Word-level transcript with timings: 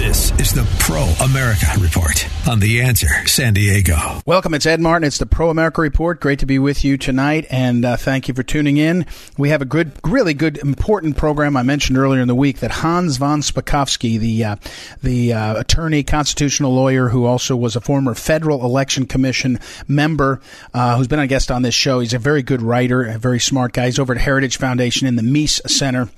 This 0.00 0.30
is 0.40 0.54
the 0.54 0.66
Pro 0.78 1.02
America 1.22 1.66
Report 1.78 2.26
on 2.48 2.58
The 2.58 2.80
Answer 2.80 3.06
San 3.26 3.52
Diego. 3.52 4.22
Welcome. 4.24 4.54
It's 4.54 4.64
Ed 4.64 4.80
Martin. 4.80 5.06
It's 5.06 5.18
the 5.18 5.26
Pro 5.26 5.50
America 5.50 5.82
Report. 5.82 6.18
Great 6.18 6.38
to 6.38 6.46
be 6.46 6.58
with 6.58 6.86
you 6.86 6.96
tonight, 6.96 7.44
and 7.50 7.84
uh, 7.84 7.98
thank 7.98 8.26
you 8.26 8.32
for 8.32 8.42
tuning 8.42 8.78
in. 8.78 9.04
We 9.36 9.50
have 9.50 9.60
a 9.60 9.66
good, 9.66 9.92
really 10.02 10.32
good, 10.32 10.56
important 10.56 11.18
program. 11.18 11.54
I 11.54 11.62
mentioned 11.64 11.98
earlier 11.98 12.22
in 12.22 12.28
the 12.28 12.34
week 12.34 12.60
that 12.60 12.70
Hans 12.70 13.18
von 13.18 13.42
Spakovsky, 13.42 14.18
the 14.18 14.42
uh, 14.42 14.56
the 15.02 15.34
uh, 15.34 15.60
attorney, 15.60 16.02
constitutional 16.02 16.74
lawyer, 16.74 17.10
who 17.10 17.26
also 17.26 17.54
was 17.54 17.76
a 17.76 17.80
former 17.82 18.14
Federal 18.14 18.64
Election 18.64 19.04
Commission 19.04 19.58
member, 19.86 20.40
uh, 20.72 20.96
who's 20.96 21.08
been 21.08 21.20
a 21.20 21.26
guest 21.26 21.50
on 21.50 21.60
this 21.60 21.74
show. 21.74 22.00
He's 22.00 22.14
a 22.14 22.18
very 22.18 22.42
good 22.42 22.62
writer, 22.62 23.02
a 23.02 23.18
very 23.18 23.38
smart 23.38 23.74
guy. 23.74 23.84
He's 23.84 23.98
over 23.98 24.14
at 24.14 24.20
Heritage 24.22 24.56
Foundation 24.56 25.06
in 25.06 25.16
the 25.16 25.22
Meese 25.22 25.60
Center 25.68 26.08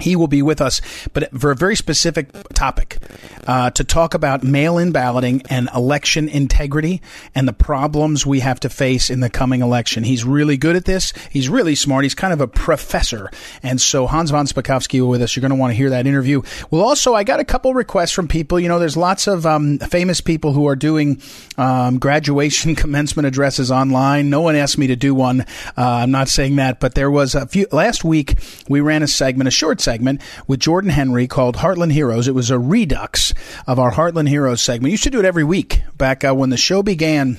he 0.00 0.16
will 0.16 0.28
be 0.28 0.42
with 0.42 0.60
us, 0.60 0.80
but 1.12 1.30
for 1.38 1.50
a 1.50 1.56
very 1.56 1.76
specific 1.76 2.28
topic 2.54 2.98
uh, 3.46 3.70
to 3.70 3.84
talk 3.84 4.14
about 4.14 4.42
mail 4.42 4.78
in 4.78 4.92
balloting 4.92 5.42
and 5.50 5.68
election 5.74 6.28
integrity 6.28 7.00
and 7.34 7.46
the 7.46 7.52
problems 7.52 8.26
we 8.26 8.40
have 8.40 8.60
to 8.60 8.68
face 8.68 9.10
in 9.10 9.20
the 9.20 9.30
coming 9.30 9.60
election. 9.60 10.04
He's 10.04 10.24
really 10.24 10.56
good 10.56 10.76
at 10.76 10.84
this. 10.84 11.12
He's 11.30 11.48
really 11.48 11.74
smart. 11.74 12.04
He's 12.04 12.14
kind 12.14 12.32
of 12.32 12.40
a 12.40 12.48
professor. 12.48 13.30
And 13.62 13.80
so 13.80 14.06
Hans 14.06 14.30
von 14.30 14.46
Spakovsky 14.46 15.00
will 15.00 15.08
with 15.08 15.22
us. 15.22 15.36
You're 15.36 15.42
going 15.42 15.50
to 15.50 15.56
want 15.56 15.72
to 15.72 15.74
hear 15.74 15.90
that 15.90 16.06
interview. 16.06 16.42
Well, 16.70 16.82
also, 16.82 17.14
I 17.14 17.24
got 17.24 17.40
a 17.40 17.44
couple 17.44 17.74
requests 17.74 18.12
from 18.12 18.28
people. 18.28 18.58
You 18.58 18.68
know, 18.68 18.78
there's 18.78 18.96
lots 18.96 19.26
of 19.26 19.44
um, 19.44 19.78
famous 19.78 20.20
people 20.20 20.52
who 20.52 20.66
are 20.68 20.76
doing 20.76 21.20
um, 21.58 21.98
graduation 21.98 22.74
commencement 22.76 23.26
addresses 23.26 23.70
online. 23.70 24.30
No 24.30 24.40
one 24.40 24.56
asked 24.56 24.78
me 24.78 24.86
to 24.86 24.96
do 24.96 25.14
one. 25.14 25.42
Uh, 25.76 26.00
I'm 26.00 26.10
not 26.10 26.28
saying 26.28 26.56
that, 26.56 26.80
but 26.80 26.94
there 26.94 27.10
was 27.10 27.34
a 27.34 27.46
few. 27.46 27.66
Last 27.72 28.04
week, 28.04 28.38
we 28.68 28.80
ran 28.80 29.02
a 29.02 29.08
segment, 29.08 29.48
a 29.48 29.50
short 29.50 29.80
segment 29.80 29.89
segment 29.90 30.22
with 30.46 30.60
Jordan 30.60 30.90
Henry 30.90 31.26
called 31.26 31.56
Heartland 31.56 31.90
Heroes. 31.92 32.28
It 32.28 32.34
was 32.34 32.48
a 32.48 32.60
redux 32.60 33.34
of 33.66 33.80
our 33.80 33.90
Heartland 33.90 34.28
Heroes 34.28 34.62
segment. 34.62 34.92
Used 34.92 35.02
to 35.02 35.10
do 35.10 35.18
it 35.18 35.24
every 35.24 35.42
week 35.42 35.82
back 35.98 36.22
uh, 36.22 36.32
when 36.32 36.50
the 36.50 36.56
show 36.56 36.80
began 36.80 37.38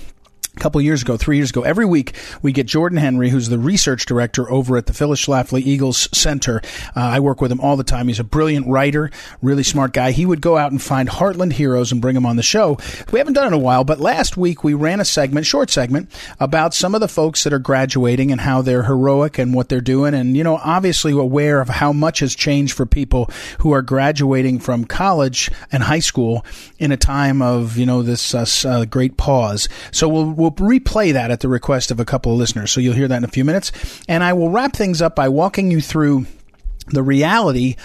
a 0.55 0.59
couple 0.59 0.81
years 0.81 1.01
ago, 1.01 1.15
three 1.15 1.37
years 1.37 1.49
ago, 1.49 1.61
every 1.61 1.85
week 1.85 2.13
we 2.41 2.51
get 2.51 2.67
Jordan 2.67 2.97
Henry, 2.97 3.29
who's 3.29 3.47
the 3.47 3.57
research 3.57 4.05
director 4.05 4.51
over 4.51 4.75
at 4.75 4.85
the 4.85 4.93
Phyllis 4.93 5.25
Schlafly 5.25 5.61
Eagles 5.61 6.09
Center. 6.11 6.61
Uh, 6.93 6.99
I 6.99 7.19
work 7.21 7.39
with 7.39 7.51
him 7.51 7.61
all 7.61 7.77
the 7.77 7.85
time. 7.85 8.09
He's 8.09 8.19
a 8.19 8.25
brilliant 8.25 8.67
writer, 8.67 9.11
really 9.41 9.63
smart 9.63 9.93
guy. 9.93 10.11
He 10.11 10.25
would 10.25 10.41
go 10.41 10.57
out 10.57 10.71
and 10.71 10.81
find 10.81 11.07
Heartland 11.07 11.53
heroes 11.53 11.93
and 11.93 12.01
bring 12.01 12.15
them 12.15 12.25
on 12.25 12.35
the 12.35 12.43
show. 12.43 12.77
We 13.11 13.19
haven't 13.19 13.33
done 13.33 13.45
it 13.45 13.47
in 13.47 13.53
a 13.53 13.59
while, 13.59 13.85
but 13.85 14.01
last 14.01 14.35
week 14.35 14.61
we 14.61 14.73
ran 14.73 14.99
a 14.99 15.05
segment, 15.05 15.45
short 15.45 15.69
segment, 15.69 16.11
about 16.39 16.73
some 16.73 16.95
of 16.95 17.01
the 17.01 17.07
folks 17.07 17.45
that 17.45 17.53
are 17.53 17.59
graduating 17.59 18.31
and 18.31 18.41
how 18.41 18.61
they're 18.61 18.83
heroic 18.83 19.37
and 19.37 19.53
what 19.53 19.69
they're 19.69 19.79
doing. 19.79 20.13
And, 20.13 20.35
you 20.35 20.43
know, 20.43 20.57
obviously 20.57 21.13
aware 21.13 21.61
of 21.61 21.69
how 21.69 21.93
much 21.93 22.19
has 22.19 22.35
changed 22.35 22.73
for 22.73 22.85
people 22.85 23.29
who 23.59 23.71
are 23.71 23.81
graduating 23.81 24.59
from 24.59 24.83
college 24.83 25.49
and 25.71 25.83
high 25.83 25.99
school 25.99 26.45
in 26.77 26.91
a 26.91 26.97
time 26.97 27.41
of, 27.41 27.77
you 27.77 27.85
know, 27.85 28.01
this 28.01 28.35
uh, 28.35 28.45
uh, 28.67 28.83
great 28.85 29.15
pause. 29.15 29.69
So 29.91 30.09
we'll 30.09 30.40
we'll 30.41 30.51
replay 30.51 31.13
that 31.13 31.31
at 31.31 31.39
the 31.39 31.47
request 31.47 31.91
of 31.91 31.99
a 31.99 32.05
couple 32.05 32.33
of 32.33 32.39
listeners. 32.39 32.71
So 32.71 32.81
you'll 32.81 32.95
hear 32.95 33.07
that 33.07 33.17
in 33.17 33.23
a 33.23 33.29
few 33.29 33.45
minutes. 33.45 33.71
And 34.09 34.23
I 34.23 34.33
will 34.33 34.49
wrap 34.49 34.73
things 34.73 35.01
up 35.01 35.15
by 35.15 35.29
walking 35.29 35.71
you 35.71 35.81
through 35.81 36.25
the 36.87 37.03
reality 37.03 37.75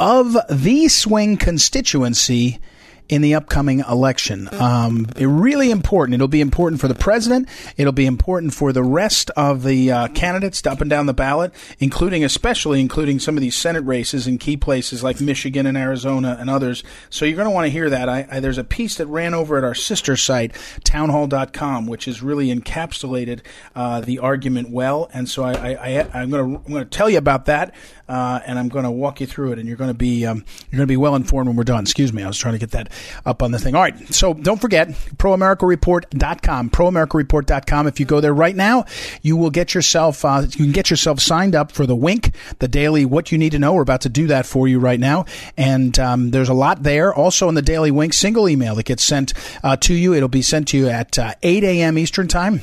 of 0.00 0.36
the 0.50 0.88
swing 0.88 1.36
constituency 1.36 2.60
in 3.08 3.22
the 3.22 3.34
upcoming 3.34 3.80
election. 3.80 4.48
Um, 4.52 5.06
really 5.16 5.70
important. 5.70 6.14
It'll 6.14 6.28
be 6.28 6.40
important 6.40 6.80
for 6.80 6.88
the 6.88 6.94
president. 6.94 7.48
It'll 7.76 7.92
be 7.92 8.06
important 8.06 8.54
for 8.54 8.72
the 8.72 8.82
rest 8.82 9.30
of 9.36 9.62
the 9.62 9.90
uh, 9.90 10.08
candidates 10.08 10.64
up 10.66 10.80
and 10.80 10.88
down 10.88 11.06
the 11.06 11.14
ballot, 11.14 11.52
including, 11.78 12.24
especially, 12.24 12.80
including 12.80 13.18
some 13.18 13.36
of 13.36 13.42
these 13.42 13.56
Senate 13.56 13.84
races 13.84 14.26
in 14.26 14.38
key 14.38 14.56
places 14.56 15.02
like 15.02 15.20
Michigan 15.20 15.66
and 15.66 15.76
Arizona 15.76 16.36
and 16.40 16.48
others. 16.48 16.82
So 17.10 17.24
you're 17.24 17.36
going 17.36 17.48
to 17.48 17.54
want 17.54 17.66
to 17.66 17.70
hear 17.70 17.90
that. 17.90 18.08
I, 18.08 18.26
I, 18.30 18.40
there's 18.40 18.58
a 18.58 18.64
piece 18.64 18.96
that 18.96 19.06
ran 19.06 19.34
over 19.34 19.58
at 19.58 19.64
our 19.64 19.74
sister 19.74 20.16
site, 20.16 20.54
townhall.com, 20.84 21.86
which 21.86 22.06
has 22.06 22.22
really 22.22 22.54
encapsulated 22.54 23.40
uh, 23.74 24.00
the 24.00 24.18
argument 24.18 24.70
well. 24.70 25.10
And 25.12 25.28
so 25.28 25.44
I, 25.44 26.08
am 26.14 26.30
going 26.30 26.62
to 26.68 26.84
tell 26.84 27.10
you 27.10 27.18
about 27.18 27.46
that 27.46 27.74
uh, 28.08 28.40
and 28.46 28.58
I'm 28.58 28.68
going 28.68 28.84
to 28.84 28.90
walk 28.90 29.20
you 29.20 29.26
through 29.26 29.52
it, 29.52 29.58
and 29.58 29.66
you're 29.66 29.76
going 29.76 29.90
to 29.90 29.94
be 29.94 30.26
um, 30.26 30.44
you're 30.70 30.78
going 30.78 30.86
to 30.86 30.92
be 30.92 30.96
well 30.96 31.14
informed 31.14 31.48
when 31.48 31.56
we're 31.56 31.64
done. 31.64 31.82
Excuse 31.82 32.12
me, 32.12 32.22
I 32.22 32.26
was 32.26 32.38
trying 32.38 32.54
to 32.54 32.58
get 32.58 32.72
that 32.72 32.92
up 33.24 33.42
on 33.42 33.50
the 33.50 33.58
thing. 33.58 33.74
All 33.74 33.82
right, 33.82 34.14
so 34.14 34.34
don't 34.34 34.60
forget 34.60 34.88
proamericareport.com, 34.88 36.70
proamericareport.com. 36.70 37.86
If 37.86 38.00
you 38.00 38.06
go 38.06 38.20
there 38.20 38.34
right 38.34 38.56
now, 38.56 38.84
you 39.22 39.36
will 39.36 39.50
get 39.50 39.74
yourself 39.74 40.24
uh, 40.24 40.42
you 40.50 40.64
can 40.64 40.72
get 40.72 40.90
yourself 40.90 41.20
signed 41.20 41.54
up 41.54 41.72
for 41.72 41.86
the 41.86 41.96
Wink, 41.96 42.34
the 42.58 42.68
daily 42.68 43.04
what 43.04 43.32
you 43.32 43.38
need 43.38 43.50
to 43.50 43.58
know. 43.58 43.74
We're 43.74 43.82
about 43.82 44.02
to 44.02 44.08
do 44.08 44.26
that 44.28 44.46
for 44.46 44.68
you 44.68 44.78
right 44.78 45.00
now, 45.00 45.26
and 45.56 45.98
um, 45.98 46.30
there's 46.30 46.48
a 46.48 46.54
lot 46.54 46.82
there. 46.82 47.14
Also 47.14 47.48
in 47.48 47.54
the 47.54 47.62
daily 47.62 47.90
Wink, 47.90 48.12
single 48.12 48.48
email 48.48 48.74
that 48.74 48.86
gets 48.86 49.04
sent 49.04 49.32
uh, 49.62 49.76
to 49.78 49.94
you. 49.94 50.14
It'll 50.14 50.28
be 50.28 50.42
sent 50.42 50.68
to 50.68 50.78
you 50.78 50.88
at 50.88 51.18
uh, 51.18 51.34
8 51.42 51.64
a.m. 51.64 51.98
Eastern 51.98 52.28
time. 52.28 52.62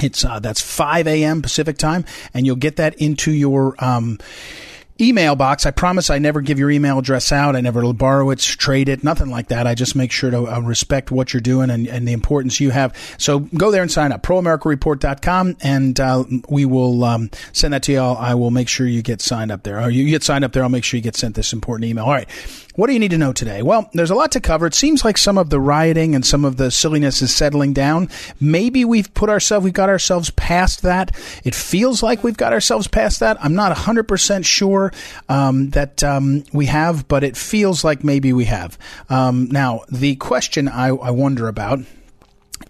It's 0.00 0.24
uh, 0.24 0.40
that's 0.40 0.60
5 0.60 1.06
a.m. 1.06 1.42
Pacific 1.42 1.76
time, 1.76 2.04
and 2.32 2.46
you'll 2.46 2.56
get 2.56 2.76
that 2.76 2.94
into 2.96 3.30
your 3.30 3.74
um, 3.82 4.18
email 5.02 5.36
box. 5.36 5.66
I 5.66 5.70
promise 5.70 6.10
I 6.10 6.18
never 6.18 6.40
give 6.40 6.58
your 6.58 6.70
email 6.70 6.98
address 6.98 7.32
out. 7.32 7.56
I 7.56 7.60
never 7.60 7.92
borrow 7.92 8.30
it, 8.30 8.38
trade 8.38 8.88
it, 8.88 9.02
nothing 9.02 9.30
like 9.30 9.48
that. 9.48 9.66
I 9.66 9.74
just 9.74 9.96
make 9.96 10.12
sure 10.12 10.30
to 10.30 10.46
uh, 10.46 10.60
respect 10.60 11.10
what 11.10 11.32
you're 11.32 11.40
doing 11.40 11.70
and, 11.70 11.86
and, 11.86 12.06
the 12.06 12.12
importance 12.12 12.60
you 12.60 12.70
have. 12.70 12.96
So 13.18 13.40
go 13.40 13.70
there 13.70 13.82
and 13.82 13.90
sign 13.90 14.12
up, 14.12 14.22
proamericareport.com, 14.22 15.56
and 15.60 15.98
uh, 15.98 16.24
we 16.48 16.64
will 16.64 17.04
um, 17.04 17.30
send 17.52 17.74
that 17.74 17.82
to 17.84 17.92
you. 17.92 17.98
I'll, 17.98 18.16
I 18.16 18.34
will 18.34 18.50
make 18.50 18.68
sure 18.68 18.86
you 18.86 19.02
get 19.02 19.20
signed 19.20 19.50
up 19.50 19.62
there. 19.62 19.80
Or 19.80 19.90
you 19.90 20.08
get 20.08 20.22
signed 20.22 20.44
up 20.44 20.52
there, 20.52 20.62
I'll 20.62 20.68
make 20.68 20.84
sure 20.84 20.98
you 20.98 21.02
get 21.02 21.16
sent 21.16 21.34
this 21.34 21.52
important 21.52 21.88
email. 21.88 22.04
All 22.04 22.12
right. 22.12 22.28
What 22.74 22.86
do 22.86 22.94
you 22.94 22.98
need 22.98 23.10
to 23.10 23.18
know 23.18 23.34
today? 23.34 23.60
Well, 23.60 23.90
there's 23.92 24.10
a 24.10 24.14
lot 24.14 24.32
to 24.32 24.40
cover. 24.40 24.66
It 24.66 24.74
seems 24.74 25.04
like 25.04 25.18
some 25.18 25.36
of 25.36 25.50
the 25.50 25.60
rioting 25.60 26.14
and 26.14 26.24
some 26.24 26.42
of 26.46 26.56
the 26.56 26.70
silliness 26.70 27.20
is 27.20 27.34
settling 27.34 27.74
down. 27.74 28.08
Maybe 28.40 28.86
we've 28.86 29.12
put 29.12 29.28
ourselves, 29.28 29.64
we've 29.64 29.74
got 29.74 29.90
ourselves 29.90 30.30
past 30.30 30.82
that. 30.82 31.14
It 31.44 31.54
feels 31.54 32.02
like 32.02 32.24
we've 32.24 32.36
got 32.36 32.54
ourselves 32.54 32.88
past 32.88 33.20
that. 33.20 33.36
I'm 33.44 33.54
not 33.54 33.76
100% 33.76 34.46
sure 34.46 34.91
um, 35.28 35.70
that 35.70 36.02
um, 36.02 36.44
we 36.52 36.66
have, 36.66 37.08
but 37.08 37.24
it 37.24 37.36
feels 37.36 37.84
like 37.84 38.04
maybe 38.04 38.32
we 38.32 38.46
have. 38.46 38.78
Um, 39.08 39.48
now, 39.50 39.82
the 39.90 40.16
question 40.16 40.68
I, 40.68 40.88
I 40.88 41.10
wonder 41.10 41.48
about 41.48 41.80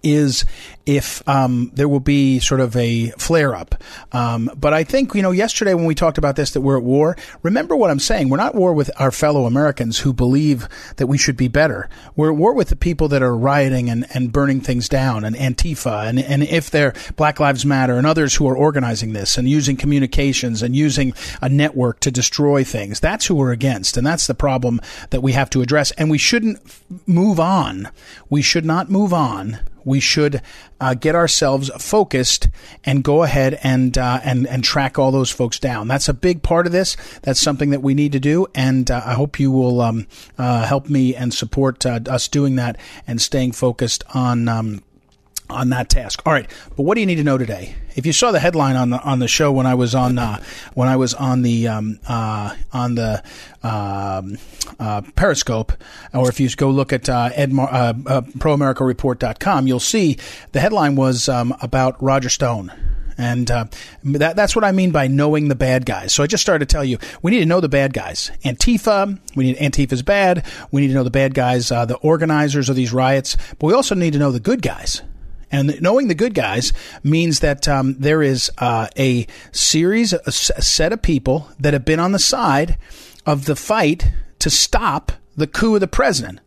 is 0.01 0.45
if 0.85 1.27
um, 1.29 1.71
there 1.73 1.87
will 1.87 2.01
be 2.01 2.39
sort 2.39 2.59
of 2.59 2.75
a 2.75 3.09
flare 3.11 3.55
up. 3.55 3.81
Um, 4.11 4.49
but 4.57 4.73
I 4.73 4.83
think, 4.83 5.15
you 5.15 5.21
know, 5.21 5.31
yesterday 5.31 5.73
when 5.73 5.85
we 5.85 5.95
talked 5.95 6.17
about 6.17 6.35
this, 6.35 6.51
that 6.51 6.61
we're 6.61 6.77
at 6.77 6.83
war, 6.83 7.15
remember 7.41 7.75
what 7.75 7.89
I'm 7.89 7.99
saying. 7.99 8.29
We're 8.29 8.37
not 8.37 8.55
war 8.55 8.73
with 8.73 8.91
our 8.97 9.11
fellow 9.11 9.45
Americans 9.45 9.99
who 9.99 10.11
believe 10.11 10.67
that 10.97 11.07
we 11.07 11.17
should 11.17 11.37
be 11.37 11.47
better. 11.47 11.89
We're 12.15 12.31
at 12.31 12.37
war 12.37 12.53
with 12.53 12.67
the 12.67 12.75
people 12.75 13.07
that 13.09 13.23
are 13.23 13.35
rioting 13.35 13.89
and, 13.89 14.05
and 14.13 14.33
burning 14.33 14.59
things 14.59 14.89
down 14.89 15.23
and 15.23 15.35
Antifa 15.35 16.07
and, 16.07 16.19
and 16.19 16.43
if 16.43 16.69
they're 16.69 16.93
Black 17.15 17.39
Lives 17.39 17.65
Matter 17.65 17.97
and 17.97 18.05
others 18.05 18.35
who 18.35 18.47
are 18.49 18.57
organizing 18.57 19.13
this 19.13 19.37
and 19.37 19.47
using 19.47 19.77
communications 19.77 20.61
and 20.61 20.75
using 20.75 21.13
a 21.41 21.47
network 21.47 22.01
to 22.01 22.11
destroy 22.11 22.63
things. 22.63 22.99
That's 22.99 23.25
who 23.25 23.35
we're 23.35 23.51
against. 23.51 23.95
And 23.95 24.05
that's 24.05 24.27
the 24.27 24.35
problem 24.35 24.81
that 25.11 25.21
we 25.21 25.31
have 25.31 25.49
to 25.51 25.61
address. 25.61 25.91
And 25.91 26.09
we 26.09 26.17
shouldn't 26.17 26.59
move 27.07 27.39
on. 27.39 27.89
We 28.29 28.41
should 28.41 28.65
not 28.65 28.89
move 28.89 29.13
on 29.13 29.59
we 29.85 29.99
should 29.99 30.41
uh, 30.83 30.93
get 30.93 31.15
ourselves 31.15 31.71
focused 31.79 32.49
and 32.83 33.05
go 33.05 33.23
ahead 33.23 33.57
and 33.63 33.97
uh, 33.97 34.19
and 34.21 34.45
and 34.47 34.65
track 34.65 34.99
all 34.99 35.11
those 35.11 35.29
folks 35.29 35.57
down. 35.57 35.87
That's 35.87 36.09
a 36.09 36.13
big 36.13 36.43
part 36.43 36.65
of 36.65 36.73
this. 36.73 36.97
That's 37.21 37.39
something 37.39 37.69
that 37.69 37.81
we 37.81 37.93
need 37.93 38.11
to 38.11 38.19
do, 38.19 38.47
and 38.53 38.91
uh, 38.91 39.01
I 39.05 39.13
hope 39.13 39.39
you 39.39 39.49
will 39.49 39.79
um, 39.79 40.07
uh, 40.37 40.65
help 40.65 40.89
me 40.89 41.15
and 41.15 41.33
support 41.33 41.85
uh, 41.85 42.01
us 42.09 42.27
doing 42.27 42.57
that 42.57 42.77
and 43.07 43.21
staying 43.21 43.53
focused 43.53 44.03
on. 44.13 44.49
Um, 44.49 44.83
on 45.49 45.69
that 45.69 45.87
task. 45.87 46.21
All 46.25 46.33
right, 46.33 46.49
but 46.75 46.83
what 46.83 46.95
do 46.95 47.01
you 47.01 47.05
need 47.05 47.17
to 47.17 47.23
know 47.23 47.37
today? 47.37 47.75
If 47.95 48.05
you 48.05 48.13
saw 48.13 48.31
the 48.31 48.39
headline 48.39 48.75
on 48.75 48.89
the 48.89 48.99
on 49.01 49.19
the 49.19 49.27
show 49.27 49.51
when 49.51 49.65
I 49.65 49.75
was 49.75 49.93
on 49.95 50.17
uh, 50.17 50.41
when 50.73 50.87
I 50.87 50.95
was 50.95 51.13
on 51.13 51.41
the 51.41 51.67
um, 51.67 51.99
uh, 52.07 52.55
on 52.71 52.95
the 52.95 53.23
um, 53.63 54.37
uh, 54.79 55.01
Periscope, 55.15 55.73
or 56.13 56.29
if 56.29 56.39
you 56.39 56.49
go 56.49 56.69
look 56.69 56.91
at 56.93 57.09
uh, 57.09 57.29
Edmar, 57.31 57.71
uh, 57.71 57.93
uh, 58.07 58.21
ProAmericaReport.com, 58.21 59.67
you'll 59.67 59.79
see 59.79 60.17
the 60.51 60.59
headline 60.59 60.95
was 60.95 61.29
um, 61.29 61.55
about 61.61 62.01
Roger 62.01 62.29
Stone 62.29 62.71
And 63.17 63.49
uh, 63.51 63.65
that, 64.03 64.35
that's 64.35 64.55
what 64.55 64.65
I 64.65 64.71
mean 64.71 64.91
by 64.91 65.07
knowing 65.07 65.47
the 65.47 65.55
bad 65.55 65.85
guys. 65.85 66.13
So 66.13 66.23
I 66.23 66.27
just 66.27 66.41
started 66.41 66.67
to 66.67 66.73
tell 66.73 66.83
you 66.83 66.97
we 67.21 67.31
need 67.31 67.39
to 67.39 67.45
know 67.45 67.61
the 67.61 67.69
bad 67.69 67.93
guys. 67.93 68.31
Antifa, 68.43 69.19
we 69.35 69.45
need 69.45 69.57
Antifa's 69.57 70.01
bad. 70.01 70.45
We 70.71 70.81
need 70.81 70.87
to 70.89 70.93
know 70.93 71.03
the 71.03 71.11
bad 71.11 71.33
guys, 71.33 71.71
uh, 71.71 71.85
the 71.85 71.97
organizers 71.97 72.69
of 72.69 72.75
these 72.75 72.93
riots. 72.93 73.37
But 73.59 73.67
we 73.67 73.73
also 73.73 73.95
need 73.95 74.13
to 74.13 74.19
know 74.19 74.31
the 74.31 74.39
good 74.39 74.61
guys. 74.61 75.01
And 75.53 75.79
knowing 75.81 76.07
the 76.07 76.15
good 76.15 76.33
guys 76.33 76.73
means 77.03 77.39
that 77.41 77.67
um, 77.67 77.93
there 77.99 78.23
is 78.23 78.51
uh, 78.57 78.87
a 78.97 79.27
series, 79.51 80.11
a 80.11 80.31
set 80.31 80.91
of 80.91 81.03
people 81.03 81.47
that 81.59 81.73
have 81.73 81.85
been 81.85 81.99
on 81.99 82.11
the 82.11 82.19
side 82.19 82.77
of 83.25 83.45
the 83.45 83.55
fight 83.55 84.11
to 84.39 84.49
stop 84.49 85.11
the 85.37 85.45
coup 85.45 85.75
of 85.75 85.81
the 85.81 85.87
president. 85.87 86.39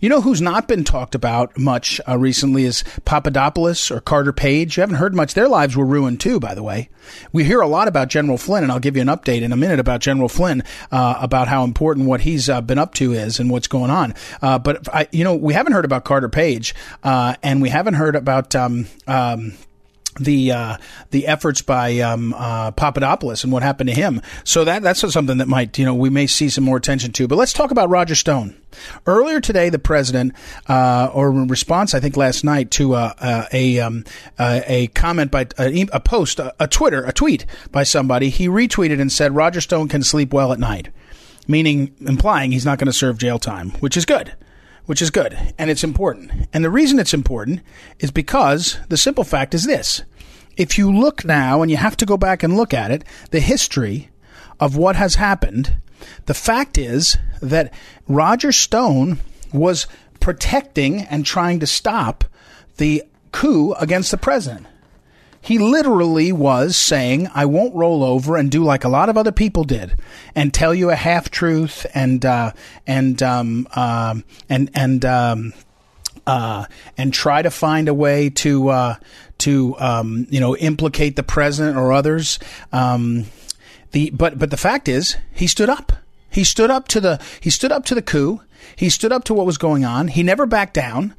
You 0.00 0.08
know 0.08 0.22
who's 0.22 0.40
not 0.40 0.66
been 0.66 0.82
talked 0.82 1.14
about 1.14 1.58
much 1.58 2.00
uh, 2.08 2.16
recently 2.16 2.64
is 2.64 2.84
Papadopoulos 3.04 3.90
or 3.90 4.00
Carter 4.00 4.32
Page. 4.32 4.78
You 4.78 4.80
haven't 4.80 4.96
heard 4.96 5.14
much. 5.14 5.34
Their 5.34 5.46
lives 5.46 5.76
were 5.76 5.84
ruined 5.84 6.20
too, 6.20 6.40
by 6.40 6.54
the 6.54 6.62
way. 6.62 6.88
We 7.32 7.44
hear 7.44 7.60
a 7.60 7.66
lot 7.66 7.86
about 7.86 8.08
General 8.08 8.38
Flynn, 8.38 8.62
and 8.62 8.72
I'll 8.72 8.80
give 8.80 8.96
you 8.96 9.02
an 9.02 9.08
update 9.08 9.42
in 9.42 9.52
a 9.52 9.58
minute 9.58 9.78
about 9.78 10.00
General 10.00 10.30
Flynn, 10.30 10.62
uh, 10.90 11.18
about 11.20 11.48
how 11.48 11.64
important 11.64 12.06
what 12.06 12.22
he's 12.22 12.48
uh, 12.48 12.62
been 12.62 12.78
up 12.78 12.94
to 12.94 13.12
is 13.12 13.38
and 13.40 13.50
what's 13.50 13.68
going 13.68 13.90
on. 13.90 14.14
Uh, 14.40 14.58
but 14.58 14.88
I, 14.94 15.06
you 15.12 15.22
know, 15.22 15.34
we 15.34 15.52
haven't 15.52 15.74
heard 15.74 15.84
about 15.84 16.06
Carter 16.06 16.30
Page, 16.30 16.74
uh, 17.02 17.34
and 17.42 17.60
we 17.60 17.68
haven't 17.68 17.94
heard 17.94 18.16
about. 18.16 18.54
Um, 18.54 18.86
um, 19.06 19.52
the 20.20 20.52
uh, 20.52 20.76
the 21.10 21.26
efforts 21.26 21.62
by 21.62 21.98
um, 22.00 22.34
uh, 22.36 22.70
Papadopoulos 22.72 23.42
and 23.42 23.52
what 23.52 23.62
happened 23.62 23.88
to 23.88 23.94
him. 23.94 24.20
So 24.44 24.64
that 24.64 24.82
that's 24.82 25.00
something 25.12 25.38
that 25.38 25.48
might 25.48 25.78
you 25.78 25.84
know 25.84 25.94
we 25.94 26.10
may 26.10 26.26
see 26.26 26.48
some 26.48 26.64
more 26.64 26.76
attention 26.76 27.12
to. 27.12 27.26
But 27.26 27.36
let's 27.36 27.52
talk 27.52 27.70
about 27.70 27.88
Roger 27.88 28.14
Stone. 28.14 28.56
Earlier 29.06 29.40
today, 29.40 29.68
the 29.68 29.80
president, 29.80 30.34
uh, 30.68 31.10
or 31.12 31.30
in 31.30 31.48
response, 31.48 31.92
I 31.94 32.00
think 32.00 32.16
last 32.16 32.44
night 32.44 32.70
to 32.72 32.94
uh, 32.94 33.14
uh, 33.18 33.46
a 33.52 33.80
um, 33.80 34.04
uh, 34.38 34.60
a 34.66 34.86
comment 34.88 35.30
by 35.30 35.46
a, 35.58 35.86
a 35.92 36.00
post, 36.00 36.38
a, 36.38 36.54
a 36.60 36.68
Twitter, 36.68 37.04
a 37.04 37.12
tweet 37.12 37.46
by 37.72 37.82
somebody, 37.82 38.28
he 38.28 38.48
retweeted 38.48 39.00
and 39.00 39.10
said 39.10 39.34
Roger 39.34 39.60
Stone 39.60 39.88
can 39.88 40.02
sleep 40.02 40.32
well 40.32 40.52
at 40.52 40.58
night, 40.58 40.90
meaning 41.48 41.94
implying 42.00 42.52
he's 42.52 42.66
not 42.66 42.78
going 42.78 42.86
to 42.86 42.92
serve 42.92 43.18
jail 43.18 43.38
time, 43.38 43.70
which 43.80 43.96
is 43.96 44.04
good 44.04 44.34
which 44.90 45.00
is 45.00 45.12
good 45.12 45.38
and 45.56 45.70
it's 45.70 45.84
important. 45.84 46.48
And 46.52 46.64
the 46.64 46.68
reason 46.68 46.98
it's 46.98 47.14
important 47.14 47.60
is 48.00 48.10
because 48.10 48.76
the 48.88 48.96
simple 48.96 49.22
fact 49.22 49.54
is 49.54 49.62
this. 49.62 50.02
If 50.56 50.78
you 50.78 50.92
look 50.92 51.24
now, 51.24 51.62
and 51.62 51.70
you 51.70 51.76
have 51.76 51.96
to 51.98 52.04
go 52.04 52.16
back 52.16 52.42
and 52.42 52.56
look 52.56 52.74
at 52.74 52.90
it, 52.90 53.04
the 53.30 53.38
history 53.38 54.10
of 54.58 54.76
what 54.76 54.96
has 54.96 55.14
happened, 55.14 55.76
the 56.26 56.34
fact 56.34 56.76
is 56.76 57.16
that 57.40 57.72
Roger 58.08 58.50
Stone 58.50 59.20
was 59.52 59.86
protecting 60.18 61.02
and 61.02 61.24
trying 61.24 61.60
to 61.60 61.68
stop 61.68 62.24
the 62.78 63.04
coup 63.30 63.74
against 63.74 64.10
the 64.10 64.16
president. 64.16 64.66
He 65.42 65.58
literally 65.58 66.32
was 66.32 66.76
saying, 66.76 67.28
I 67.34 67.46
won't 67.46 67.74
roll 67.74 68.04
over 68.04 68.36
and 68.36 68.50
do 68.50 68.62
like 68.62 68.84
a 68.84 68.88
lot 68.88 69.08
of 69.08 69.16
other 69.16 69.32
people 69.32 69.64
did 69.64 69.96
and 70.34 70.52
tell 70.52 70.74
you 70.74 70.90
a 70.90 70.96
half 70.96 71.30
truth 71.30 71.86
and, 71.94 72.24
uh, 72.24 72.52
and, 72.86 73.22
um, 73.22 73.66
uh, 73.74 74.16
and, 74.50 74.70
and, 74.74 75.04
um, 75.04 75.54
uh, 76.26 76.66
and 76.98 77.14
try 77.14 77.40
to 77.40 77.50
find 77.50 77.88
a 77.88 77.94
way 77.94 78.28
to, 78.28 78.68
uh, 78.68 78.94
to, 79.38 79.76
um, 79.78 80.26
you 80.30 80.40
know, 80.40 80.54
implicate 80.56 81.16
the 81.16 81.22
president 81.22 81.78
or 81.78 81.92
others. 81.92 82.38
Um, 82.70 83.24
the, 83.92 84.10
but, 84.10 84.38
but 84.38 84.50
the 84.50 84.58
fact 84.58 84.88
is, 84.88 85.16
he 85.32 85.46
stood 85.46 85.70
up. 85.70 85.92
He 86.28 86.44
stood 86.44 86.70
up 86.70 86.86
to 86.88 87.00
the, 87.00 87.20
he 87.40 87.48
stood 87.48 87.72
up 87.72 87.86
to 87.86 87.94
the 87.94 88.02
coup. 88.02 88.42
He 88.76 88.90
stood 88.90 89.10
up 89.10 89.24
to 89.24 89.34
what 89.34 89.46
was 89.46 89.58
going 89.58 89.86
on. 89.86 90.08
He 90.08 90.22
never 90.22 90.44
backed 90.44 90.74
down. 90.74 91.14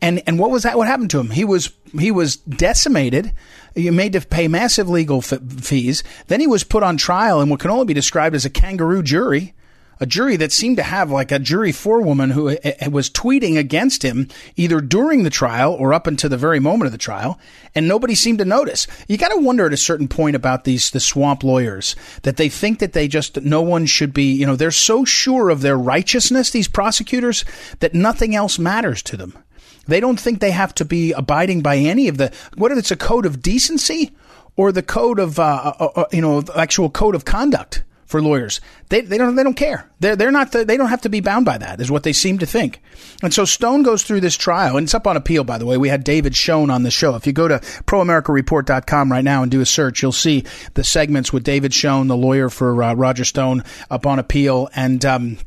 And 0.00 0.22
and 0.26 0.38
what 0.38 0.50
was 0.50 0.64
that? 0.64 0.76
What 0.76 0.86
happened 0.86 1.10
to 1.10 1.20
him? 1.20 1.30
He 1.30 1.44
was 1.44 1.72
he 1.98 2.10
was 2.10 2.36
decimated. 2.36 3.32
He 3.74 3.90
made 3.90 4.12
to 4.12 4.20
pay 4.20 4.48
massive 4.48 4.88
legal 4.88 5.18
f- 5.18 5.40
fees. 5.60 6.02
Then 6.28 6.40
he 6.40 6.46
was 6.46 6.64
put 6.64 6.82
on 6.82 6.96
trial 6.96 7.40
in 7.40 7.48
what 7.48 7.60
can 7.60 7.70
only 7.70 7.86
be 7.86 7.94
described 7.94 8.36
as 8.36 8.44
a 8.44 8.50
kangaroo 8.50 9.02
jury, 9.02 9.54
a 10.00 10.06
jury 10.06 10.36
that 10.36 10.52
seemed 10.52 10.76
to 10.76 10.82
have 10.82 11.10
like 11.10 11.32
a 11.32 11.38
jury 11.38 11.72
forewoman 11.72 12.30
who 12.30 12.50
uh, 12.50 12.56
uh, 12.64 12.90
was 12.90 13.10
tweeting 13.10 13.58
against 13.58 14.02
him 14.02 14.28
either 14.56 14.80
during 14.80 15.22
the 15.22 15.30
trial 15.30 15.72
or 15.72 15.94
up 15.94 16.06
until 16.06 16.30
the 16.30 16.36
very 16.36 16.60
moment 16.60 16.86
of 16.86 16.92
the 16.92 16.98
trial, 16.98 17.38
and 17.74 17.88
nobody 17.88 18.14
seemed 18.14 18.38
to 18.38 18.44
notice. 18.44 18.86
You 19.08 19.16
got 19.16 19.28
to 19.28 19.40
wonder 19.40 19.66
at 19.66 19.72
a 19.72 19.76
certain 19.76 20.08
point 20.08 20.36
about 20.36 20.64
these 20.64 20.90
the 20.90 21.00
swamp 21.00 21.42
lawyers 21.42 21.96
that 22.22 22.36
they 22.36 22.48
think 22.48 22.78
that 22.78 22.92
they 22.92 23.08
just 23.08 23.40
no 23.42 23.62
one 23.62 23.86
should 23.86 24.14
be. 24.14 24.32
You 24.32 24.46
know, 24.46 24.56
they're 24.56 24.70
so 24.70 25.04
sure 25.04 25.50
of 25.50 25.62
their 25.62 25.78
righteousness. 25.78 26.50
These 26.50 26.68
prosecutors 26.68 27.44
that 27.80 27.94
nothing 27.94 28.34
else 28.34 28.58
matters 28.58 29.02
to 29.04 29.16
them. 29.16 29.36
They 29.86 30.00
don't 30.00 30.18
think 30.18 30.40
they 30.40 30.50
have 30.50 30.74
to 30.76 30.84
be 30.84 31.12
abiding 31.12 31.62
by 31.62 31.76
any 31.76 32.08
of 32.08 32.18
the, 32.18 32.32
whether 32.56 32.76
it's 32.76 32.90
a 32.90 32.96
code 32.96 33.26
of 33.26 33.42
decency 33.42 34.14
or 34.56 34.72
the 34.72 34.82
code 34.82 35.18
of, 35.18 35.38
uh, 35.38 35.74
uh, 35.78 35.88
uh 35.96 36.04
you 36.12 36.20
know, 36.20 36.42
actual 36.54 36.90
code 36.90 37.14
of 37.14 37.24
conduct 37.24 37.82
for 38.06 38.22
lawyers. 38.22 38.60
They, 38.90 39.00
they 39.00 39.18
don't 39.18 39.34
they 39.34 39.42
don't 39.42 39.56
care. 39.56 39.90
They're 40.00 40.14
they're 40.14 40.30
not 40.30 40.52
the, 40.52 40.64
they 40.64 40.76
don't 40.76 40.88
have 40.88 41.02
to 41.02 41.08
be 41.08 41.20
bound 41.20 41.44
by 41.44 41.58
that 41.58 41.80
is 41.80 41.90
what 41.90 42.02
they 42.02 42.12
seem 42.12 42.38
to 42.38 42.46
think. 42.46 42.80
And 43.22 43.32
so 43.32 43.44
Stone 43.44 43.82
goes 43.82 44.04
through 44.04 44.20
this 44.20 44.36
trial 44.36 44.76
and 44.76 44.84
it's 44.84 44.94
up 44.94 45.06
on 45.06 45.16
appeal 45.16 45.42
by 45.42 45.58
the 45.58 45.66
way. 45.66 45.76
We 45.78 45.88
had 45.88 46.04
David 46.04 46.36
Schoen 46.36 46.70
on 46.70 46.82
the 46.82 46.90
show. 46.90 47.16
If 47.16 47.26
you 47.26 47.32
go 47.32 47.48
to 47.48 47.58
proamericareport.com 47.58 49.10
right 49.10 49.24
now 49.24 49.42
and 49.42 49.50
do 49.50 49.60
a 49.60 49.66
search, 49.66 50.02
you'll 50.02 50.12
see 50.12 50.44
the 50.74 50.84
segments 50.84 51.32
with 51.32 51.42
David 51.44 51.74
Schoen, 51.74 52.06
the 52.06 52.16
lawyer 52.16 52.50
for 52.50 52.82
uh, 52.82 52.94
Roger 52.94 53.24
Stone 53.24 53.64
up 53.90 54.06
on 54.06 54.18
appeal 54.18 54.68
and 54.76 55.04
um 55.04 55.38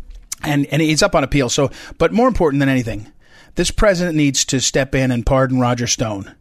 and 0.43 0.65
and 0.67 0.81
he's 0.81 1.03
up 1.03 1.15
on 1.15 1.23
appeal. 1.23 1.49
So 1.49 1.71
but 1.97 2.11
more 2.11 2.27
important 2.27 2.59
than 2.59 2.69
anything, 2.69 3.11
this 3.57 3.71
president 3.71 4.15
needs 4.15 4.45
to 4.45 4.61
step 4.61 4.95
in 4.95 5.11
and 5.11 5.25
pardon 5.25 5.59
Roger 5.59 5.87
Stone. 5.87 6.33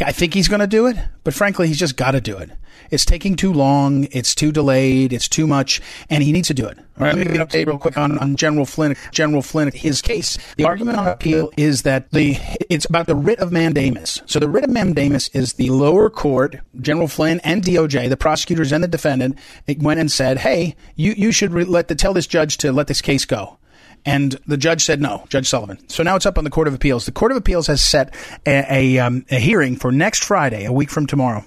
I 0.00 0.12
think 0.12 0.34
he's 0.34 0.48
going 0.48 0.60
to 0.60 0.66
do 0.66 0.86
it, 0.86 0.96
but 1.24 1.34
frankly, 1.34 1.66
he's 1.66 1.78
just 1.78 1.96
got 1.96 2.12
to 2.12 2.20
do 2.20 2.36
it. 2.36 2.50
It's 2.90 3.04
taking 3.04 3.36
too 3.36 3.52
long. 3.52 4.06
It's 4.12 4.34
too 4.34 4.52
delayed. 4.52 5.12
It's 5.12 5.28
too 5.28 5.46
much, 5.46 5.80
and 6.08 6.22
he 6.22 6.30
needs 6.30 6.48
to 6.48 6.54
do 6.54 6.66
it. 6.66 6.78
Right, 6.98 7.14
let 7.14 7.26
me 7.26 7.36
get 7.36 7.48
update 7.48 7.66
real 7.66 7.78
quick 7.78 7.96
on, 7.96 8.18
on 8.18 8.36
General 8.36 8.64
Flynn. 8.64 8.96
General 9.12 9.42
Flynn, 9.42 9.70
his 9.74 10.00
case. 10.00 10.38
The 10.56 10.64
argument 10.64 10.98
on 10.98 11.08
appeal 11.08 11.50
is 11.56 11.82
that 11.82 12.10
the 12.10 12.36
it's 12.70 12.86
about 12.86 13.06
the 13.06 13.14
writ 13.14 13.40
of 13.40 13.50
mandamus. 13.50 14.20
So 14.26 14.38
the 14.38 14.48
writ 14.48 14.64
of 14.64 14.70
mandamus 14.70 15.28
is 15.28 15.54
the 15.54 15.70
lower 15.70 16.08
court, 16.10 16.56
General 16.80 17.08
Flynn 17.08 17.40
and 17.40 17.62
DOJ, 17.62 18.08
the 18.08 18.16
prosecutors 18.16 18.72
and 18.72 18.82
the 18.82 18.88
defendant, 18.88 19.38
went 19.78 20.00
and 20.00 20.10
said, 20.10 20.38
"Hey, 20.38 20.76
you 20.96 21.12
you 21.12 21.32
should 21.32 21.52
re- 21.52 21.64
let 21.64 21.88
the 21.88 21.94
tell 21.94 22.14
this 22.14 22.26
judge 22.26 22.58
to 22.58 22.72
let 22.72 22.86
this 22.86 23.02
case 23.02 23.24
go." 23.24 23.58
And 24.04 24.38
the 24.46 24.56
judge 24.56 24.84
said 24.84 25.00
no, 25.00 25.24
Judge 25.28 25.48
Sullivan. 25.48 25.78
So 25.88 26.02
now 26.02 26.16
it's 26.16 26.26
up 26.26 26.38
on 26.38 26.44
the 26.44 26.50
Court 26.50 26.68
of 26.68 26.74
Appeals. 26.74 27.06
The 27.06 27.12
Court 27.12 27.32
of 27.32 27.38
Appeals 27.38 27.66
has 27.66 27.82
set 27.82 28.14
a, 28.46 28.96
a, 28.96 28.98
um, 28.98 29.24
a 29.30 29.38
hearing 29.38 29.76
for 29.76 29.92
next 29.92 30.24
Friday, 30.24 30.64
a 30.64 30.72
week 30.72 30.90
from 30.90 31.06
tomorrow. 31.06 31.44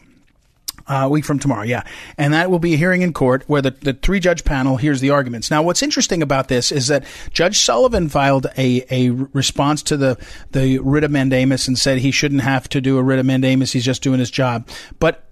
Uh, 0.87 1.03
a 1.05 1.09
week 1.09 1.23
from 1.23 1.39
tomorrow, 1.39 1.63
yeah. 1.63 1.83
And 2.17 2.33
that 2.33 2.49
will 2.49 2.59
be 2.59 2.73
a 2.73 2.77
hearing 2.77 3.01
in 3.01 3.13
court 3.13 3.43
where 3.47 3.61
the, 3.61 3.71
the 3.71 3.93
three 3.93 4.19
judge 4.19 4.43
panel 4.43 4.77
hears 4.77 4.99
the 4.99 5.11
arguments. 5.11 5.49
Now, 5.51 5.61
what's 5.61 5.83
interesting 5.83 6.21
about 6.21 6.47
this 6.47 6.71
is 6.71 6.87
that 6.87 7.05
Judge 7.31 7.59
Sullivan 7.59 8.09
filed 8.09 8.47
a, 8.57 8.83
a 8.89 9.11
response 9.11 9.83
to 9.83 9.95
the, 9.95 10.17
the 10.51 10.79
writ 10.79 11.03
of 11.03 11.11
mandamus 11.11 11.67
and 11.67 11.77
said 11.77 11.99
he 11.99 12.11
shouldn't 12.11 12.41
have 12.41 12.67
to 12.69 12.81
do 12.81 12.97
a 12.97 13.03
writ 13.03 13.19
of 13.19 13.25
mandamus. 13.25 13.71
He's 13.71 13.85
just 13.85 14.01
doing 14.01 14.19
his 14.19 14.31
job. 14.31 14.67
But 14.99 15.23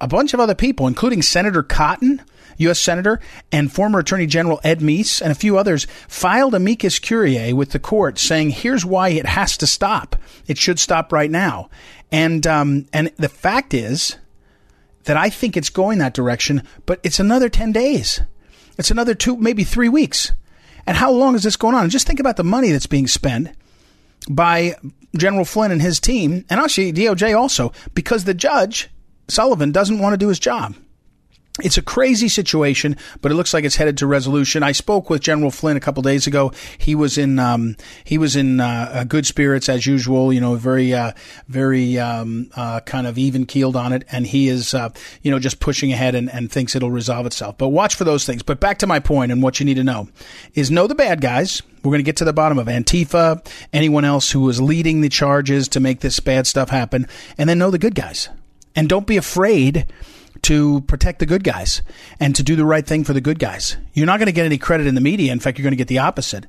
a 0.00 0.08
bunch 0.08 0.34
of 0.34 0.40
other 0.40 0.54
people, 0.54 0.86
including 0.86 1.22
Senator 1.22 1.62
Cotton, 1.62 2.22
U.S. 2.58 2.80
Senator 2.80 3.20
and 3.52 3.72
former 3.72 4.00
Attorney 4.00 4.26
General 4.26 4.60
Ed 4.64 4.80
Meese 4.80 5.20
and 5.20 5.30
a 5.30 5.36
few 5.36 5.56
others 5.56 5.86
filed 6.08 6.54
amicus 6.54 6.98
curiae 6.98 7.52
with 7.52 7.70
the 7.70 7.78
court 7.78 8.18
saying, 8.18 8.50
here's 8.50 8.84
why 8.84 9.10
it 9.10 9.26
has 9.26 9.56
to 9.58 9.66
stop. 9.66 10.16
It 10.46 10.58
should 10.58 10.78
stop 10.78 11.12
right 11.12 11.30
now. 11.30 11.70
And, 12.10 12.46
um, 12.46 12.86
and 12.92 13.12
the 13.16 13.28
fact 13.28 13.74
is 13.74 14.16
that 15.04 15.16
I 15.16 15.30
think 15.30 15.56
it's 15.56 15.70
going 15.70 15.98
that 15.98 16.14
direction, 16.14 16.62
but 16.84 17.00
it's 17.02 17.20
another 17.20 17.48
10 17.48 17.72
days. 17.72 18.20
It's 18.76 18.90
another 18.90 19.14
two, 19.14 19.36
maybe 19.36 19.64
three 19.64 19.88
weeks. 19.88 20.32
And 20.86 20.96
how 20.96 21.10
long 21.10 21.34
is 21.34 21.42
this 21.42 21.56
going 21.56 21.74
on? 21.74 21.82
And 21.82 21.90
just 21.90 22.06
think 22.06 22.20
about 22.20 22.36
the 22.36 22.44
money 22.44 22.70
that's 22.72 22.86
being 22.86 23.06
spent 23.06 23.50
by 24.28 24.74
General 25.16 25.44
Flynn 25.44 25.70
and 25.70 25.82
his 25.82 26.00
team, 26.00 26.44
and 26.50 26.60
actually 26.60 26.92
DOJ 26.92 27.36
also, 27.36 27.72
because 27.94 28.24
the 28.24 28.34
judge, 28.34 28.88
Sullivan, 29.28 29.72
doesn't 29.72 29.98
want 29.98 30.14
to 30.14 30.18
do 30.18 30.28
his 30.28 30.38
job. 30.38 30.74
It's 31.60 31.76
a 31.76 31.82
crazy 31.82 32.28
situation, 32.28 32.96
but 33.20 33.32
it 33.32 33.34
looks 33.34 33.52
like 33.52 33.64
it's 33.64 33.74
headed 33.74 33.98
to 33.98 34.06
resolution. 34.06 34.62
I 34.62 34.70
spoke 34.70 35.10
with 35.10 35.22
General 35.22 35.50
Flynn 35.50 35.76
a 35.76 35.80
couple 35.80 36.04
days 36.04 36.28
ago. 36.28 36.52
He 36.78 36.94
was 36.94 37.18
in 37.18 37.40
um, 37.40 37.76
he 38.04 38.16
was 38.16 38.36
in 38.36 38.60
uh, 38.60 39.04
good 39.08 39.26
spirits 39.26 39.68
as 39.68 39.84
usual. 39.84 40.32
You 40.32 40.40
know, 40.40 40.54
very 40.54 40.94
uh, 40.94 41.12
very 41.48 41.98
um, 41.98 42.50
uh, 42.54 42.78
kind 42.80 43.08
of 43.08 43.18
even 43.18 43.44
keeled 43.44 43.74
on 43.74 43.92
it, 43.92 44.04
and 44.12 44.24
he 44.24 44.48
is 44.48 44.72
uh, 44.72 44.90
you 45.22 45.32
know 45.32 45.40
just 45.40 45.58
pushing 45.58 45.92
ahead 45.92 46.14
and, 46.14 46.30
and 46.30 46.50
thinks 46.50 46.76
it'll 46.76 46.92
resolve 46.92 47.26
itself. 47.26 47.58
But 47.58 47.70
watch 47.70 47.96
for 47.96 48.04
those 48.04 48.24
things. 48.24 48.44
But 48.44 48.60
back 48.60 48.78
to 48.78 48.86
my 48.86 49.00
point 49.00 49.32
and 49.32 49.42
what 49.42 49.58
you 49.58 49.66
need 49.66 49.74
to 49.74 49.84
know 49.84 50.08
is 50.54 50.70
know 50.70 50.86
the 50.86 50.94
bad 50.94 51.20
guys. 51.20 51.62
We're 51.78 51.90
going 51.90 51.98
to 51.98 52.04
get 52.04 52.16
to 52.18 52.24
the 52.24 52.32
bottom 52.32 52.58
of 52.58 52.66
Antifa, 52.66 53.44
anyone 53.72 54.04
else 54.04 54.30
who 54.30 54.48
is 54.48 54.60
leading 54.60 55.00
the 55.00 55.08
charges 55.08 55.68
to 55.68 55.80
make 55.80 56.00
this 56.00 56.20
bad 56.20 56.46
stuff 56.46 56.70
happen, 56.70 57.08
and 57.36 57.48
then 57.48 57.58
know 57.58 57.70
the 57.70 57.78
good 57.78 57.94
guys. 57.96 58.28
And 58.78 58.88
don't 58.88 59.08
be 59.08 59.16
afraid 59.16 59.86
to 60.42 60.82
protect 60.82 61.18
the 61.18 61.26
good 61.26 61.42
guys 61.42 61.82
and 62.20 62.36
to 62.36 62.44
do 62.44 62.54
the 62.54 62.64
right 62.64 62.86
thing 62.86 63.02
for 63.02 63.12
the 63.12 63.20
good 63.20 63.40
guys. 63.40 63.76
You're 63.92 64.06
not 64.06 64.20
going 64.20 64.26
to 64.26 64.32
get 64.32 64.46
any 64.46 64.56
credit 64.56 64.86
in 64.86 64.94
the 64.94 65.00
media. 65.00 65.32
In 65.32 65.40
fact, 65.40 65.58
you're 65.58 65.64
going 65.64 65.72
to 65.72 65.76
get 65.76 65.88
the 65.88 65.98
opposite. 65.98 66.46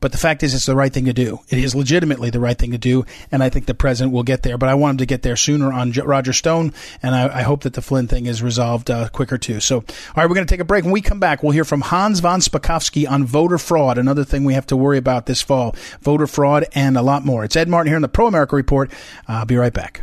But 0.00 0.10
the 0.10 0.18
fact 0.18 0.42
is, 0.42 0.54
it's 0.54 0.66
the 0.66 0.74
right 0.74 0.92
thing 0.92 1.04
to 1.04 1.12
do. 1.12 1.38
It 1.48 1.58
is 1.58 1.76
legitimately 1.76 2.30
the 2.30 2.40
right 2.40 2.58
thing 2.58 2.72
to 2.72 2.78
do, 2.78 3.06
and 3.30 3.44
I 3.44 3.48
think 3.48 3.66
the 3.66 3.74
president 3.74 4.12
will 4.12 4.24
get 4.24 4.42
there. 4.42 4.58
But 4.58 4.70
I 4.70 4.74
want 4.74 4.94
him 4.94 4.98
to 4.98 5.06
get 5.06 5.22
there 5.22 5.36
sooner 5.36 5.72
on 5.72 5.92
Roger 5.92 6.32
Stone, 6.32 6.72
and 7.00 7.14
I, 7.14 7.38
I 7.38 7.42
hope 7.42 7.62
that 7.62 7.74
the 7.74 7.82
Flynn 7.82 8.08
thing 8.08 8.26
is 8.26 8.42
resolved 8.42 8.90
uh, 8.90 9.08
quicker 9.10 9.38
too. 9.38 9.60
So, 9.60 9.76
all 9.76 9.84
right, 10.16 10.28
we're 10.28 10.34
going 10.34 10.44
to 10.48 10.52
take 10.52 10.58
a 10.58 10.64
break. 10.64 10.82
When 10.82 10.92
we 10.92 11.00
come 11.00 11.20
back, 11.20 11.44
we'll 11.44 11.52
hear 11.52 11.64
from 11.64 11.82
Hans 11.82 12.18
von 12.18 12.40
Spakovsky 12.40 13.08
on 13.08 13.24
voter 13.24 13.58
fraud, 13.58 13.98
another 13.98 14.24
thing 14.24 14.42
we 14.42 14.54
have 14.54 14.66
to 14.66 14.76
worry 14.76 14.98
about 14.98 15.26
this 15.26 15.40
fall, 15.40 15.76
voter 16.00 16.26
fraud, 16.26 16.66
and 16.74 16.96
a 16.96 17.02
lot 17.02 17.24
more. 17.24 17.44
It's 17.44 17.54
Ed 17.54 17.68
Martin 17.68 17.86
here 17.86 17.96
in 17.96 18.02
the 18.02 18.08
Pro 18.08 18.26
America 18.26 18.56
Report. 18.56 18.90
I'll 19.28 19.46
be 19.46 19.54
right 19.56 19.72
back. 19.72 20.02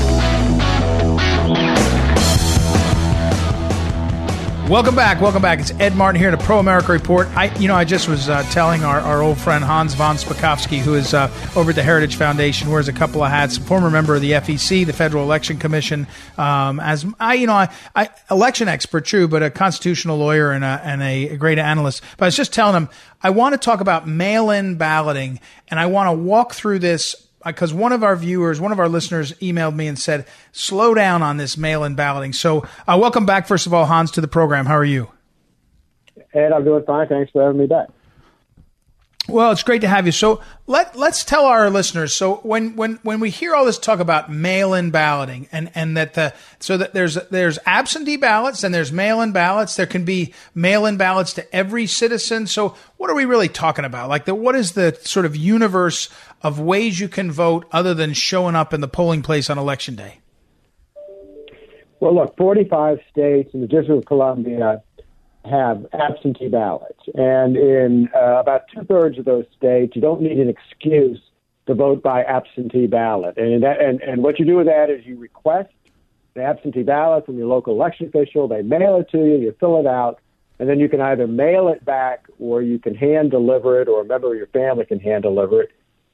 Welcome 4.69 4.95
back. 4.95 5.19
Welcome 5.19 5.41
back. 5.41 5.59
It's 5.59 5.71
Ed 5.81 5.95
Martin 5.95 6.21
here 6.21 6.31
to 6.31 6.37
Pro 6.37 6.59
America 6.59 6.93
Report. 6.93 7.27
I, 7.35 7.53
you 7.57 7.67
know, 7.67 7.75
I 7.75 7.83
just 7.83 8.07
was 8.07 8.29
uh, 8.29 8.43
telling 8.51 8.85
our, 8.85 9.01
our 9.01 9.21
old 9.21 9.37
friend 9.37 9.63
Hans 9.63 9.95
von 9.95 10.15
Spakovsky, 10.15 10.79
who 10.79 10.93
is 10.93 11.13
uh, 11.13 11.29
over 11.57 11.71
at 11.71 11.75
the 11.75 11.83
Heritage 11.83 12.15
Foundation, 12.15 12.69
wears 12.69 12.87
a 12.87 12.93
couple 12.93 13.21
of 13.21 13.29
hats, 13.29 13.57
former 13.57 13.89
member 13.89 14.15
of 14.15 14.21
the 14.21 14.31
FEC, 14.31 14.85
the 14.85 14.93
Federal 14.93 15.23
Election 15.23 15.57
Commission, 15.57 16.07
um, 16.37 16.79
as 16.79 17.05
I, 17.19 17.33
you 17.33 17.47
know, 17.47 17.53
I, 17.53 17.73
I, 17.95 18.09
election 18.29 18.69
expert, 18.69 19.03
true, 19.03 19.27
but 19.27 19.43
a 19.43 19.49
constitutional 19.49 20.17
lawyer 20.17 20.51
and 20.51 20.63
a, 20.63 20.81
and 20.85 21.01
a 21.01 21.35
great 21.35 21.59
analyst. 21.59 22.01
But 22.15 22.25
I 22.25 22.27
was 22.27 22.37
just 22.37 22.53
telling 22.53 22.75
him, 22.75 22.89
I 23.21 23.31
want 23.31 23.53
to 23.53 23.57
talk 23.57 23.81
about 23.81 24.07
mail-in 24.07 24.75
balloting, 24.75 25.41
and 25.67 25.81
I 25.81 25.87
want 25.87 26.07
to 26.07 26.13
walk 26.13 26.53
through 26.53 26.79
this 26.79 27.27
because 27.45 27.73
one 27.73 27.91
of 27.91 28.03
our 28.03 28.15
viewers, 28.15 28.59
one 28.59 28.71
of 28.71 28.79
our 28.79 28.89
listeners 28.89 29.33
emailed 29.33 29.75
me 29.75 29.87
and 29.87 29.97
said, 29.97 30.25
slow 30.51 30.93
down 30.93 31.21
on 31.21 31.37
this 31.37 31.57
mail 31.57 31.83
in 31.83 31.95
balloting. 31.95 32.33
So, 32.33 32.65
uh, 32.87 32.97
welcome 32.99 33.25
back, 33.25 33.47
first 33.47 33.67
of 33.67 33.73
all, 33.73 33.85
Hans, 33.85 34.11
to 34.11 34.21
the 34.21 34.27
program. 34.27 34.65
How 34.65 34.75
are 34.75 34.85
you? 34.85 35.09
Ed, 36.33 36.51
I'm 36.51 36.63
doing 36.63 36.83
fine. 36.85 37.07
Thanks 37.07 37.31
for 37.31 37.43
having 37.43 37.59
me 37.59 37.67
back. 37.67 37.89
Well, 39.27 39.51
it's 39.51 39.63
great 39.63 39.81
to 39.81 39.87
have 39.87 40.07
you. 40.07 40.11
So 40.11 40.41
let 40.65 40.97
let's 40.97 41.23
tell 41.23 41.45
our 41.45 41.69
listeners. 41.69 42.13
So 42.13 42.37
when 42.37 42.75
when 42.75 42.99
when 43.03 43.19
we 43.19 43.29
hear 43.29 43.53
all 43.53 43.65
this 43.65 43.77
talk 43.77 43.99
about 43.99 44.31
mail-in 44.31 44.89
balloting 44.89 45.47
and 45.51 45.71
and 45.75 45.95
that 45.95 46.15
the 46.15 46.33
so 46.59 46.75
that 46.77 46.93
there's 46.93 47.15
there's 47.29 47.59
absentee 47.65 48.17
ballots 48.17 48.63
and 48.63 48.73
there's 48.73 48.91
mail-in 48.91 49.31
ballots. 49.31 49.75
There 49.75 49.85
can 49.85 50.05
be 50.05 50.33
mail-in 50.55 50.97
ballots 50.97 51.33
to 51.33 51.55
every 51.55 51.85
citizen. 51.85 52.47
So 52.47 52.75
what 52.97 53.09
are 53.11 53.15
we 53.15 53.25
really 53.25 53.47
talking 53.47 53.85
about? 53.85 54.09
Like 54.09 54.25
the 54.25 54.33
what 54.33 54.55
is 54.55 54.71
the 54.71 54.97
sort 55.03 55.27
of 55.27 55.35
universe 55.35 56.09
of 56.41 56.59
ways 56.59 56.99
you 56.99 57.07
can 57.07 57.31
vote 57.31 57.67
other 57.71 57.93
than 57.93 58.13
showing 58.13 58.55
up 58.55 58.73
in 58.73 58.81
the 58.81 58.87
polling 58.87 59.21
place 59.21 59.51
on 59.51 59.59
election 59.59 59.95
day? 59.95 60.17
Well, 61.99 62.15
look, 62.15 62.35
45 62.35 62.97
states 63.11 63.53
and 63.53 63.61
the 63.61 63.67
District 63.67 63.99
of 63.99 64.05
Columbia 64.07 64.81
have 65.45 65.85
absentee 65.93 66.49
ballots. 66.49 66.99
And 67.15 67.57
in 67.57 68.09
uh, 68.15 68.39
about 68.39 68.63
two 68.73 68.83
thirds 68.83 69.17
of 69.17 69.25
those 69.25 69.45
states, 69.57 69.95
you 69.95 70.01
don't 70.01 70.21
need 70.21 70.39
an 70.39 70.49
excuse 70.49 71.19
to 71.67 71.73
vote 71.73 72.03
by 72.03 72.23
absentee 72.23 72.87
ballot. 72.87 73.37
And, 73.37 73.63
that, 73.63 73.81
and, 73.81 74.01
and 74.01 74.23
what 74.23 74.39
you 74.39 74.45
do 74.45 74.57
with 74.57 74.67
that 74.67 74.89
is 74.89 75.05
you 75.05 75.17
request 75.17 75.69
the 76.33 76.43
absentee 76.43 76.83
ballot 76.83 77.25
from 77.25 77.37
your 77.37 77.47
local 77.47 77.73
election 77.73 78.07
official. 78.07 78.47
They 78.47 78.61
mail 78.61 78.97
it 78.97 79.09
to 79.11 79.17
you, 79.17 79.37
you 79.37 79.55
fill 79.59 79.79
it 79.79 79.87
out, 79.87 80.19
and 80.59 80.69
then 80.69 80.79
you 80.79 80.87
can 80.87 81.01
either 81.01 81.27
mail 81.27 81.67
it 81.69 81.83
back 81.83 82.27
or 82.39 82.61
you 82.61 82.79
can 82.79 82.95
hand 82.95 83.31
deliver 83.31 83.81
it, 83.81 83.87
or 83.87 84.01
a 84.01 84.05
member 84.05 84.31
of 84.31 84.37
your 84.37 84.47
family 84.47 84.85
can 84.85 84.99
hand 84.99 85.23
deliver 85.23 85.63
it. 85.63 85.71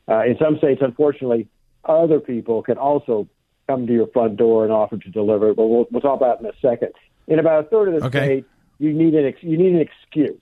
Uh, 0.08 0.24
in 0.24 0.38
some 0.42 0.58
states, 0.58 0.82
unfortunately, 0.82 1.48
other 1.84 2.20
people 2.20 2.64
can 2.64 2.78
also 2.78 3.28
come 3.68 3.86
to 3.86 3.94
your 3.94 4.08
front 4.08 4.38
door 4.38 4.64
and 4.64 4.72
offer 4.72 4.98
to 4.98 5.10
deliver 5.10 5.50
it, 5.50 5.56
but 5.56 5.68
we'll, 5.68 5.86
we'll 5.92 6.02
talk 6.02 6.16
about 6.16 6.40
it 6.40 6.46
in 6.46 6.50
a 6.50 6.60
second. 6.62 6.94
In 7.28 7.40
about 7.40 7.66
a 7.66 7.68
third 7.68 7.90
of 7.90 8.00
the 8.00 8.08
okay. 8.08 8.26
states, 8.26 8.48
you 8.80 8.94
need 8.94 9.14
an 9.16 9.26
ex- 9.26 9.44
you 9.44 9.58
need 9.58 9.74
an 9.74 9.82
excuse. 9.82 10.42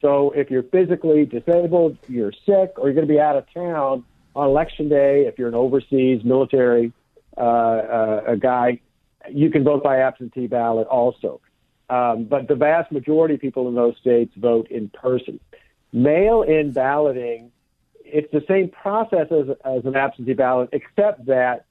So 0.00 0.30
if 0.32 0.50
you're 0.50 0.62
physically 0.62 1.24
disabled, 1.24 1.98
you're 2.08 2.32
sick, 2.32 2.72
or 2.76 2.88
you're 2.88 2.94
going 2.94 3.06
to 3.06 3.12
be 3.12 3.20
out 3.20 3.36
of 3.36 3.44
town 3.52 4.04
on 4.36 4.48
election 4.48 4.88
day, 4.88 5.26
if 5.26 5.38
you're 5.38 5.48
an 5.48 5.54
overseas 5.54 6.22
military 6.22 6.92
uh, 7.36 7.40
uh, 7.40 8.34
guy, 8.34 8.80
you 9.30 9.50
can 9.50 9.64
vote 9.64 9.82
by 9.82 10.00
absentee 10.00 10.46
ballot 10.46 10.86
also. 10.88 11.40
Um, 11.88 12.24
but 12.24 12.46
the 12.46 12.54
vast 12.54 12.92
majority 12.92 13.34
of 13.34 13.40
people 13.40 13.68
in 13.68 13.74
those 13.74 13.96
states 13.96 14.32
vote 14.36 14.68
in 14.70 14.90
person. 14.90 15.40
Mail-in 15.92 16.72
balloting, 16.72 17.50
it's 18.04 18.30
the 18.32 18.44
same 18.46 18.68
process 18.68 19.28
as, 19.30 19.56
as 19.64 19.84
an 19.84 19.96
absentee 19.96 20.34
ballot, 20.34 20.68
except 20.72 21.26
that 21.26 21.64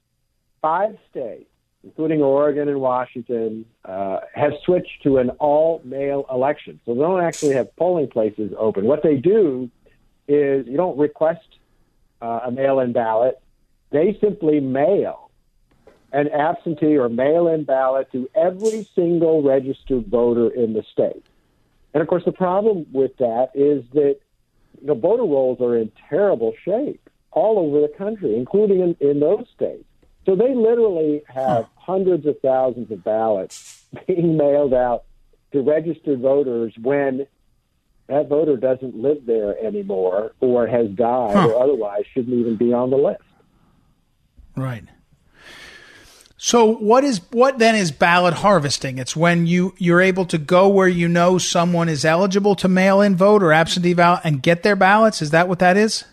five 0.62 0.98
states 1.12 1.50
including 1.86 2.22
Oregon 2.22 2.68
and 2.68 2.82
Washington, 2.82 3.66
uh, 3.86 4.20
have 4.34 4.54
switched 4.66 5.04
to 5.04 5.20
an 5.20 5.30
all 5.32 5.82
mail 5.86 6.26
election. 6.32 6.80
So 6.86 6.96
they 6.96 7.02
don't 7.02 7.24
actually 7.24 7.54
have 7.54 7.74
polling 7.76 8.10
places 8.10 8.52
open. 8.58 8.86
What 8.86 9.04
they 9.04 9.16
do 9.16 9.70
is 10.28 10.66
you 10.68 10.76
don't 10.76 10.98
request 10.98 11.48
uh, 12.22 12.42
a 12.46 12.52
mail 12.52 12.80
in 12.80 12.92
ballot, 12.92 13.40
they 13.92 14.18
simply 14.20 14.60
mail 14.60 15.30
an 16.12 16.30
absentee 16.30 16.98
or 16.98 17.10
mail 17.10 17.48
in 17.48 17.64
ballot 17.66 18.12
to 18.14 18.28
every 18.36 18.88
single 18.96 19.44
registered 19.44 20.08
voter 20.08 20.50
in 20.50 20.74
the 20.74 20.84
state. 20.92 21.24
And 21.94 22.02
of 22.02 22.08
course, 22.08 22.24
the 22.26 22.32
problem 22.32 22.86
with 22.92 23.16
that 23.18 23.52
is 23.54 23.84
that 23.94 24.18
you 24.82 24.88
know, 24.88 24.96
voter 24.96 25.24
rolls 25.24 25.62
are 25.62 25.78
in 25.78 25.92
terrible 26.10 26.54
shape 26.64 27.10
all 27.32 27.60
over 27.60 27.82
the 27.82 27.94
country, 27.96 28.36
including 28.38 28.80
in, 28.80 28.98
in 29.02 29.20
those 29.20 29.46
states. 29.54 29.84
So 30.26 30.36
they 30.36 30.54
literally 30.56 31.22
have 31.28 31.68
hundreds 31.76 32.26
of 32.26 32.40
thousands 32.42 32.92
of 32.92 33.04
ballots 33.04 33.86
being 34.08 34.38
mailed 34.38 34.74
out 34.74 35.04
to 35.52 35.62
registered 35.62 36.20
voters 36.20 36.74
when 36.82 37.28
that 38.08 38.28
voter 38.28 38.58
doesn't 38.58 38.96
live 38.96 39.26
there 39.26 39.58
anymore 39.64 40.34
or 40.40 40.68
has 40.68 40.90
died 40.90 41.36
huh. 41.36 41.48
or 41.48 41.64
otherwise 41.64 42.04
shouldn't 42.14 42.36
even 42.36 42.56
be 42.56 42.74
on 42.74 42.90
the 42.90 42.98
list. 42.98 43.22
Right. 44.56 44.84
So 46.38 46.66
what 46.66 47.04
is 47.04 47.22
what 47.32 47.58
then 47.58 47.76
is 47.76 47.92
ballot 47.92 48.36
harvesting? 48.36 48.98
It's 49.00 49.16
when 49.16 49.48
you 49.48 49.74
you're 49.78 50.02
able 50.02 50.26
to 50.26 50.38
go 50.38 50.68
where 50.68 50.88
you 50.88 51.08
know 51.08 51.38
someone 51.38 51.90
is 51.90 52.06
eligible 52.06 52.56
to 52.58 52.68
mail 52.68 53.02
in 53.02 53.16
vote 53.16 53.42
or 53.42 53.52
absentee 53.52 53.94
ballot 53.94 54.22
and 54.24 54.44
get 54.44 54.62
their 54.62 54.76
ballots. 54.76 55.22
Is 55.22 55.32
that 55.32 55.48
what 55.48 55.60
that 55.60 55.78
is? 55.78 56.04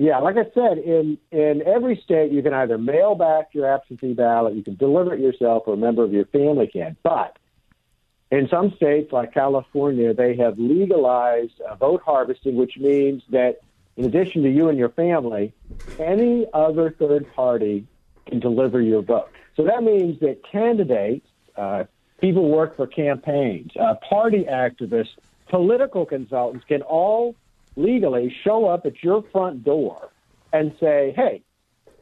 Yeah, 0.00 0.18
like 0.18 0.36
I 0.36 0.44
said, 0.54 0.78
in 0.78 1.18
in 1.32 1.60
every 1.66 2.00
state 2.04 2.30
you 2.30 2.40
can 2.40 2.54
either 2.54 2.78
mail 2.78 3.16
back 3.16 3.48
your 3.52 3.66
absentee 3.66 4.14
ballot, 4.14 4.54
you 4.54 4.62
can 4.62 4.76
deliver 4.76 5.12
it 5.12 5.18
yourself, 5.18 5.64
or 5.66 5.74
a 5.74 5.76
member 5.76 6.04
of 6.04 6.12
your 6.12 6.26
family 6.26 6.68
can. 6.68 6.96
But 7.02 7.36
in 8.30 8.48
some 8.48 8.72
states, 8.76 9.12
like 9.12 9.34
California, 9.34 10.14
they 10.14 10.36
have 10.36 10.56
legalized 10.56 11.60
uh, 11.60 11.74
vote 11.74 12.02
harvesting, 12.06 12.54
which 12.54 12.78
means 12.78 13.24
that 13.30 13.58
in 13.96 14.04
addition 14.04 14.44
to 14.44 14.48
you 14.48 14.68
and 14.68 14.78
your 14.78 14.90
family, 14.90 15.52
any 15.98 16.46
other 16.54 16.94
third 16.96 17.26
party 17.34 17.84
can 18.26 18.38
deliver 18.38 18.80
your 18.80 19.02
vote. 19.02 19.30
So 19.56 19.64
that 19.64 19.82
means 19.82 20.20
that 20.20 20.44
candidates, 20.44 21.26
uh, 21.56 21.84
people 22.20 22.48
work 22.48 22.76
for 22.76 22.86
campaigns, 22.86 23.72
uh, 23.76 23.96
party 24.08 24.44
activists, 24.44 25.16
political 25.48 26.06
consultants 26.06 26.64
can 26.68 26.82
all 26.82 27.34
legally 27.78 28.34
show 28.44 28.66
up 28.66 28.84
at 28.84 29.02
your 29.02 29.22
front 29.32 29.64
door 29.64 30.10
and 30.52 30.74
say, 30.80 31.12
"Hey, 31.16 31.42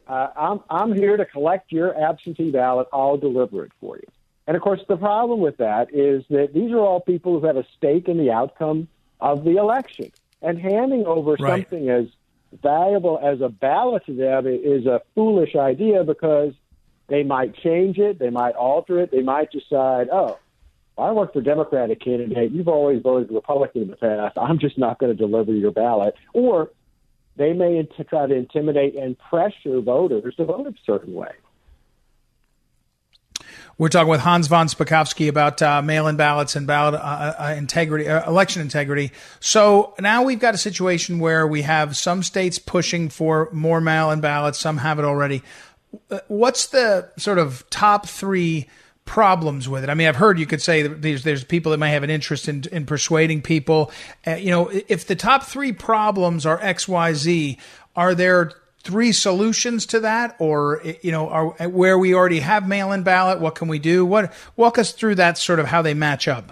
uh, 0.07 0.29
I'm 0.35 0.59
I'm 0.69 0.93
here 0.93 1.17
to 1.17 1.25
collect 1.25 1.71
your 1.71 1.97
absentee 1.97 2.51
ballot. 2.51 2.87
I'll 2.91 3.17
deliver 3.17 3.63
it 3.63 3.71
for 3.79 3.97
you." 3.97 4.07
And 4.47 4.55
of 4.55 4.63
course, 4.63 4.81
the 4.87 4.97
problem 4.97 5.39
with 5.39 5.57
that 5.57 5.93
is 5.93 6.23
that 6.29 6.53
these 6.53 6.71
are 6.71 6.79
all 6.79 7.01
people 7.01 7.39
who 7.39 7.45
have 7.45 7.57
a 7.57 7.65
stake 7.77 8.07
in 8.07 8.17
the 8.17 8.31
outcome 8.31 8.87
of 9.19 9.43
the 9.43 9.57
election, 9.57 10.11
and 10.41 10.59
handing 10.59 11.05
over 11.05 11.33
right. 11.33 11.63
something 11.63 11.89
as 11.89 12.07
valuable 12.61 13.19
as 13.21 13.41
a 13.41 13.49
ballot 13.49 14.05
to 14.05 14.13
them 14.13 14.47
is 14.47 14.85
a 14.85 15.01
foolish 15.15 15.55
idea 15.55 16.03
because 16.03 16.53
they 17.07 17.23
might 17.23 17.55
change 17.55 17.97
it, 17.97 18.19
they 18.19 18.29
might 18.29 18.55
alter 18.55 18.99
it, 18.99 19.11
they 19.11 19.21
might 19.21 19.51
decide, 19.51 20.09
oh, 20.11 20.37
I 20.97 21.11
work 21.11 21.33
for 21.33 21.41
Democratic 21.41 22.01
candidate. 22.01 22.51
You've 22.51 22.67
always 22.67 23.01
voted 23.01 23.31
Republican 23.31 23.83
in 23.83 23.87
the 23.89 23.95
past. 23.95 24.37
I'm 24.37 24.59
just 24.59 24.77
not 24.77 24.99
going 24.99 25.15
to 25.15 25.17
deliver 25.17 25.53
your 25.53 25.71
ballot. 25.71 26.15
Or 26.33 26.71
they 27.35 27.53
may 27.53 27.87
try 28.09 28.25
to 28.25 28.33
intimidate 28.33 28.95
and 28.95 29.17
pressure 29.17 29.79
voters 29.79 30.35
to 30.35 30.45
vote 30.45 30.65
a 30.65 30.73
certain 30.85 31.13
way. 31.13 31.31
We're 33.77 33.89
talking 33.89 34.09
with 34.09 34.21
Hans 34.21 34.47
von 34.47 34.65
Spakovsky 34.65 35.27
about 35.27 35.61
uh, 35.61 35.83
mail-in 35.83 36.15
ballots 36.15 36.55
and 36.55 36.65
ballot 36.65 36.95
uh, 36.95 37.35
uh, 37.37 37.55
integrity, 37.55 38.07
uh, 38.07 38.27
election 38.27 38.63
integrity. 38.63 39.11
So 39.39 39.93
now 39.99 40.23
we've 40.23 40.39
got 40.39 40.55
a 40.55 40.57
situation 40.57 41.19
where 41.19 41.45
we 41.45 41.61
have 41.61 41.95
some 41.95 42.23
states 42.23 42.57
pushing 42.57 43.07
for 43.09 43.49
more 43.51 43.79
mail-in 43.79 44.19
ballots. 44.19 44.57
Some 44.57 44.77
have 44.77 44.97
it 44.97 45.05
already. 45.05 45.43
Uh, 46.09 46.21
what's 46.27 46.65
the 46.65 47.11
sort 47.17 47.37
of 47.37 47.69
top 47.69 48.07
three 48.07 48.67
problems 49.07 49.67
with 49.67 49.83
it. 49.83 49.89
I 49.89 49.95
mean, 49.95 50.07
I've 50.07 50.17
heard 50.17 50.37
you 50.37 50.45
could 50.45 50.61
say 50.61 50.83
there's, 50.83 51.23
there's 51.23 51.43
people 51.43 51.71
that 51.71 51.79
may 51.79 51.89
have 51.91 52.03
an 52.03 52.11
interest 52.11 52.47
in, 52.47 52.65
in 52.71 52.85
persuading 52.85 53.41
people. 53.41 53.91
Uh, 54.27 54.35
you 54.35 54.51
know, 54.51 54.69
if 54.87 55.07
the 55.07 55.15
top 55.15 55.43
three 55.43 55.71
problems 55.71 56.45
are 56.45 56.59
X, 56.61 56.87
Y, 56.87 57.13
Z, 57.13 57.57
are 57.95 58.13
there 58.13 58.51
three 58.83 59.11
solutions 59.11 59.85
to 59.87 59.99
that, 60.01 60.35
or 60.39 60.81
you 61.01 61.11
know, 61.11 61.27
are 61.29 61.67
where 61.67 61.97
we 61.97 62.13
already 62.13 62.39
have 62.39 62.67
mail-in 62.67 63.01
ballot? 63.03 63.39
What 63.39 63.55
can 63.55 63.67
we 63.67 63.79
do? 63.79 64.05
What 64.05 64.31
walk 64.55 64.77
us 64.77 64.91
through 64.91 65.15
that 65.15 65.37
sort 65.37 65.59
of 65.59 65.65
how 65.65 65.81
they 65.81 65.93
match 65.95 66.27
up? 66.27 66.51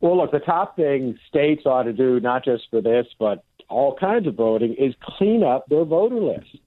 Well, 0.00 0.18
look, 0.18 0.30
the 0.30 0.38
top 0.38 0.76
thing 0.76 1.18
states 1.26 1.66
ought 1.66 1.84
to 1.84 1.92
do, 1.92 2.20
not 2.20 2.44
just 2.44 2.64
for 2.70 2.80
this, 2.80 3.06
but 3.18 3.42
all 3.68 3.96
kinds 3.96 4.26
of 4.26 4.34
voting, 4.34 4.74
is 4.74 4.94
clean 5.02 5.42
up 5.42 5.66
their 5.68 5.84
voter 5.84 6.20
list. 6.20 6.58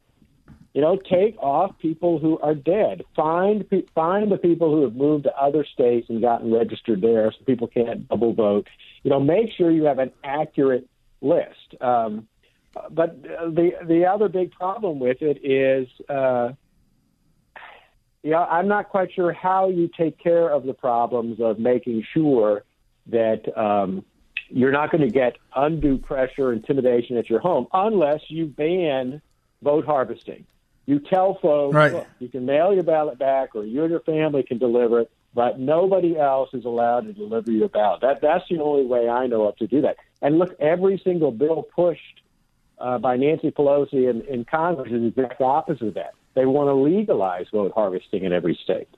You 0.73 0.81
know, 0.81 0.97
take 0.97 1.35
off 1.39 1.77
people 1.79 2.19
who 2.19 2.37
are 2.39 2.53
dead. 2.53 3.03
Find 3.15 3.65
find 3.95 4.31
the 4.31 4.37
people 4.37 4.71
who 4.71 4.83
have 4.83 4.95
moved 4.95 5.23
to 5.23 5.35
other 5.35 5.65
states 5.65 6.07
and 6.09 6.21
gotten 6.21 6.53
registered 6.53 7.01
there, 7.01 7.31
so 7.31 7.43
people 7.45 7.67
can't 7.67 8.07
double 8.07 8.33
vote. 8.33 8.67
You 9.03 9.09
know, 9.09 9.19
make 9.19 9.49
sure 9.57 9.71
you 9.71 9.85
have 9.85 9.99
an 9.99 10.11
accurate 10.23 10.87
list. 11.21 11.81
Um, 11.81 12.27
but 12.91 13.21
the 13.23 13.71
the 13.83 14.05
other 14.05 14.29
big 14.29 14.51
problem 14.51 14.99
with 14.99 15.21
it 15.21 15.43
is, 15.43 15.87
uh, 16.07 16.51
you 18.21 18.31
know, 18.31 18.43
I'm 18.43 18.67
not 18.67 18.89
quite 18.89 19.11
sure 19.13 19.33
how 19.33 19.69
you 19.69 19.89
take 19.97 20.19
care 20.19 20.49
of 20.49 20.65
the 20.65 20.73
problems 20.73 21.39
of 21.39 21.57
making 21.57 22.05
sure 22.13 22.63
that 23.07 23.57
um, 23.57 24.05
you're 24.49 24.71
not 24.71 24.91
going 24.91 25.01
to 25.01 25.09
get 25.09 25.37
undue 25.55 25.97
pressure, 25.97 26.53
intimidation 26.53 27.17
at 27.17 27.29
your 27.29 27.39
home, 27.39 27.67
unless 27.73 28.21
you 28.27 28.45
ban 28.45 29.21
vote 29.61 29.85
harvesting. 29.85 30.45
You 30.89 30.97
tell 30.97 31.37
folks, 31.39 31.75
right. 31.75 31.93
look, 31.93 32.07
you 32.17 32.29
can 32.29 32.47
mail 32.47 32.73
your 32.73 32.81
ballot 32.81 33.19
back, 33.19 33.55
or 33.55 33.63
you 33.63 33.83
and 33.83 33.91
your 33.91 33.99
family 33.99 34.41
can 34.41 34.57
deliver 34.57 35.01
it, 35.01 35.11
but 35.35 35.59
nobody 35.59 36.17
else 36.17 36.49
is 36.51 36.65
allowed 36.65 37.01
to 37.01 37.13
deliver 37.13 37.51
your 37.51 37.69
ballot. 37.69 38.01
That 38.01 38.21
that's 38.21 38.43
the 38.49 38.59
only 38.59 38.87
way 38.87 39.07
I 39.07 39.27
know 39.27 39.47
of 39.47 39.55
to 39.57 39.67
do 39.67 39.81
that. 39.81 39.97
And 40.19 40.39
look, 40.39 40.55
every 40.59 40.99
single 41.03 41.29
bill 41.29 41.61
pushed 41.61 42.21
uh, 42.79 42.97
by 42.97 43.17
Nancy 43.17 43.51
Pelosi 43.51 44.09
in, 44.09 44.21
in 44.21 44.45
Congress 44.45 44.91
is 44.91 45.13
the 45.13 45.21
exact 45.21 45.41
opposite 45.41 45.89
of 45.89 45.93
that. 45.93 46.15
They 46.33 46.47
want 46.47 46.69
to 46.69 46.73
legalize 46.73 47.45
vote 47.51 47.71
harvesting 47.75 48.23
in 48.23 48.33
every 48.33 48.57
state. 48.63 48.89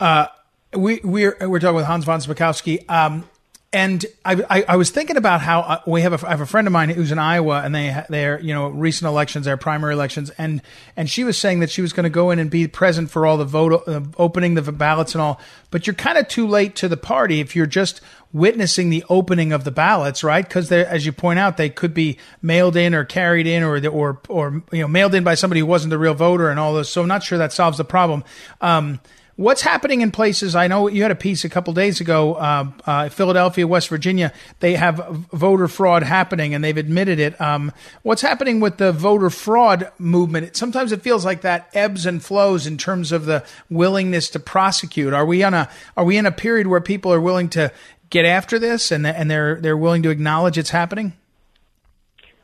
Uh, 0.00 0.28
we 0.72 1.02
we're 1.04 1.36
we're 1.42 1.60
talking 1.60 1.76
with 1.76 1.84
Hans 1.84 2.06
von 2.06 2.20
Spakovsky. 2.20 2.90
Um, 2.90 3.28
and 3.74 4.06
I, 4.24 4.40
I, 4.48 4.64
I, 4.68 4.76
was 4.76 4.90
thinking 4.90 5.16
about 5.16 5.40
how 5.40 5.60
uh, 5.60 5.80
we 5.84 6.02
have 6.02 6.22
a, 6.22 6.26
I 6.26 6.30
have 6.30 6.40
a 6.40 6.46
friend 6.46 6.68
of 6.68 6.72
mine 6.72 6.90
who's 6.90 7.10
in 7.10 7.18
Iowa, 7.18 7.60
and 7.64 7.74
they 7.74 8.04
they're 8.08 8.38
you 8.38 8.54
know 8.54 8.68
recent 8.68 9.08
elections, 9.08 9.46
their 9.46 9.56
primary 9.56 9.94
elections, 9.94 10.30
and 10.38 10.62
and 10.96 11.10
she 11.10 11.24
was 11.24 11.36
saying 11.36 11.58
that 11.58 11.70
she 11.70 11.82
was 11.82 11.92
going 11.92 12.04
to 12.04 12.10
go 12.10 12.30
in 12.30 12.38
and 12.38 12.48
be 12.48 12.68
present 12.68 13.10
for 13.10 13.26
all 13.26 13.36
the 13.36 13.44
vote 13.44 13.82
uh, 13.88 14.00
opening 14.16 14.54
the 14.54 14.62
ballots 14.70 15.16
and 15.16 15.22
all, 15.22 15.40
but 15.72 15.88
you're 15.88 15.94
kind 15.94 16.16
of 16.16 16.28
too 16.28 16.46
late 16.46 16.76
to 16.76 16.88
the 16.88 16.96
party 16.96 17.40
if 17.40 17.56
you're 17.56 17.66
just 17.66 18.00
witnessing 18.32 18.90
the 18.90 19.04
opening 19.08 19.52
of 19.52 19.64
the 19.64 19.72
ballots, 19.72 20.22
right? 20.22 20.46
Because 20.46 20.70
as 20.70 21.04
you 21.04 21.10
point 21.10 21.40
out, 21.40 21.56
they 21.56 21.68
could 21.68 21.94
be 21.94 22.16
mailed 22.42 22.76
in 22.76 22.94
or 22.94 23.04
carried 23.04 23.48
in, 23.48 23.64
or 23.64 23.84
or 23.88 24.20
or 24.28 24.62
you 24.70 24.82
know 24.82 24.88
mailed 24.88 25.16
in 25.16 25.24
by 25.24 25.34
somebody 25.34 25.58
who 25.58 25.66
wasn't 25.66 25.90
the 25.90 25.98
real 25.98 26.14
voter, 26.14 26.48
and 26.48 26.60
all 26.60 26.74
this. 26.74 26.88
So 26.90 27.02
I'm 27.02 27.08
not 27.08 27.24
sure 27.24 27.38
that 27.38 27.52
solves 27.52 27.78
the 27.78 27.84
problem. 27.84 28.22
Um, 28.60 29.00
What's 29.36 29.62
happening 29.62 30.00
in 30.00 30.12
places? 30.12 30.54
I 30.54 30.68
know 30.68 30.86
you 30.86 31.02
had 31.02 31.10
a 31.10 31.16
piece 31.16 31.44
a 31.44 31.48
couple 31.48 31.74
days 31.74 32.00
ago, 32.00 32.34
uh, 32.34 32.70
uh, 32.86 33.08
Philadelphia, 33.08 33.66
West 33.66 33.88
Virginia. 33.88 34.32
They 34.60 34.76
have 34.76 35.26
voter 35.32 35.66
fraud 35.66 36.04
happening, 36.04 36.54
and 36.54 36.62
they've 36.62 36.76
admitted 36.76 37.18
it. 37.18 37.40
Um, 37.40 37.72
what's 38.02 38.22
happening 38.22 38.60
with 38.60 38.76
the 38.76 38.92
voter 38.92 39.30
fraud 39.30 39.90
movement? 39.98 40.54
Sometimes 40.56 40.92
it 40.92 41.02
feels 41.02 41.24
like 41.24 41.40
that 41.40 41.68
ebbs 41.74 42.06
and 42.06 42.22
flows 42.22 42.64
in 42.64 42.78
terms 42.78 43.10
of 43.10 43.24
the 43.24 43.44
willingness 43.68 44.30
to 44.30 44.38
prosecute. 44.38 45.12
Are 45.12 45.26
we 45.26 45.42
on 45.42 45.52
a 45.52 45.68
Are 45.96 46.04
we 46.04 46.16
in 46.16 46.26
a 46.26 46.32
period 46.32 46.68
where 46.68 46.80
people 46.80 47.12
are 47.12 47.20
willing 47.20 47.48
to 47.50 47.72
get 48.10 48.24
after 48.24 48.60
this, 48.60 48.92
and 48.92 49.04
and 49.04 49.28
they're 49.28 49.60
they're 49.60 49.76
willing 49.76 50.04
to 50.04 50.10
acknowledge 50.10 50.58
it's 50.58 50.70
happening? 50.70 51.12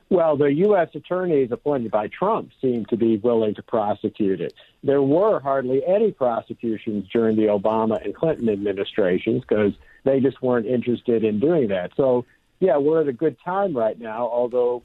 Well, 0.09 0.37
the 0.37 0.53
U.S. 0.53 0.89
attorneys 0.97 1.53
appointed 1.53 1.93
by 1.93 2.09
Trump 2.09 2.51
seem 2.61 2.85
to 2.87 2.97
be 2.97 3.17
willing 3.19 3.55
to 3.55 3.63
prosecute 3.63 4.41
it. 4.41 4.55
There 4.83 5.03
were 5.03 5.41
hardly 5.41 5.85
any 5.85 6.13
prosecutions 6.13 7.09
during 7.13 7.37
the 7.37 7.45
Obama 7.45 8.03
and 8.03 8.15
Clinton 8.15 8.49
administrations 8.49 9.43
because 9.47 9.75
they 10.05 10.21
just 10.21 10.41
weren't 10.43 10.67
interested 10.67 11.23
in 11.23 11.39
doing 11.39 11.69
that. 11.69 11.93
So, 11.97 12.25
yeah, 12.61 12.79
we're 12.79 13.03
at 13.03 13.09
a 13.09 13.13
good 13.13 13.37
time 13.45 13.77
right 13.77 13.99
now, 13.99 14.29
although 14.29 14.83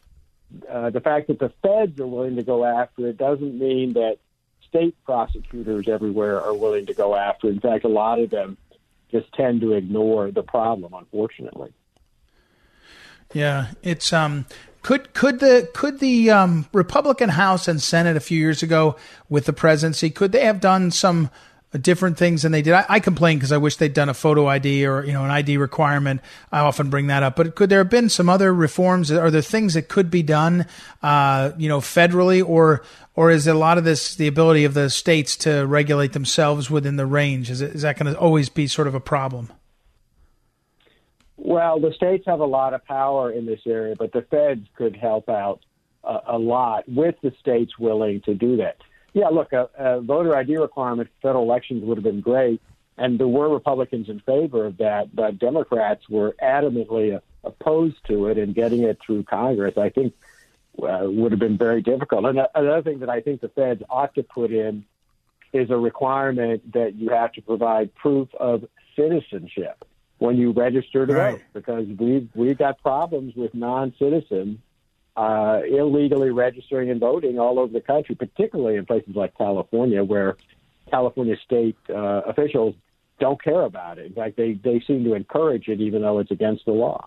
uh, 0.70 0.90
the 0.90 1.00
fact 1.00 1.28
that 1.28 1.40
the 1.40 1.52
feds 1.62 2.00
are 2.00 2.08
willing 2.08 2.36
to 2.36 2.44
go 2.44 2.66
after 2.66 3.08
it 3.08 3.18
doesn't 3.18 3.58
mean 3.58 3.94
that 3.94 4.18
state 4.68 4.96
prosecutors 5.06 5.88
everywhere 5.88 6.42
are 6.42 6.54
willing 6.54 6.86
to 6.88 6.94
go 6.94 7.16
after 7.16 7.48
it. 7.48 7.52
In 7.52 7.60
fact, 7.62 7.86
a 7.86 7.90
lot 7.90 8.20
of 8.20 8.30
them 8.30 8.58
just 9.12 9.32
tend 9.34 9.62
to 9.62 9.74
ignore 9.74 10.32
the 10.32 10.44
problem, 10.44 10.94
unfortunately. 10.94 11.74
Yeah, 13.34 13.68
it's 13.82 14.14
um 14.14 14.46
could 14.86 15.16
could 15.16 15.40
the 15.40 15.68
could 15.74 16.00
the 16.00 16.30
um, 16.30 16.68
Republican 16.72 17.30
House 17.30 17.68
and 17.68 17.82
Senate 17.82 18.16
a 18.16 18.20
few 18.20 18.38
years 18.38 18.62
ago 18.62 18.96
with 19.30 19.46
the 19.46 19.52
presidency 19.52 20.12
could 20.12 20.32
they 20.32 20.46
have 20.46 20.62
done 20.62 20.92
some 20.92 21.32
different 21.82 22.20
things 22.20 22.44
than 22.44 22.52
they 22.52 22.62
did? 22.62 22.74
I, 22.74 22.86
I 22.88 23.00
complain 23.00 23.40
because 23.40 23.52
I 23.52 23.58
wish 23.58 23.78
they'd 23.78 23.96
done 23.96 24.10
a 24.10 24.14
photo 24.14 24.46
ID 24.46 24.86
or 24.86 25.04
you 25.04 25.12
know 25.12 25.26
an 25.26 25.32
ID 25.32 25.58
requirement. 25.58 26.22
I 26.52 26.60
often 26.60 26.92
bring 26.92 27.08
that 27.08 27.24
up, 27.24 27.36
but 27.36 27.56
could 27.56 27.72
there 27.72 27.80
have 27.80 27.90
been 27.90 28.10
some 28.10 28.30
other 28.30 28.54
reforms? 28.54 29.12
Are 29.12 29.32
there 29.32 29.42
things 29.42 29.74
that 29.74 29.88
could 29.88 30.12
be 30.12 30.22
done, 30.22 30.68
uh, 31.02 31.54
you 31.58 31.68
know, 31.68 31.80
federally, 31.80 32.48
or 32.48 32.84
or 33.16 33.32
is 33.32 33.48
a 33.48 33.56
lot 33.56 33.80
of 33.80 33.86
this 33.86 34.14
the 34.14 34.28
ability 34.28 34.66
of 34.66 34.76
the 34.76 34.92
states 34.92 35.36
to 35.38 35.66
regulate 35.66 36.14
themselves 36.14 36.70
within 36.70 36.96
the 36.96 37.08
range? 37.08 37.50
Is, 37.50 37.60
it, 37.60 37.74
is 37.74 37.82
that 37.82 37.98
going 37.98 38.14
to 38.14 38.20
always 38.20 38.50
be 38.50 38.68
sort 38.68 38.88
of 38.88 38.94
a 38.94 39.00
problem? 39.00 39.50
Well, 41.38 41.80
the 41.80 41.94
states 41.94 42.26
have 42.28 42.40
a 42.40 42.46
lot 42.46 42.74
of 42.74 42.86
power 42.86 43.32
in 43.32 43.46
this 43.46 43.62
area, 43.66 43.96
but 43.98 44.12
the 44.14 44.22
feds 44.22 44.68
could 44.76 44.96
help 44.96 45.30
out 45.30 45.62
uh, 46.04 46.22
a 46.28 46.38
lot 46.38 46.88
with 46.88 47.16
the 47.22 47.34
states 47.40 47.78
willing 47.78 48.22
to 48.22 48.34
do 48.34 48.58
that. 48.58 48.78
Yeah, 49.14 49.28
look, 49.28 49.54
a, 49.54 49.70
a 49.78 50.02
voter 50.02 50.36
ID 50.36 50.58
requirement 50.58 51.10
for 51.10 51.30
federal 51.30 51.44
elections 51.44 51.84
would 51.84 51.98
have 51.98 52.04
been 52.04 52.22
great, 52.22 52.62
and 52.98 53.20
there 53.20 53.28
were 53.28 53.50
Republicans 53.50 54.10
in 54.10 54.20
favor 54.22 54.66
of 54.66 54.78
that, 54.78 55.16
but 55.16 55.40
Democrats 55.40 56.08
were 56.10 56.36
adamantly 56.42 57.20
opposed 57.44 57.98
to 58.08 58.28
it, 58.28 58.38
and 58.38 58.56
getting 58.56 58.84
it 58.84 59.00
through 59.06 59.24
Congress, 59.24 59.78
I 59.78 59.90
think, 59.90 60.14
uh, 60.82 61.02
would 61.04 61.32
have 61.32 61.40
been 61.40 61.58
very 61.58 61.82
difficult. 61.82 62.26
And 62.26 62.40
another 62.56 62.82
thing 62.82 63.00
that 63.00 63.10
I 63.10 63.22
think 63.22 63.42
the 63.42 63.50
feds 63.50 63.84
ought 63.90 64.16
to 64.16 64.24
put 64.24 64.52
in 64.52 64.86
is 65.54 65.70
a 65.70 65.78
requirement 65.78 66.74
that 66.74 66.96
you 66.96 67.10
have 67.10 67.32
to 67.34 67.42
provide 67.42 67.94
proof 67.96 68.34
of 68.36 68.66
citizenship 68.96 69.86
when 70.18 70.38
you 70.38 70.52
register 70.52 71.06
to 71.06 71.14
right. 71.14 71.32
vote 71.34 71.42
because 71.54 71.88
we've 72.00 72.30
we've 72.36 72.58
got 72.58 72.82
problems 72.82 73.36
with 73.36 73.54
non-citizens 73.54 74.60
uh, 75.16 75.62
illegally 75.70 76.30
registering 76.30 76.90
and 76.90 77.00
voting 77.00 77.40
all 77.40 77.60
over 77.60 77.72
the 77.72 77.82
country, 77.82 78.16
particularly 78.16 78.78
in 78.78 78.86
places 78.86 79.16
like 79.16 79.38
California, 79.38 80.04
where 80.04 80.36
California 80.90 81.36
state 81.46 81.78
uh, 81.90 82.22
officials 82.28 82.76
don't 83.20 83.42
care 83.42 83.62
about 83.62 83.98
it. 83.98 84.08
In 84.08 84.14
fact, 84.14 84.36
they 84.36 84.54
they 84.54 84.82
seem 84.86 85.04
to 85.06 85.14
encourage 85.14 85.68
it, 85.68 85.80
even 85.80 86.02
though 86.02 86.20
it's 86.20 86.32
against 86.32 86.66
the 86.66 86.74
law. 86.74 87.06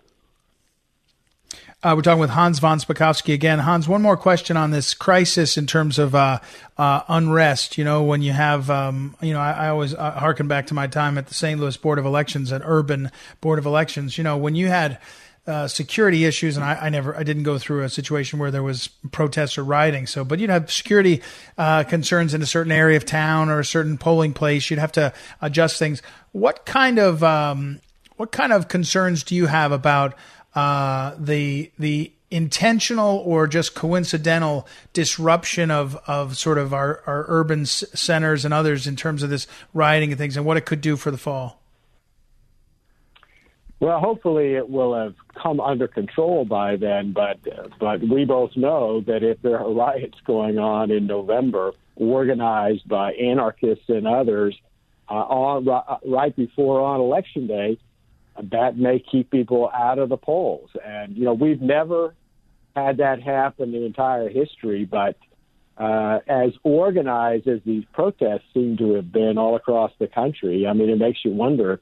Uh, 1.81 1.95
we're 1.95 2.03
talking 2.03 2.21
with 2.21 2.31
Hans 2.31 2.59
von 2.59 2.81
Spakovsky 2.81 3.33
again. 3.33 3.61
Hans, 3.61 3.87
one 3.87 4.03
more 4.03 4.17
question 4.17 4.57
on 4.57 4.73
this 4.73 4.95
crisis 4.95 5.57
in 5.57 5.65
terms 5.65 5.97
of 5.97 6.13
uh, 6.13 6.41
uh, 6.77 7.03
unrest. 7.07 7.79
You 7.79 7.85
know, 7.85 8.03
when 8.03 8.21
you 8.21 8.33
have, 8.33 8.69
um, 8.69 9.15
you 9.23 9.33
know, 9.33 9.39
I, 9.39 9.53
I 9.53 9.69
always 9.69 9.95
uh, 9.95 10.11
harken 10.11 10.49
back 10.49 10.67
to 10.69 10.75
my 10.75 10.89
time 10.89 11.17
at 11.19 11.29
the 11.29 11.35
St. 11.35 11.61
Louis 11.61 11.77
Board 11.77 12.01
of 12.01 12.05
Elections, 12.05 12.51
an 12.51 12.63
urban 12.65 13.13
Board 13.41 13.61
of 13.61 13.67
Elections. 13.67 14.19
You 14.19 14.25
know, 14.25 14.37
when 14.37 14.57
you 14.57 14.67
had 14.67 14.99
uh, 15.47 15.69
security 15.69 16.25
issues, 16.25 16.57
and 16.57 16.65
I, 16.65 16.75
I, 16.75 16.89
never, 16.89 17.17
I 17.17 17.23
didn't 17.23 17.45
go 17.45 17.59
through 17.59 17.85
a 17.85 17.89
situation 17.89 18.41
where 18.41 18.51
there 18.51 18.65
was 18.65 18.89
protests 19.13 19.57
or 19.57 19.63
rioting. 19.63 20.09
So, 20.09 20.25
but 20.25 20.41
you'd 20.41 20.51
have 20.51 20.73
security 20.73 21.23
uh, 21.57 21.85
concerns 21.85 22.35
in 22.35 22.43
a 22.43 22.47
certain 22.47 22.73
area 22.73 22.97
of 22.97 23.05
town 23.05 23.51
or 23.51 23.61
a 23.61 23.65
certain 23.65 23.99
polling 23.99 24.33
place. 24.33 24.69
You'd 24.69 24.81
have 24.81 24.93
to 24.93 25.13
adjust 25.41 25.79
things. 25.79 26.03
What 26.33 26.67
kind 26.67 26.99
of, 26.99 27.23
um, 27.23 27.79
what 28.17 28.33
kind 28.33 28.53
of 28.53 28.67
concerns 28.67 29.23
do 29.23 29.37
you 29.37 29.47
have 29.47 29.71
about 29.71 30.15
uh, 30.59 31.15
the 31.21 31.71
the 31.79 32.13
intentional 32.33 33.19
or 33.19 33.47
just 33.47 33.77
coincidental 33.77 34.67
disruption 34.93 35.71
of, 35.71 35.97
of 36.09 36.37
sort 36.37 36.59
of 36.59 36.75
our, 36.75 37.01
our 37.07 37.25
urban 37.29 37.65
centers 37.65 38.45
and 38.45 38.53
others 38.53 38.85
in 38.89 38.97
terms 38.97 39.23
of 39.23 39.31
this 39.31 39.47
rioting 39.73 40.11
and 40.11 40.19
things 40.19 40.37
and 40.37 40.45
what 40.45 40.57
it 40.57 40.67
could 40.67 40.81
do 40.81 40.97
for 40.97 41.13
the 41.13 41.17
fall? 41.17 41.61
Well, 43.79 44.01
hopefully 44.01 44.57
it 44.57 44.69
will 44.69 44.95
have 44.99 45.15
come 45.41 45.61
under 45.61 45.87
control 45.87 46.45
by 46.45 46.75
then, 46.75 47.13
but 47.13 47.39
but 47.79 48.01
we 48.01 48.25
both 48.25 48.57
know 48.57 49.01
that 49.03 49.23
if 49.23 49.41
there 49.43 49.61
are 49.61 49.73
riots 49.73 50.19
going 50.27 50.59
on 50.59 50.91
in 50.91 51.07
November, 51.07 51.71
organized 51.95 52.89
by 52.89 53.13
anarchists 53.13 53.89
and 53.89 54.09
others, 54.09 54.59
uh, 55.09 55.13
on 55.13 55.65
right 56.05 56.35
before 56.35 56.81
on 56.81 56.99
election 56.99 57.47
day, 57.47 57.79
that 58.43 58.77
may 58.77 58.99
keep 58.99 59.31
people 59.31 59.71
out 59.75 59.99
of 59.99 60.09
the 60.09 60.17
polls. 60.17 60.71
And, 60.85 61.17
you 61.17 61.25
know, 61.25 61.35
we've 61.35 61.61
never 61.61 62.15
had 62.75 62.99
that 62.99 63.23
happen 63.23 63.75
in 63.75 63.83
entire 63.83 64.29
history, 64.29 64.85
but 64.85 65.17
uh, 65.77 66.21
as 66.27 66.53
organized 66.63 67.47
as 67.47 67.61
these 67.65 67.85
protests 67.93 68.45
seem 68.55 68.77
to 68.79 68.95
have 68.95 69.13
been 69.13 69.39
all 69.39 69.57
across 69.57 69.93
the 69.99 70.07
country, 70.07 70.67
I 70.67 70.73
mean, 70.73 70.89
it 70.89 70.99
makes 70.99 71.25
you 71.25 71.33
wonder 71.33 71.81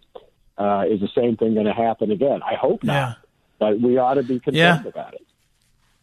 uh, 0.59 0.85
is 0.88 1.01
the 1.01 1.09
same 1.14 1.37
thing 1.37 1.55
going 1.55 1.66
to 1.66 1.73
happen 1.73 2.11
again? 2.11 2.40
I 2.42 2.55
hope 2.55 2.83
not, 2.83 2.95
yeah. 2.95 3.14
but 3.59 3.81
we 3.81 3.99
ought 3.99 4.14
to 4.14 4.23
be 4.23 4.40
concerned 4.40 4.85
yeah. 4.85 4.88
about 4.88 5.14
it. 5.14 5.26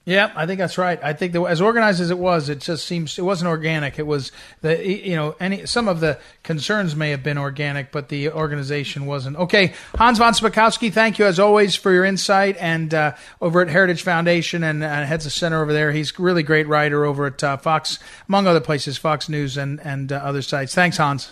Yeah, 0.05 0.33
I 0.35 0.45
think 0.45 0.59
that's 0.59 0.77
right. 0.77 1.01
I 1.01 1.13
think 1.13 1.31
that 1.31 1.41
as 1.43 1.61
organized 1.61 2.01
as 2.01 2.09
it 2.09 2.17
was, 2.17 2.49
it 2.49 2.59
just 2.59 2.85
seems 2.85 3.17
it 3.17 3.21
wasn't 3.21 3.47
organic. 3.47 3.97
It 3.97 4.05
was 4.05 4.33
the 4.59 4.85
you 4.85 5.15
know 5.15 5.33
any 5.39 5.65
some 5.65 5.87
of 5.87 6.01
the 6.01 6.19
concerns 6.43 6.93
may 6.93 7.11
have 7.11 7.23
been 7.23 7.37
organic, 7.37 7.89
but 7.93 8.09
the 8.09 8.29
organization 8.31 9.05
wasn't. 9.05 9.37
Okay, 9.37 9.73
Hans 9.95 10.17
von 10.17 10.33
Spakovsky, 10.33 10.91
thank 10.91 11.19
you 11.19 11.25
as 11.25 11.39
always 11.39 11.75
for 11.75 11.93
your 11.93 12.03
insight 12.03 12.57
and 12.59 12.93
uh, 12.93 13.15
over 13.41 13.61
at 13.61 13.69
Heritage 13.69 14.03
Foundation 14.03 14.61
and 14.61 14.83
uh, 14.83 15.05
heads 15.05 15.25
a 15.25 15.29
center 15.29 15.61
over 15.61 15.71
there. 15.71 15.93
He's 15.93 16.11
a 16.19 16.21
really 16.21 16.43
great 16.43 16.67
writer 16.67 17.05
over 17.05 17.27
at 17.27 17.41
uh, 17.41 17.55
Fox, 17.55 17.97
among 18.27 18.45
other 18.45 18.59
places, 18.59 18.97
Fox 18.97 19.29
News 19.29 19.55
and 19.55 19.79
and 19.79 20.11
uh, 20.11 20.17
other 20.17 20.41
sites. 20.41 20.75
Thanks, 20.75 20.97
Hans. 20.97 21.31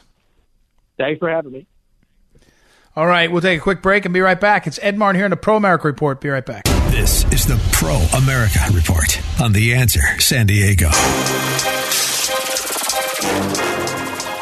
Thanks 0.97 1.19
for 1.19 1.29
having 1.29 1.51
me. 1.51 1.67
All 2.95 3.07
right, 3.07 3.29
we'll 3.29 3.41
take 3.41 3.59
a 3.59 3.61
quick 3.61 3.81
break 3.81 4.05
and 4.05 4.13
be 4.13 4.21
right 4.21 4.39
back. 4.39 4.65
It's 4.65 4.79
Ed 4.81 4.97
Martin 4.97 5.19
here 5.19 5.25
in 5.25 5.31
the 5.31 5.37
Pro 5.37 5.57
America 5.57 5.87
Report. 5.87 6.21
Be 6.21 6.29
right 6.29 6.45
back. 6.45 6.70
This 6.91 7.23
is 7.31 7.45
the 7.45 7.57
Pro 7.71 7.95
America 8.17 8.59
Report 8.73 9.21
on 9.39 9.53
The 9.53 9.73
Answer 9.73 10.01
San 10.19 10.45
Diego. 10.45 10.89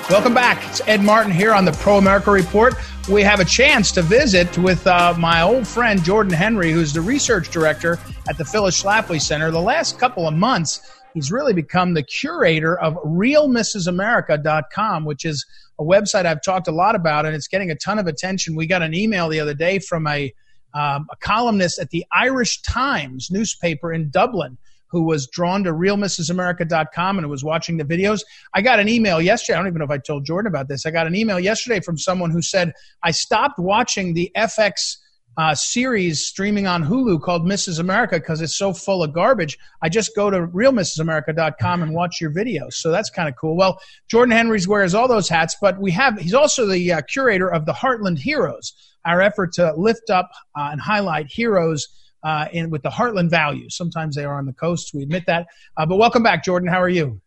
Welcome 0.09 0.33
back. 0.33 0.67
It's 0.67 0.81
Ed 0.87 1.03
Martin 1.03 1.31
here 1.31 1.53
on 1.53 1.63
the 1.63 1.73
Pro 1.73 1.99
America 1.99 2.31
Report. 2.31 2.73
We 3.07 3.21
have 3.21 3.39
a 3.39 3.45
chance 3.45 3.91
to 3.91 4.01
visit 4.01 4.57
with 4.57 4.87
uh, 4.87 5.13
my 5.15 5.43
old 5.43 5.67
friend 5.67 6.03
Jordan 6.03 6.33
Henry, 6.33 6.71
who's 6.71 6.91
the 6.91 7.01
research 7.01 7.51
director 7.51 7.99
at 8.27 8.39
the 8.39 8.45
Phyllis 8.45 8.81
Schlafly 8.81 9.21
Center. 9.21 9.51
The 9.51 9.61
last 9.61 9.99
couple 9.99 10.27
of 10.27 10.33
months, 10.33 10.81
he's 11.13 11.31
really 11.31 11.53
become 11.53 11.93
the 11.93 12.01
curator 12.01 12.79
of 12.79 12.95
realmrsamerica.com, 12.95 15.05
which 15.05 15.23
is 15.23 15.45
a 15.77 15.83
website 15.83 16.25
I've 16.25 16.41
talked 16.41 16.67
a 16.67 16.71
lot 16.71 16.95
about, 16.95 17.27
and 17.27 17.35
it's 17.35 17.47
getting 17.47 17.69
a 17.69 17.75
ton 17.75 17.99
of 17.99 18.07
attention. 18.07 18.55
We 18.55 18.65
got 18.65 18.81
an 18.81 18.95
email 18.95 19.29
the 19.29 19.39
other 19.39 19.53
day 19.53 19.77
from 19.77 20.07
a, 20.07 20.33
um, 20.73 21.07
a 21.11 21.15
columnist 21.19 21.79
at 21.79 21.89
the 21.89 22.05
Irish 22.11 22.61
Times 22.61 23.29
newspaper 23.31 23.91
in 23.93 24.09
Dublin 24.09 24.57
who 24.89 25.03
was 25.03 25.27
drawn 25.27 25.63
to 25.63 25.71
realmrsamerica.com 25.71 27.17
and 27.19 27.29
was 27.29 27.43
watching 27.43 27.77
the 27.77 27.85
videos. 27.85 28.21
I 28.53 28.61
got 28.61 28.79
an 28.79 28.89
email 28.89 29.21
yesterday. 29.21 29.55
I 29.55 29.59
don't 29.59 29.67
even 29.67 29.79
know 29.79 29.85
if 29.85 29.91
I 29.91 29.99
told 29.99 30.25
Jordan 30.25 30.47
about 30.47 30.67
this. 30.67 30.85
I 30.85 30.91
got 30.91 31.07
an 31.07 31.15
email 31.15 31.39
yesterday 31.39 31.79
from 31.79 31.97
someone 31.97 32.31
who 32.31 32.41
said, 32.41 32.73
I 33.03 33.11
stopped 33.11 33.59
watching 33.59 34.13
the 34.13 34.31
FX 34.35 34.97
uh, 35.39 35.55
series 35.55 36.25
streaming 36.25 36.67
on 36.67 36.83
Hulu 36.83 37.21
called 37.21 37.43
Mrs. 37.43 37.79
America 37.79 38.17
because 38.19 38.41
it's 38.41 38.57
so 38.57 38.73
full 38.73 39.01
of 39.01 39.13
garbage. 39.13 39.57
I 39.81 39.87
just 39.87 40.13
go 40.13 40.29
to 40.29 40.47
realmrsamerica.com 40.47 41.81
and 41.81 41.93
watch 41.93 42.19
your 42.19 42.29
videos. 42.29 42.73
So 42.73 42.91
that's 42.91 43.09
kind 43.09 43.29
of 43.29 43.37
cool. 43.37 43.55
Well, 43.55 43.79
Jordan 44.09 44.33
Henry's 44.33 44.67
wears 44.67 44.93
all 44.93 45.07
those 45.07 45.29
hats, 45.29 45.55
but 45.61 45.79
we 45.79 45.91
have 45.91 46.19
he's 46.19 46.33
also 46.33 46.65
the 46.65 46.91
uh, 46.91 47.01
curator 47.03 47.47
of 47.47 47.65
the 47.65 47.71
Heartland 47.71 48.19
Heroes, 48.19 48.73
our 49.05 49.21
effort 49.21 49.53
to 49.53 49.73
lift 49.77 50.09
up 50.09 50.29
uh, 50.57 50.69
and 50.73 50.81
highlight 50.81 51.27
heroes. 51.27 51.87
Uh, 52.21 52.49
in 52.51 52.69
with 52.69 52.83
the 52.83 52.89
Heartland 52.89 53.29
values. 53.29 53.77
Sometimes 53.77 54.13
they 54.13 54.25
are 54.25 54.37
on 54.37 54.45
the 54.45 54.51
coast. 54.51 54.91
We 54.93 55.03
admit 55.03 55.23
that. 55.27 55.47
Uh, 55.77 55.85
but 55.85 55.95
welcome 55.95 56.21
back, 56.21 56.43
Jordan. 56.43 56.67
How 56.67 56.81
are 56.81 56.89
you? 56.89 57.21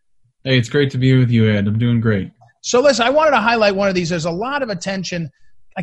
Hey, 0.45 0.59
it's 0.59 0.69
great 0.69 0.91
to 0.91 0.99
be 0.99 1.17
with 1.17 1.31
you, 1.31 1.51
Ed. 1.51 1.67
I'm 1.67 1.79
doing 1.79 1.99
great. 1.99 2.31
So 2.61 2.83
listen, 2.83 3.07
I 3.07 3.09
wanted 3.09 3.31
to 3.31 3.39
highlight 3.39 3.75
one 3.75 3.89
of 3.89 3.95
these. 3.95 4.11
There's 4.11 4.27
a 4.27 4.31
lot 4.31 4.63
of 4.63 4.69
attention 4.69 5.31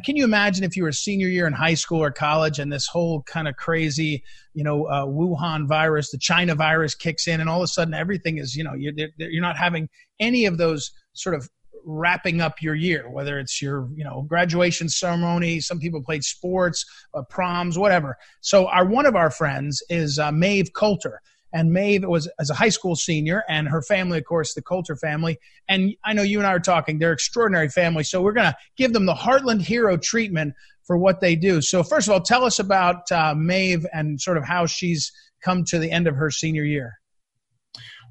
can 0.04 0.16
you 0.16 0.24
imagine 0.24 0.64
if 0.64 0.78
you 0.78 0.84
were 0.84 0.90
a 0.90 0.94
senior 0.94 1.28
year 1.28 1.48
in 1.48 1.54
high 1.54 1.74
school 1.74 2.02
or 2.04 2.12
college 2.12 2.60
and 2.60 2.72
this 2.72 2.88
whole 2.88 3.24
kind 3.24 3.48
of 3.48 3.56
crazy, 3.56 4.24
you 4.54 4.64
know, 4.64 4.86
uh, 4.86 5.06
Wuhan 5.06 5.68
virus, 5.68 6.12
the 6.12 6.18
China 6.18 6.56
virus 6.56 6.94
kicks 6.94 7.28
in, 7.28 7.42
and 7.42 7.50
all 7.50 7.60
of 7.60 7.64
a 7.64 7.68
sudden 7.68 7.94
everything 7.94 8.38
is, 8.38 8.56
you 8.56 8.64
know, 8.64 8.74
you're, 8.74 8.94
you're 9.18 9.42
not 9.42 9.58
having 9.58 9.90
any 10.20 10.46
of 10.46 10.58
those 10.58 10.92
sort 11.14 11.36
of 11.36 11.50
wrapping 11.86 12.42
up 12.42 12.62
your 12.62 12.76
year, 12.76 13.10
whether 13.10 13.40
it's 13.40 13.62
your, 13.62 13.90
you 13.96 14.04
know, 14.04 14.24
graduation 14.24 14.90
ceremony. 14.90 15.60
Some 15.60 15.80
people 15.80 16.04
played 16.04 16.24
sports, 16.24 16.86
uh, 17.14 17.24
proms, 17.24 17.78
whatever. 17.78 18.18
So 18.42 18.68
our 18.68 18.86
one 18.86 19.06
of 19.06 19.16
our 19.16 19.32
friends 19.32 19.82
is 19.90 20.20
uh, 20.20 20.32
Maeve 20.32 20.74
Coulter 20.74 21.22
and 21.54 21.72
Maeve 21.72 22.06
was 22.06 22.30
as 22.40 22.50
a 22.50 22.54
high 22.54 22.70
school 22.70 22.96
senior, 22.96 23.44
and 23.50 23.68
her 23.68 23.82
family, 23.82 24.18
of 24.18 24.26
course, 24.26 24.54
the 24.54 24.62
Coulter 24.62 24.96
family. 24.96 25.40
And 25.68 25.96
I 26.04 26.14
know 26.14 26.22
you 26.22 26.40
and 26.40 26.48
I 26.48 26.52
are 26.52 26.60
talking; 26.60 27.00
they're 27.00 27.14
extraordinary 27.14 27.70
family. 27.70 28.04
So 28.04 28.22
we're 28.22 28.34
going 28.34 28.52
to 28.52 28.58
give 28.78 28.94
them 28.94 29.06
the 29.06 29.14
Heartland 29.14 29.62
Hero 29.62 29.98
treatment 29.98 30.54
for 30.84 30.98
what 30.98 31.22
they 31.22 31.36
do. 31.36 31.62
So 31.62 31.84
first 31.84 32.08
of 32.08 32.14
all, 32.14 32.22
tell 32.22 32.44
us 32.44 32.58
about 32.58 33.12
uh, 33.12 33.36
Maeve 33.36 33.86
and 33.94 34.20
sort 34.20 34.38
of 34.38 34.44
how 34.44 34.66
she's 34.66 35.12
come 35.44 35.64
to 35.66 35.80
the 35.80 35.92
end 35.92 36.08
of 36.08 36.16
her 36.16 36.32
senior 36.32 36.64
year. 36.64 37.00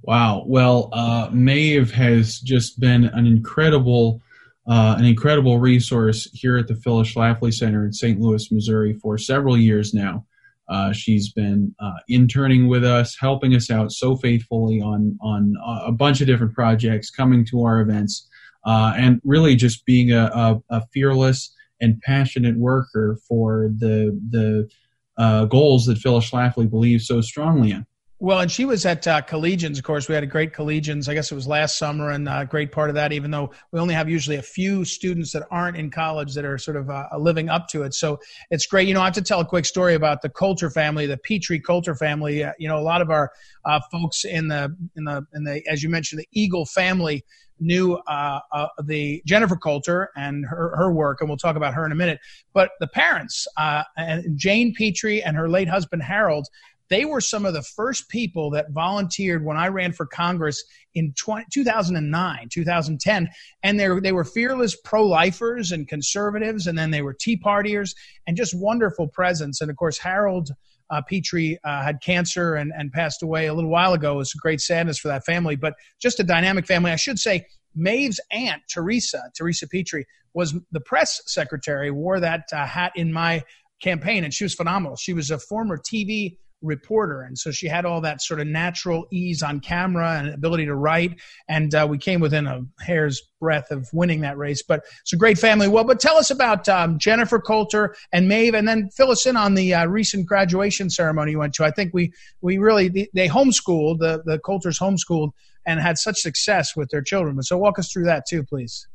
Wow. 0.03 0.44
Well, 0.46 0.90
uh, 0.92 1.29
Maeve 1.33 1.90
has 1.90 2.38
just 2.38 2.81
been 2.81 3.05
an 3.05 3.27
incredible. 3.27 4.22
Uh, 4.70 4.96
an 4.98 5.07
incredible 5.07 5.59
resource 5.59 6.29
here 6.35 6.59
at 6.59 6.68
the 6.68 6.74
Phyllis 6.74 7.14
Schlafly 7.14 7.55
Center 7.55 7.87
in 7.87 7.92
St. 7.94 8.20
Louis, 8.20 8.53
Missouri, 8.53 8.92
for 8.92 9.16
several 9.16 9.57
years 9.57 9.94
now. 9.94 10.27
Uh, 10.69 10.93
she's 10.93 11.33
been 11.33 11.75
uh, 11.81 11.95
interning 12.09 12.69
with 12.69 12.85
us, 12.85 13.17
helping 13.19 13.55
us 13.55 13.71
out 13.71 13.91
so 13.91 14.17
faithfully 14.17 14.81
on 14.81 15.19
on 15.21 15.55
a 15.87 15.93
bunch 15.93 16.21
of 16.21 16.27
different 16.27 16.55
projects, 16.55 17.11
coming 17.11 17.45
to 17.47 17.63
our 17.65 17.81
events, 17.81 18.29
uh, 18.67 18.93
and 18.97 19.21
really 19.25 19.57
just 19.57 19.87
being 19.87 20.13
a, 20.13 20.31
a, 20.35 20.61
a, 20.71 20.83
fearless 20.93 21.55
and 21.81 22.01
passionate 22.03 22.57
worker 22.59 23.19
for 23.27 23.71
the 23.79 24.19
the 24.31 24.69
uh, 25.17 25.47
goals 25.47 25.87
that 25.87 25.99
Phyllis 25.99 26.31
Schlafly 26.31 26.69
believes 26.69 27.07
so 27.07 27.21
strongly 27.21 27.71
in. 27.71 27.87
Well, 28.21 28.41
and 28.41 28.51
she 28.51 28.65
was 28.65 28.85
at 28.85 29.07
uh, 29.07 29.23
Collegians, 29.23 29.79
of 29.79 29.85
course. 29.85 30.09
We 30.09 30.15
had 30.17 30.25
a 30.25 30.27
great 30.27 30.53
Collegians. 30.53 31.09
I 31.09 31.15
guess 31.15 31.31
it 31.31 31.37
was 31.37 31.47
last 31.47 31.79
summer, 31.79 32.11
and 32.11 32.29
a 32.29 32.45
great 32.45 32.73
part 32.73 32.89
of 32.89 32.97
that. 32.97 33.13
Even 33.13 33.31
though 33.31 33.53
we 33.71 33.79
only 33.79 33.95
have 33.95 34.09
usually 34.09 34.37
a 34.37 34.43
few 34.43 34.85
students 34.85 35.31
that 35.33 35.47
aren't 35.53 35.77
in 35.77 35.89
college 35.89 36.35
that 36.35 36.45
are 36.45 36.59
sort 36.59 36.77
of 36.77 36.91
uh, 36.91 37.07
living 37.17 37.49
up 37.49 37.69
to 37.69 37.85
it, 37.85 37.95
so 37.95 38.19
it's 38.51 38.67
great. 38.67 38.89
You 38.89 38.95
know, 38.95 39.03
I 39.03 39.05
have 39.05 39.15
to 39.15 39.23
tell 39.23 39.39
a 39.39 39.45
quick 39.45 39.65
story 39.65 39.95
about 39.95 40.23
the 40.23 40.29
Coulter 40.29 40.69
family, 40.69 41.07
the 41.07 41.17
Petrie 41.17 41.61
Coulter 41.61 41.95
family. 41.95 42.43
Uh, 42.43 42.53
you 42.59 42.67
know, 42.67 42.77
a 42.77 42.83
lot 42.83 43.03
of 43.03 43.11
our 43.11 43.31
uh, 43.65 43.79
folks 43.93 44.25
in 44.25 44.49
the 44.49 44.77
in 44.97 45.05
the 45.05 45.25
in 45.33 45.45
the 45.45 45.65
as 45.69 45.85
you 45.85 45.89
mentioned, 45.89 46.21
the 46.21 46.29
Eagle 46.33 46.67
family 46.67 47.25
knew 47.61 47.95
uh, 48.09 48.41
uh, 48.53 48.67
the 48.83 49.23
Jennifer 49.27 49.57
Coulter 49.57 50.11
and 50.17 50.45
her, 50.45 50.77
her 50.77 50.93
work, 50.93 51.21
and 51.21 51.29
we'll 51.29 51.39
talk 51.39 51.57
about 51.57 51.75
her 51.75 51.87
in 51.87 51.93
a 51.93 51.97
minute. 51.97 52.19
But 52.53 52.71
the 52.81 52.89
parents, 52.89 53.47
uh, 53.57 53.85
and 53.97 54.37
Jane 54.37 54.75
Petrie 54.75 55.23
and 55.23 55.37
her 55.37 55.49
late 55.49 55.69
husband 55.69 56.03
Harold, 56.03 56.49
they 56.90 57.05
were 57.05 57.20
some 57.20 57.44
of 57.44 57.55
the 57.55 57.62
first 57.62 58.09
people 58.09 58.51
that 58.51 58.70
volunteered 58.70 59.44
when 59.44 59.57
I 59.57 59.68
ran 59.68 59.92
for 59.92 60.07
Congress 60.07 60.62
in 60.94 61.12
20, 61.18 61.46
2009, 61.53 62.48
2010. 62.51 63.29
And 63.62 63.79
they, 63.79 63.88
they 64.01 64.12
were 64.12 64.24
fearless 64.24 64.77
pro 64.77 65.07
lifers 65.07 65.72
and 65.72 65.87
conservatives, 65.87 66.66
and 66.66 66.79
then 66.79 66.90
they 66.90 67.03
were 67.03 67.14
Tea 67.14 67.38
Partiers 67.38 67.94
and 68.27 68.37
just 68.37 68.55
wonderful 68.57 69.09
presence. 69.09 69.61
And 69.61 69.70
of 69.70 69.77
course, 69.77 69.98
Harold 69.98 70.51
uh, 70.90 71.03
Petrie 71.03 71.59
uh, 71.64 71.83
had 71.83 72.01
cancer 72.01 72.55
and, 72.55 72.72
and 72.77 72.92
passed 72.92 73.22
away 73.22 73.46
a 73.46 73.55
little 73.55 73.70
while 73.70 73.92
ago. 73.92 74.14
It 74.14 74.18
was 74.18 74.33
a 74.35 74.40
great 74.40 74.61
sadness 74.61 74.98
for 74.98 75.09
that 75.09 75.24
family, 75.24 75.57
but 75.57 75.74
just 76.01 76.20
a 76.20 76.24
dynamic 76.24 76.66
family. 76.66 76.90
I 76.90 76.96
should 76.96 77.18
say, 77.18 77.44
Maeve's 77.74 78.20
aunt, 78.33 78.62
Teresa, 78.68 79.22
Teresa 79.37 79.68
Petrie, 79.68 80.07
was 80.35 80.55
the 80.72 80.81
press 80.81 81.20
secretary, 81.27 81.90
wore 81.90 82.18
that 82.20 82.44
uh, 82.53 82.66
hat 82.66 82.92
in 82.96 83.12
my 83.12 83.44
campaign, 83.81 84.24
and 84.24 84.33
she 84.33 84.44
was 84.44 84.55
phenomenal. 84.55 84.96
She 84.96 85.12
was 85.12 85.31
a 85.31 85.38
former 85.38 85.79
TV 85.79 86.38
reporter. 86.62 87.23
And 87.23 87.38
so 87.38 87.51
she 87.51 87.68
had 87.68 87.85
all 87.85 88.01
that 88.01 88.21
sort 88.23 88.40
of 88.40 88.47
natural 88.47 89.07
ease 89.11 89.42
on 89.42 89.61
camera 89.61 90.18
and 90.18 90.29
ability 90.29 90.66
to 90.66 90.75
write. 90.75 91.21
And 91.49 91.75
uh, 91.75 91.87
we 91.88 91.99
came 91.99 92.21
within 92.21 92.47
a 92.47 92.62
hair's 92.81 93.23
breadth 93.40 93.71
of 93.71 93.88
winning 93.92 94.21
that 94.23 94.37
race. 94.37 94.62
But 94.62 94.85
it's 95.03 95.12
a 95.12 95.16
great 95.16 95.38
family. 95.38 95.68
Well, 95.68 95.85
but 95.85 96.01
tell 96.01 96.16
us 96.16 96.31
about 96.31 96.68
um, 96.68 96.99
Jennifer 96.99 97.40
Coulter 97.40 97.94
and 98.12 98.29
Maeve, 98.29 98.55
and 98.55 98.66
then 98.66 98.90
fill 98.90 99.11
us 99.11 99.27
in 99.27 99.37
on 99.37 99.55
the 99.55 99.75
uh, 99.75 99.87
recent 99.87 100.27
graduation 100.27 100.90
ceremony 100.90 101.33
you 101.33 101.38
went 101.38 101.55
to. 101.55 101.64
I 101.64 101.71
think 101.71 101.94
we, 101.94 102.12
we 102.40 102.59
really, 102.59 103.09
they 103.14 103.29
homeschooled, 103.29 103.99
the, 103.99 104.23
the 104.25 104.38
Coulters 104.38 104.79
homeschooled 104.79 105.31
and 105.66 105.81
had 105.81 105.99
such 105.99 106.16
success 106.16 106.75
with 106.75 106.88
their 106.90 107.03
children. 107.03 107.40
So 107.42 107.59
walk 107.59 107.79
us 107.79 107.92
through 107.92 108.05
that 108.05 108.25
too, 108.29 108.42
please. 108.42 108.88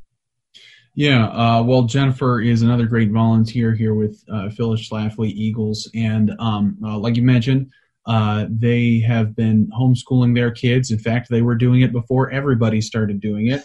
Yeah, 0.95 1.25
uh, 1.27 1.63
well, 1.63 1.84
Jennifer 1.84 2.39
is 2.39 2.62
another 2.62 2.86
great 2.86 3.10
volunteer 3.10 3.73
here 3.73 3.95
with 3.95 4.23
uh, 4.32 4.49
Phyllis 4.49 4.88
Schlafly 4.88 5.29
Eagles, 5.29 5.89
and 5.95 6.32
um, 6.38 6.77
uh, 6.84 6.99
like 6.99 7.15
you 7.15 7.23
mentioned, 7.23 7.71
uh, 8.06 8.45
they 8.47 8.99
have 8.99 9.36
been 9.36 9.71
homeschooling 9.75 10.36
their 10.36 10.51
kids. 10.51 10.91
In 10.91 10.99
fact, 10.99 11.29
they 11.29 11.41
were 11.41 11.56
doing 11.56 11.82
it 11.82 11.91
before 11.91 12.29
everybody 12.29 12.79
started 12.79 13.19
doing 13.19 13.47
it. 13.47 13.63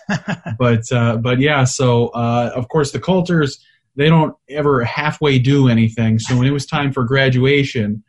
but 0.59 0.91
uh, 0.91 1.19
but 1.19 1.39
yeah, 1.39 1.65
so 1.65 2.09
uh, 2.09 2.51
of 2.55 2.69
course 2.69 2.93
the 2.93 3.01
Coulters 3.01 3.63
they 3.97 4.09
don't 4.09 4.35
ever 4.49 4.85
halfway 4.85 5.39
do 5.39 5.69
anything. 5.69 6.19
So 6.21 6.37
when 6.37 6.47
it 6.47 6.53
was 6.53 6.65
time 6.65 6.93
for 6.93 7.05
graduation, 7.05 8.05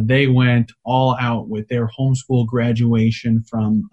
they 0.00 0.26
went 0.26 0.72
all 0.84 1.16
out 1.20 1.48
with 1.48 1.68
their 1.68 1.88
homeschool 1.96 2.46
graduation 2.46 3.44
from 3.44 3.88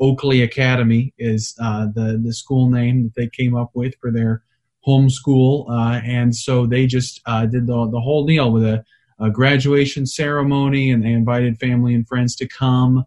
Oakley 0.00 0.42
Academy 0.42 1.12
is 1.18 1.54
uh, 1.60 1.86
the 1.94 2.20
the 2.22 2.32
school 2.32 2.70
name 2.70 3.04
that 3.04 3.14
they 3.14 3.28
came 3.28 3.54
up 3.54 3.70
with 3.74 3.94
for 4.00 4.10
their 4.10 4.42
homeschool, 4.86 5.68
uh, 5.70 6.00
and 6.04 6.34
so 6.34 6.66
they 6.66 6.86
just 6.86 7.20
uh, 7.26 7.46
did 7.46 7.66
the 7.66 7.88
the 7.90 8.00
whole 8.00 8.24
deal 8.24 8.50
with 8.50 8.64
a, 8.64 8.82
a, 9.18 9.30
graduation 9.30 10.06
ceremony, 10.06 10.90
and 10.90 11.04
they 11.04 11.12
invited 11.12 11.58
family 11.58 11.94
and 11.94 12.08
friends 12.08 12.34
to 12.36 12.48
come. 12.48 13.04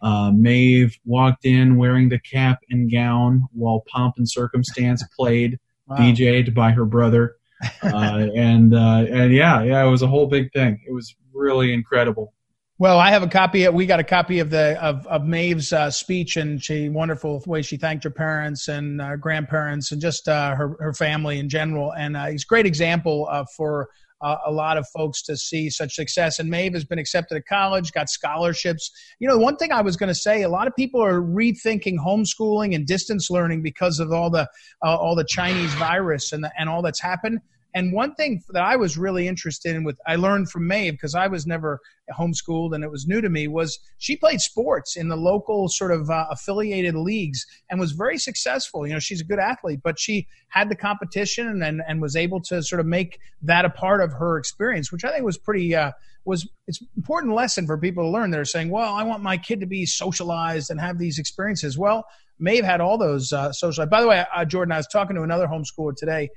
Uh, 0.00 0.30
Maeve 0.30 0.96
walked 1.04 1.44
in 1.44 1.76
wearing 1.76 2.08
the 2.08 2.20
cap 2.20 2.60
and 2.70 2.92
gown 2.92 3.44
while 3.52 3.82
Pomp 3.88 4.14
and 4.18 4.28
Circumstance 4.28 5.02
played, 5.18 5.58
wow. 5.88 5.96
DJ'd 5.96 6.54
by 6.54 6.70
her 6.70 6.84
brother, 6.84 7.36
uh, 7.82 8.28
and 8.36 8.72
uh, 8.72 9.04
and 9.10 9.32
yeah, 9.32 9.62
yeah, 9.64 9.84
it 9.84 9.90
was 9.90 10.02
a 10.02 10.06
whole 10.06 10.26
big 10.26 10.52
thing. 10.52 10.80
It 10.86 10.92
was 10.92 11.16
really 11.34 11.72
incredible. 11.72 12.32
Well, 12.78 12.98
I 12.98 13.08
have 13.10 13.22
a 13.22 13.28
copy. 13.28 13.64
Of, 13.64 13.72
we 13.72 13.86
got 13.86 14.00
a 14.00 14.04
copy 14.04 14.38
of 14.38 14.50
the 14.50 14.78
of, 14.82 15.06
of 15.06 15.24
Maeve's 15.24 15.72
uh, 15.72 15.90
speech, 15.90 16.36
and 16.36 16.62
she 16.62 16.90
wonderful 16.90 17.42
way 17.46 17.62
she 17.62 17.78
thanked 17.78 18.04
her 18.04 18.10
parents 18.10 18.68
and 18.68 19.00
uh, 19.00 19.16
grandparents, 19.16 19.92
and 19.92 20.00
just 20.00 20.28
uh, 20.28 20.54
her 20.54 20.76
her 20.78 20.92
family 20.92 21.38
in 21.38 21.48
general. 21.48 21.94
And 21.94 22.18
uh, 22.18 22.26
he's 22.26 22.42
a 22.42 22.46
great 22.46 22.66
example 22.66 23.28
uh, 23.30 23.46
for 23.56 23.88
uh, 24.20 24.36
a 24.44 24.52
lot 24.52 24.76
of 24.76 24.86
folks 24.94 25.22
to 25.22 25.38
see 25.38 25.70
such 25.70 25.94
success. 25.94 26.38
And 26.38 26.50
Maeve 26.50 26.74
has 26.74 26.84
been 26.84 26.98
accepted 26.98 27.36
at 27.36 27.46
college, 27.46 27.92
got 27.92 28.10
scholarships. 28.10 28.90
You 29.20 29.28
know, 29.28 29.38
one 29.38 29.56
thing 29.56 29.72
I 29.72 29.80
was 29.80 29.96
going 29.96 30.08
to 30.08 30.14
say: 30.14 30.42
a 30.42 30.48
lot 30.50 30.66
of 30.66 30.76
people 30.76 31.02
are 31.02 31.22
rethinking 31.22 31.96
homeschooling 31.96 32.74
and 32.74 32.86
distance 32.86 33.30
learning 33.30 33.62
because 33.62 34.00
of 34.00 34.12
all 34.12 34.28
the 34.28 34.46
all 34.82 35.16
the 35.16 35.26
Chinese 35.26 35.72
virus 35.76 36.30
and 36.32 36.44
the, 36.44 36.52
and 36.58 36.68
all 36.68 36.82
that's 36.82 37.00
happened. 37.00 37.40
And 37.76 37.92
one 37.92 38.14
thing 38.14 38.42
that 38.52 38.62
I 38.62 38.76
was 38.76 38.96
really 38.96 39.28
interested 39.28 39.76
in 39.76 39.84
with 39.84 39.98
I 40.06 40.16
learned 40.16 40.50
from 40.50 40.66
Maeve 40.66 40.94
because 40.94 41.14
I 41.14 41.26
was 41.26 41.46
never 41.46 41.78
homeschooled 42.18 42.74
and 42.74 42.82
it 42.82 42.90
was 42.90 43.06
new 43.06 43.20
to 43.20 43.28
me 43.28 43.48
was 43.48 43.78
she 43.98 44.16
played 44.16 44.40
sports 44.40 44.96
in 44.96 45.08
the 45.08 45.16
local 45.16 45.68
sort 45.68 45.92
of 45.92 46.08
uh, 46.08 46.24
affiliated 46.30 46.94
leagues 46.94 47.44
and 47.68 47.78
was 47.78 47.92
very 47.92 48.16
successful. 48.16 48.86
You 48.86 48.94
know, 48.94 48.98
she's 48.98 49.20
a 49.20 49.24
good 49.24 49.38
athlete, 49.38 49.80
but 49.84 50.00
she 50.00 50.26
had 50.48 50.70
the 50.70 50.74
competition 50.74 51.62
and 51.62 51.82
and 51.86 52.00
was 52.00 52.16
able 52.16 52.40
to 52.44 52.62
sort 52.62 52.80
of 52.80 52.86
make 52.86 53.18
that 53.42 53.66
a 53.66 53.70
part 53.70 54.00
of 54.00 54.10
her 54.14 54.38
experience, 54.38 54.90
which 54.90 55.04
I 55.04 55.12
think 55.12 55.26
was 55.26 55.36
pretty 55.36 55.74
uh, 55.74 55.92
was 56.24 56.48
it's 56.66 56.80
important 56.96 57.34
lesson 57.34 57.66
for 57.66 57.76
people 57.76 58.04
to 58.04 58.08
learn. 58.08 58.30
They're 58.30 58.46
saying, 58.46 58.70
well, 58.70 58.94
I 58.94 59.02
want 59.02 59.22
my 59.22 59.36
kid 59.36 59.60
to 59.60 59.66
be 59.66 59.84
socialized 59.84 60.70
and 60.70 60.80
have 60.80 60.96
these 60.96 61.18
experiences. 61.18 61.76
Well, 61.76 62.06
Maeve 62.38 62.64
had 62.64 62.80
all 62.80 62.96
those 62.96 63.34
uh, 63.34 63.52
social. 63.52 63.84
By 63.86 64.00
the 64.00 64.08
way, 64.08 64.24
uh, 64.34 64.44
Jordan, 64.46 64.72
I 64.72 64.78
was 64.78 64.86
talking 64.86 65.16
to 65.16 65.22
another 65.22 65.46
homeschooler 65.46 65.94
today 65.94 66.30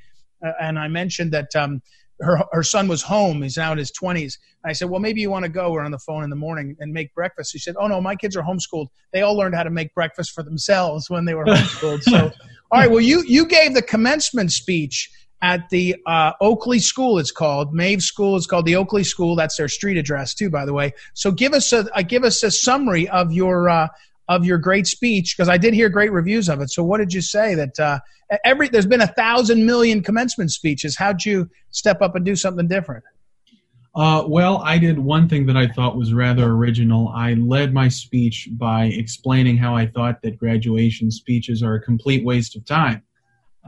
uh, 0.45 0.52
and 0.62 0.80
I 0.80 0.88
mentioned 0.88 1.32
that 1.34 1.56
um, 1.56 1.82
her 2.21 2.43
her 2.52 2.63
son 2.63 2.88
was 2.88 3.02
home. 3.02 3.41
He's 3.41 3.58
now 3.58 3.71
in 3.71 3.78
his 3.78 3.91
twenties. 3.91 4.38
I 4.65 4.73
said, 4.73 4.89
well, 4.89 4.99
maybe 4.99 5.21
you 5.21 5.30
want 5.30 5.43
to 5.43 5.49
go. 5.49 5.71
We're 5.71 5.84
on 5.84 5.91
the 5.91 5.99
phone 5.99 6.23
in 6.23 6.30
the 6.30 6.36
morning 6.36 6.75
and 6.80 6.91
make 6.91 7.13
breakfast. 7.13 7.54
He 7.54 7.60
said, 7.60 7.75
oh 7.80 7.88
no, 7.88 8.02
my 8.02 8.15
kids 8.15 8.36
are 8.36 8.43
homeschooled. 8.43 8.88
They 9.13 9.21
all 9.21 9.36
learned 9.36 9.56
how 9.56 9.63
to 9.63 9.69
make 9.69 9.93
breakfast 9.93 10.32
for 10.32 10.43
themselves 10.43 11.10
when 11.10 11.25
they 11.25 11.34
were 11.34 11.45
homeschooled. 11.45 12.04
so, 12.04 12.32
all 12.71 12.80
right. 12.80 12.91
Well, 12.91 13.02
you 13.02 13.23
you 13.25 13.45
gave 13.45 13.73
the 13.73 13.82
commencement 13.82 14.52
speech 14.52 15.10
at 15.41 15.69
the 15.69 15.95
uh, 16.06 16.34
Oakley 16.41 16.80
School. 16.80 17.17
It's 17.17 17.32
called 17.32 17.73
Maeve 17.73 18.02
School. 18.02 18.36
It's 18.36 18.45
called 18.45 18.65
the 18.65 18.75
Oakley 18.75 19.04
School. 19.04 19.36
That's 19.36 19.58
their 19.58 19.69
street 19.69 19.97
address 19.97 20.34
too, 20.34 20.49
by 20.49 20.65
the 20.65 20.73
way. 20.73 20.93
So 21.13 21.32
give 21.32 21.54
us 21.54 21.71
a, 21.71 21.88
a 21.95 22.04
give 22.04 22.23
us 22.23 22.43
a 22.43 22.52
summary 22.52 23.08
of 23.08 23.32
your 23.32 23.69
uh, 23.69 23.88
of 24.30 24.46
your 24.46 24.60
great 24.60 24.88
speech 24.88 25.36
because 25.36 25.50
I 25.50 25.58
did 25.58 25.74
hear 25.74 25.89
great 25.89 26.13
reviews 26.13 26.48
of 26.48 26.62
it. 26.62 26.70
So 26.70 26.84
what 26.84 27.00
did 27.00 27.13
you 27.13 27.22
say 27.22 27.56
that? 27.56 27.78
Uh, 27.78 28.00
every 28.46 28.70
there's 28.70 28.86
been 28.86 29.02
a 29.02 29.08
thousand 29.08 29.65
million 29.65 30.02
commencement 30.02 30.52
speeches. 30.52 30.96
How'd 30.96 31.26
you 31.26 31.50
step 31.72 32.02
up 32.02 32.15
and 32.15 32.24
do 32.24 32.36
something 32.36 32.68
different? 32.68 33.04
Uh, 33.96 34.24
well, 34.28 34.60
I 34.60 34.78
did 34.78 35.00
one 35.00 35.28
thing 35.28 35.48
that 35.48 35.58
I 35.58 35.68
thought 35.68 35.98
was 35.98 36.13
rather 36.13 36.46
original. 36.46 37.10
I 37.10 37.34
led 37.34 37.74
my 37.74 37.88
speech 37.88 38.48
by 38.52 38.86
explaining 38.86 39.58
how 39.58 39.76
I 39.76 39.88
thought 39.88 40.22
that 40.22 40.38
graduation 40.38 41.10
speeches 41.10 41.63
are 41.63 41.74
a 41.74 41.82
complete 41.82 42.24
waste 42.24 42.56
of 42.56 42.63
time. 42.65 43.02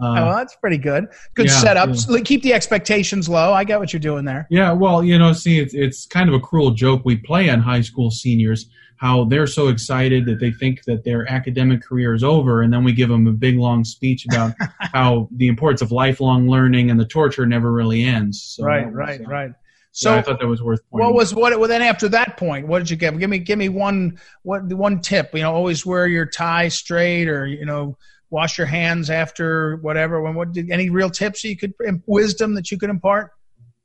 Uh, 0.01 0.15
oh, 0.17 0.35
that's 0.35 0.55
pretty 0.55 0.77
good. 0.77 1.07
Good 1.33 1.47
yeah, 1.47 1.59
setup. 1.59 1.89
Yeah. 2.09 2.19
Keep 2.21 2.43
the 2.43 2.53
expectations 2.53 3.27
low. 3.27 3.53
I 3.53 3.63
get 3.63 3.79
what 3.79 3.93
you're 3.93 3.99
doing 3.99 4.25
there. 4.25 4.47
Yeah, 4.49 4.71
well, 4.71 5.03
you 5.03 5.17
know, 5.17 5.33
see, 5.33 5.59
it's 5.59 5.73
it's 5.73 6.05
kind 6.05 6.29
of 6.29 6.35
a 6.35 6.39
cruel 6.39 6.71
joke 6.71 7.01
we 7.03 7.17
play 7.17 7.49
on 7.49 7.59
high 7.59 7.81
school 7.81 8.09
seniors 8.09 8.67
how 9.01 9.23
they're 9.25 9.47
so 9.47 9.69
excited 9.69 10.27
that 10.27 10.39
they 10.39 10.51
think 10.51 10.83
that 10.83 11.03
their 11.03 11.27
academic 11.27 11.81
career 11.81 12.13
is 12.13 12.23
over, 12.23 12.61
and 12.61 12.71
then 12.71 12.83
we 12.83 12.93
give 12.93 13.09
them 13.09 13.25
a 13.25 13.31
big 13.31 13.57
long 13.57 13.83
speech 13.83 14.27
about 14.27 14.53
how 14.79 15.27
the 15.37 15.47
importance 15.47 15.81
of 15.81 15.91
lifelong 15.91 16.47
learning 16.47 16.91
and 16.91 16.99
the 16.99 17.05
torture 17.05 17.47
never 17.47 17.71
really 17.71 18.03
ends. 18.03 18.43
So 18.43 18.63
right, 18.63 18.93
right, 18.93 19.19
uh, 19.19 19.23
right. 19.23 19.51
So 19.91 20.11
yeah, 20.11 20.19
I 20.19 20.21
thought 20.21 20.39
that 20.39 20.47
was 20.47 20.61
worth. 20.61 20.81
What 20.89 21.15
was 21.15 21.33
what? 21.33 21.57
Well, 21.59 21.67
then 21.67 21.81
after 21.81 22.07
that 22.09 22.37
point, 22.37 22.67
what 22.67 22.77
did 22.77 22.91
you 22.91 22.95
give? 22.95 23.17
Give 23.17 23.29
me, 23.29 23.39
give 23.39 23.57
me 23.57 23.69
one, 23.69 24.19
what 24.43 24.65
one 24.65 25.01
tip? 25.01 25.31
You 25.33 25.41
know, 25.41 25.51
always 25.51 25.83
wear 25.83 26.05
your 26.05 26.27
tie 26.27 26.67
straight, 26.67 27.27
or 27.27 27.47
you 27.47 27.65
know, 27.65 27.97
wash 28.31 28.57
your 28.57 28.67
hands 28.67 29.09
after 29.09 29.77
whatever. 29.77 30.21
When 30.21 30.33
what? 30.33 30.51
Did, 30.53 30.71
any 30.71 30.89
real 30.89 31.09
tips 31.09 31.43
you 31.43 31.55
could 31.55 31.73
wisdom 32.07 32.55
that 32.55 32.71
you 32.71 32.79
could 32.79 32.89
impart? 32.89 33.31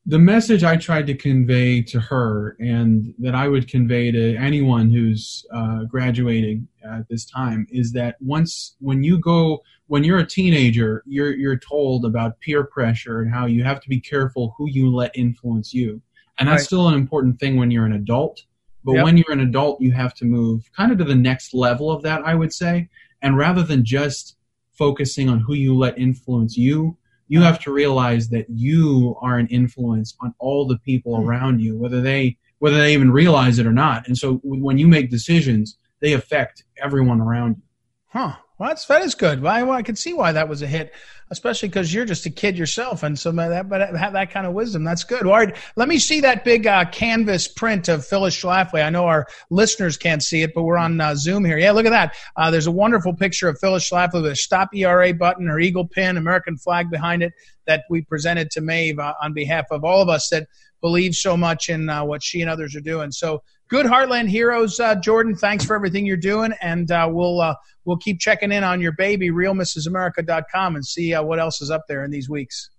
the 0.09 0.19
message 0.21 0.63
I 0.63 0.77
tried 0.77 1.09
to 1.09 1.15
convey 1.15 1.83
to 1.83 1.99
her 1.99 2.57
and 2.61 3.13
that 3.19 3.35
I 3.35 3.49
would 3.49 3.69
convey 3.69 4.13
to 4.13 4.37
anyone 4.37 4.91
who's 4.91 5.45
uh, 5.53 5.83
graduating 5.85 6.69
at 6.85 7.09
this 7.09 7.25
time 7.25 7.67
is 7.71 7.93
that 7.93 8.17
once 8.21 8.77
when 8.79 9.03
you 9.03 9.19
go 9.19 9.63
when 9.89 10.05
you're 10.05 10.19
a 10.19 10.27
teenager 10.27 11.03
you're 11.07 11.35
you're 11.35 11.59
told 11.59 12.05
about 12.05 12.39
peer 12.41 12.65
pressure 12.65 13.21
and 13.21 13.35
how 13.35 13.47
you 13.47 13.65
have 13.65 13.81
to 13.81 13.89
be 13.89 14.01
careful 14.01 14.55
who 14.57 14.69
you 14.71 14.95
let 14.95 15.11
influence 15.17 15.75
you 15.75 16.01
and 16.39 16.49
that's 16.49 16.61
right. 16.61 16.67
still 16.67 16.89
an 16.89 16.95
important 16.95 17.41
thing 17.41 17.57
when 17.57 17.73
you're 17.73 17.87
an 17.87 17.93
adult 17.93 18.43
but 18.85 18.93
yep. 18.93 19.05
when 19.05 19.17
you're 19.17 19.33
an 19.33 19.41
adult 19.41 19.81
you 19.81 19.91
have 19.91 20.15
to 20.15 20.25
move 20.25 20.71
kind 20.77 20.93
of 20.93 20.99
to 20.99 21.05
the 21.05 21.15
next 21.17 21.53
level 21.53 21.91
of 21.91 22.03
that 22.03 22.23
I 22.25 22.37
would 22.37 22.53
say 22.53 22.89
and 23.23 23.37
rather 23.37 23.65
than 23.65 23.85
just 23.85 24.36
focusing 24.77 25.29
on 25.29 25.41
who 25.41 25.55
you 25.55 25.77
let 25.77 25.99
influence 25.99 26.57
you 26.57 26.97
you 27.29 27.43
have 27.43 27.59
to 27.61 27.73
realize 27.73 28.29
that 28.29 28.47
you 28.49 29.17
are 29.21 29.39
an 29.39 29.49
influence 29.49 30.17
on 30.21 30.35
all 30.39 30.67
the 30.67 30.79
people 30.79 31.17
hmm. 31.17 31.29
around 31.29 31.61
you, 31.61 31.77
whether 31.77 32.01
they 32.01 32.39
whether 32.59 32.79
they 32.79 32.95
even 32.95 33.11
realize 33.11 33.59
it 33.59 33.67
or 33.67 33.73
not. 33.73 34.07
And 34.07 34.17
so 34.17 34.41
when 34.43 34.79
you 34.79 34.89
make 34.89 35.11
decisions, 35.11 35.77
they 36.01 36.15
affect 36.15 36.65
everyone 36.83 37.21
around 37.21 37.57
you. 37.57 37.63
Huh. 38.07 38.37
Well, 38.59 38.71
that's 38.71 38.87
that 38.87 39.03
is 39.03 39.15
good. 39.15 39.43
Well, 39.43 39.53
I, 39.53 39.63
well, 39.63 39.77
I 39.77 39.83
can 39.83 39.97
see 39.97 40.15
why 40.15 40.33
that 40.33 40.49
was 40.49 40.63
a 40.63 40.67
hit, 40.67 40.95
especially 41.31 41.69
because 41.69 41.93
you're 41.93 42.07
just 42.07 42.25
a 42.25 42.31
kid 42.31 42.57
yourself, 42.57 43.03
and 43.03 43.19
so 43.19 43.31
that 43.33 43.69
but 43.69 43.95
have 43.95 44.15
that 44.15 44.31
kind 44.31 44.47
of 44.47 44.55
wisdom. 44.55 44.83
That's 44.83 45.05
good. 45.05 45.27
All 45.27 45.33
right, 45.33 45.55
let 45.77 45.89
me 45.89 45.99
see 45.99 46.21
that 46.21 46.43
big 46.43 46.67
uh, 46.67 46.87
canvas 46.87 47.49
print 47.49 47.89
of 47.89 48.07
Phyllis 48.07 48.35
Schlafly. 48.35 48.83
I 48.83 48.89
know 48.89 49.05
our 49.05 49.27
listeners 49.51 49.99
can't 49.99 50.23
see 50.23 50.41
it, 50.43 50.53
but 50.55 50.63
we're 50.63 50.79
on 50.79 50.99
uh, 50.99 51.15
Zoom 51.17 51.45
here. 51.45 51.59
Yeah, 51.59 51.73
look 51.73 51.85
at 51.85 51.91
that. 51.91 52.15
Uh, 52.37 52.51
there's 52.51 52.67
a 52.67 52.73
wonderful 52.73 53.13
picture 53.13 53.49
of 53.49 53.59
Phyllis 53.59 53.91
Schlafly 53.91 54.23
with 54.23 54.33
a 54.33 54.37
stop 54.37 54.75
ERA 54.75 55.13
button, 55.13 55.49
her 55.49 55.61
eagle 55.61 55.87
pin, 55.87 56.17
American 56.17 56.57
flag 56.57 56.91
behind 56.91 57.23
it 57.23 57.35
that 57.67 57.85
we 57.91 58.01
presented 58.01 58.51
to 58.53 58.63
Maeve 58.63 58.99
uh, 58.99 59.13
on 59.21 59.35
behalf 59.35 59.67
of 59.71 59.85
all 59.85 60.01
of 60.01 60.09
us 60.09 60.31
that 60.31 60.49
believe 60.87 61.17
so 61.17 61.37
much 61.37 61.69
in 61.69 61.89
uh, 61.89 62.05
what 62.05 62.23
she 62.23 62.43
and 62.43 62.49
others 62.49 62.77
are 62.77 62.81
doing. 62.81 63.11
So 63.11 63.43
good 63.69 63.87
Heartland 63.87 64.29
Heroes, 64.29 64.79
uh, 64.79 64.95
Jordan. 64.95 65.35
Thanks 65.35 65.65
for 65.65 65.75
everything 65.75 66.07
you're 66.07 66.17
doing, 66.17 66.53
and 66.63 66.89
uh, 66.93 67.09
we'll 67.11 67.41
uh, 67.41 67.57
we'll 67.85 67.97
keep 67.97 68.21
checking 68.21 68.53
in 68.53 68.63
on 68.63 68.81
your 68.81 68.93
baby, 68.93 69.31
RealMrsAmerica.com, 69.31 70.77
and 70.77 70.87
see 70.87 71.13
uh, 71.13 71.25
what 71.25 71.41
else 71.41 71.61
is 71.61 71.73
up 71.73 71.83
there 71.89 72.05
in 72.05 72.13
these 72.13 72.31
weeks. 72.31 72.71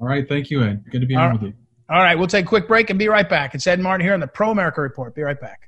All 0.00 0.08
right, 0.08 0.26
thank 0.26 0.50
you, 0.50 0.62
Ed. 0.62 0.84
Good 0.90 1.02
to 1.02 1.06
be 1.06 1.14
on 1.14 1.34
with 1.34 1.42
you. 1.42 1.52
All 1.90 2.00
right, 2.00 2.16
we'll 2.16 2.28
take 2.28 2.46
a 2.46 2.48
quick 2.48 2.66
break 2.66 2.88
and 2.88 2.98
be 2.98 3.08
right 3.08 3.28
back. 3.28 3.54
It's 3.54 3.66
Ed 3.66 3.78
Martin 3.80 4.02
here 4.02 4.14
on 4.14 4.20
the 4.20 4.26
Pro 4.26 4.50
America 4.50 4.80
Report. 4.80 5.14
Be 5.14 5.20
right 5.22 5.40
back. 5.40 5.65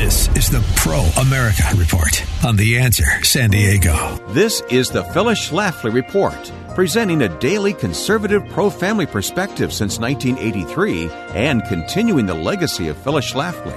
This 0.00 0.28
is 0.28 0.48
the 0.48 0.64
Pro 0.76 1.00
America 1.20 1.62
Report 1.76 2.24
on 2.42 2.56
The 2.56 2.78
Answer 2.78 3.22
San 3.22 3.50
Diego. 3.50 4.16
This 4.30 4.62
is 4.70 4.88
the 4.88 5.04
Phyllis 5.04 5.50
Schlafly 5.50 5.92
Report 5.92 6.50
presenting 6.74 7.20
a 7.20 7.38
daily 7.38 7.74
conservative 7.74 8.42
pro 8.48 8.70
family 8.70 9.04
perspective 9.04 9.74
since 9.74 9.98
1983 9.98 11.10
and 11.34 11.62
continuing 11.64 12.24
the 12.24 12.32
legacy 12.32 12.88
of 12.88 12.96
Phyllis 12.96 13.30
Schlafly. 13.30 13.76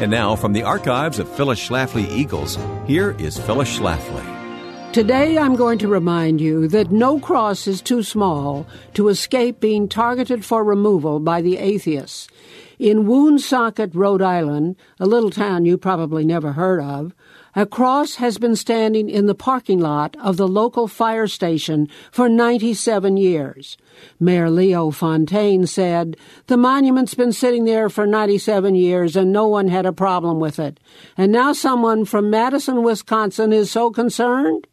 And 0.00 0.10
now, 0.10 0.36
from 0.36 0.54
the 0.54 0.62
archives 0.62 1.18
of 1.18 1.28
Phyllis 1.28 1.60
Schlafly 1.60 2.08
Eagles, 2.10 2.56
here 2.86 3.14
is 3.18 3.38
Phyllis 3.38 3.78
Schlafly. 3.78 4.38
Today, 4.94 5.36
I'm 5.36 5.54
going 5.54 5.78
to 5.80 5.88
remind 5.88 6.40
you 6.40 6.66
that 6.68 6.90
no 6.90 7.20
cross 7.20 7.66
is 7.66 7.82
too 7.82 8.02
small 8.02 8.66
to 8.94 9.08
escape 9.08 9.60
being 9.60 9.86
targeted 9.86 10.46
for 10.46 10.64
removal 10.64 11.20
by 11.20 11.42
the 11.42 11.58
atheists. 11.58 12.26
In 12.78 13.08
Woonsocket, 13.08 13.92
Rhode 13.92 14.22
Island, 14.22 14.76
a 15.00 15.06
little 15.06 15.30
town 15.30 15.64
you 15.64 15.76
probably 15.76 16.24
never 16.24 16.52
heard 16.52 16.80
of, 16.80 17.12
a 17.56 17.66
cross 17.66 18.16
has 18.16 18.38
been 18.38 18.54
standing 18.54 19.10
in 19.10 19.26
the 19.26 19.34
parking 19.34 19.80
lot 19.80 20.16
of 20.20 20.36
the 20.36 20.46
local 20.46 20.86
fire 20.86 21.26
station 21.26 21.88
for 22.12 22.28
97 22.28 23.16
years. 23.16 23.76
Mayor 24.20 24.48
Leo 24.48 24.92
Fontaine 24.92 25.66
said, 25.66 26.16
The 26.46 26.56
monument's 26.56 27.14
been 27.14 27.32
sitting 27.32 27.64
there 27.64 27.88
for 27.88 28.06
97 28.06 28.76
years 28.76 29.16
and 29.16 29.32
no 29.32 29.48
one 29.48 29.66
had 29.66 29.84
a 29.84 29.92
problem 29.92 30.38
with 30.38 30.60
it. 30.60 30.78
And 31.16 31.32
now 31.32 31.52
someone 31.52 32.04
from 32.04 32.30
Madison, 32.30 32.84
Wisconsin 32.84 33.52
is 33.52 33.72
so 33.72 33.90
concerned? 33.90 34.68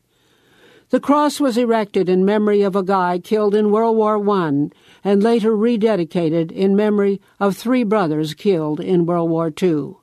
The 0.91 0.99
cross 0.99 1.39
was 1.39 1.57
erected 1.57 2.07
in 2.07 2.23
memory 2.23 2.61
of 2.61 2.75
a 2.75 2.83
guy 2.83 3.17
killed 3.17 3.55
in 3.55 3.71
World 3.71 3.97
War 3.97 4.17
I 4.29 4.69
and 5.05 5.23
later 5.23 5.51
rededicated 5.51 6.51
in 6.51 6.75
memory 6.75 7.21
of 7.39 7.55
three 7.55 7.85
brothers 7.85 8.33
killed 8.33 8.81
in 8.81 9.05
World 9.05 9.29
War 9.29 9.53
II. 9.61 9.93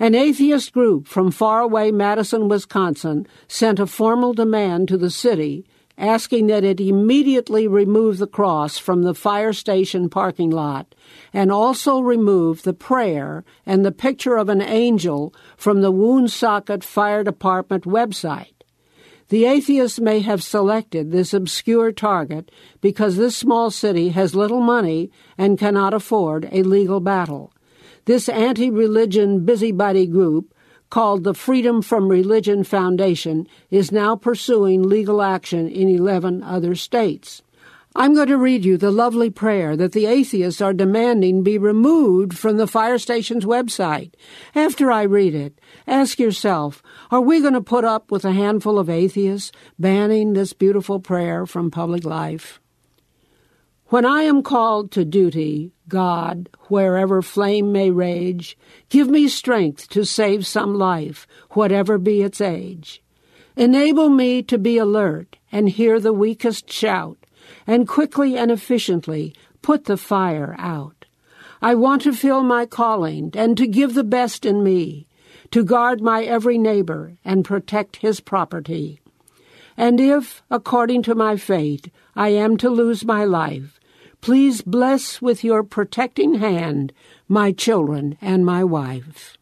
An 0.00 0.16
atheist 0.16 0.72
group 0.72 1.06
from 1.06 1.30
faraway 1.30 1.92
Madison, 1.92 2.48
Wisconsin 2.48 3.28
sent 3.46 3.78
a 3.78 3.86
formal 3.86 4.32
demand 4.32 4.88
to 4.88 4.98
the 4.98 5.10
city 5.10 5.64
asking 5.98 6.46
that 6.46 6.64
it 6.64 6.80
immediately 6.80 7.68
remove 7.68 8.18
the 8.18 8.26
cross 8.26 8.78
from 8.78 9.02
the 9.02 9.14
fire 9.14 9.52
station 9.52 10.08
parking 10.08 10.50
lot 10.50 10.94
and 11.32 11.52
also 11.52 12.00
remove 12.00 12.62
the 12.62 12.72
prayer 12.72 13.44
and 13.66 13.84
the 13.84 13.92
picture 13.92 14.36
of 14.36 14.48
an 14.48 14.62
angel 14.62 15.34
from 15.56 15.82
the 15.82 15.92
Woonsocket 15.92 16.82
Fire 16.82 17.22
Department 17.22 17.84
website. 17.84 18.61
The 19.32 19.46
atheists 19.46 19.98
may 19.98 20.20
have 20.20 20.42
selected 20.42 21.10
this 21.10 21.32
obscure 21.32 21.90
target 21.90 22.50
because 22.82 23.16
this 23.16 23.34
small 23.34 23.70
city 23.70 24.10
has 24.10 24.34
little 24.34 24.60
money 24.60 25.10
and 25.38 25.58
cannot 25.58 25.94
afford 25.94 26.50
a 26.52 26.62
legal 26.62 27.00
battle. 27.00 27.50
This 28.04 28.28
anti 28.28 28.68
religion 28.68 29.46
busybody 29.46 30.06
group, 30.06 30.52
called 30.90 31.24
the 31.24 31.32
Freedom 31.32 31.80
from 31.80 32.08
Religion 32.08 32.62
Foundation, 32.62 33.48
is 33.70 33.90
now 33.90 34.16
pursuing 34.16 34.82
legal 34.82 35.22
action 35.22 35.66
in 35.66 35.88
11 35.88 36.42
other 36.42 36.74
states. 36.74 37.40
I'm 37.94 38.14
going 38.14 38.28
to 38.28 38.38
read 38.38 38.64
you 38.64 38.78
the 38.78 38.90
lovely 38.90 39.28
prayer 39.28 39.76
that 39.76 39.92
the 39.92 40.06
atheists 40.06 40.62
are 40.62 40.72
demanding 40.72 41.42
be 41.42 41.58
removed 41.58 42.38
from 42.38 42.56
the 42.56 42.66
fire 42.66 42.96
station's 42.96 43.44
website. 43.44 44.14
After 44.54 44.90
I 44.90 45.02
read 45.02 45.34
it, 45.34 45.58
ask 45.86 46.18
yourself, 46.18 46.82
are 47.10 47.20
we 47.20 47.42
going 47.42 47.52
to 47.52 47.60
put 47.60 47.84
up 47.84 48.10
with 48.10 48.24
a 48.24 48.32
handful 48.32 48.78
of 48.78 48.88
atheists 48.88 49.52
banning 49.78 50.32
this 50.32 50.54
beautiful 50.54 51.00
prayer 51.00 51.44
from 51.44 51.70
public 51.70 52.04
life? 52.04 52.60
When 53.88 54.06
I 54.06 54.22
am 54.22 54.42
called 54.42 54.90
to 54.92 55.04
duty, 55.04 55.72
God, 55.86 56.48
wherever 56.68 57.20
flame 57.20 57.72
may 57.72 57.90
rage, 57.90 58.56
give 58.88 59.08
me 59.08 59.28
strength 59.28 59.90
to 59.90 60.06
save 60.06 60.46
some 60.46 60.74
life, 60.74 61.26
whatever 61.50 61.98
be 61.98 62.22
its 62.22 62.40
age. 62.40 63.02
Enable 63.54 64.08
me 64.08 64.42
to 64.44 64.56
be 64.56 64.78
alert 64.78 65.36
and 65.52 65.68
hear 65.68 66.00
the 66.00 66.14
weakest 66.14 66.72
shout 66.72 67.21
and 67.66 67.88
quickly 67.88 68.36
and 68.36 68.50
efficiently 68.50 69.34
put 69.62 69.84
the 69.84 69.96
fire 69.96 70.54
out. 70.58 71.04
I 71.60 71.74
want 71.74 72.02
to 72.02 72.12
fill 72.12 72.42
my 72.42 72.66
calling 72.66 73.30
and 73.34 73.56
to 73.56 73.66
give 73.66 73.94
the 73.94 74.04
best 74.04 74.44
in 74.44 74.64
me, 74.64 75.06
to 75.52 75.62
guard 75.62 76.00
my 76.00 76.24
every 76.24 76.58
neighbor 76.58 77.16
and 77.24 77.44
protect 77.44 77.96
his 77.96 78.20
property. 78.20 79.00
And 79.76 80.00
if, 80.00 80.42
according 80.50 81.02
to 81.04 81.14
my 81.14 81.36
fate, 81.36 81.92
I 82.16 82.30
am 82.30 82.56
to 82.58 82.68
lose 82.68 83.04
my 83.04 83.24
life, 83.24 83.78
please 84.20 84.62
bless 84.62 85.22
with 85.22 85.44
your 85.44 85.62
protecting 85.62 86.34
hand 86.34 86.92
my 87.28 87.52
children 87.52 88.18
and 88.20 88.44
my 88.44 88.64
wife. 88.64 89.38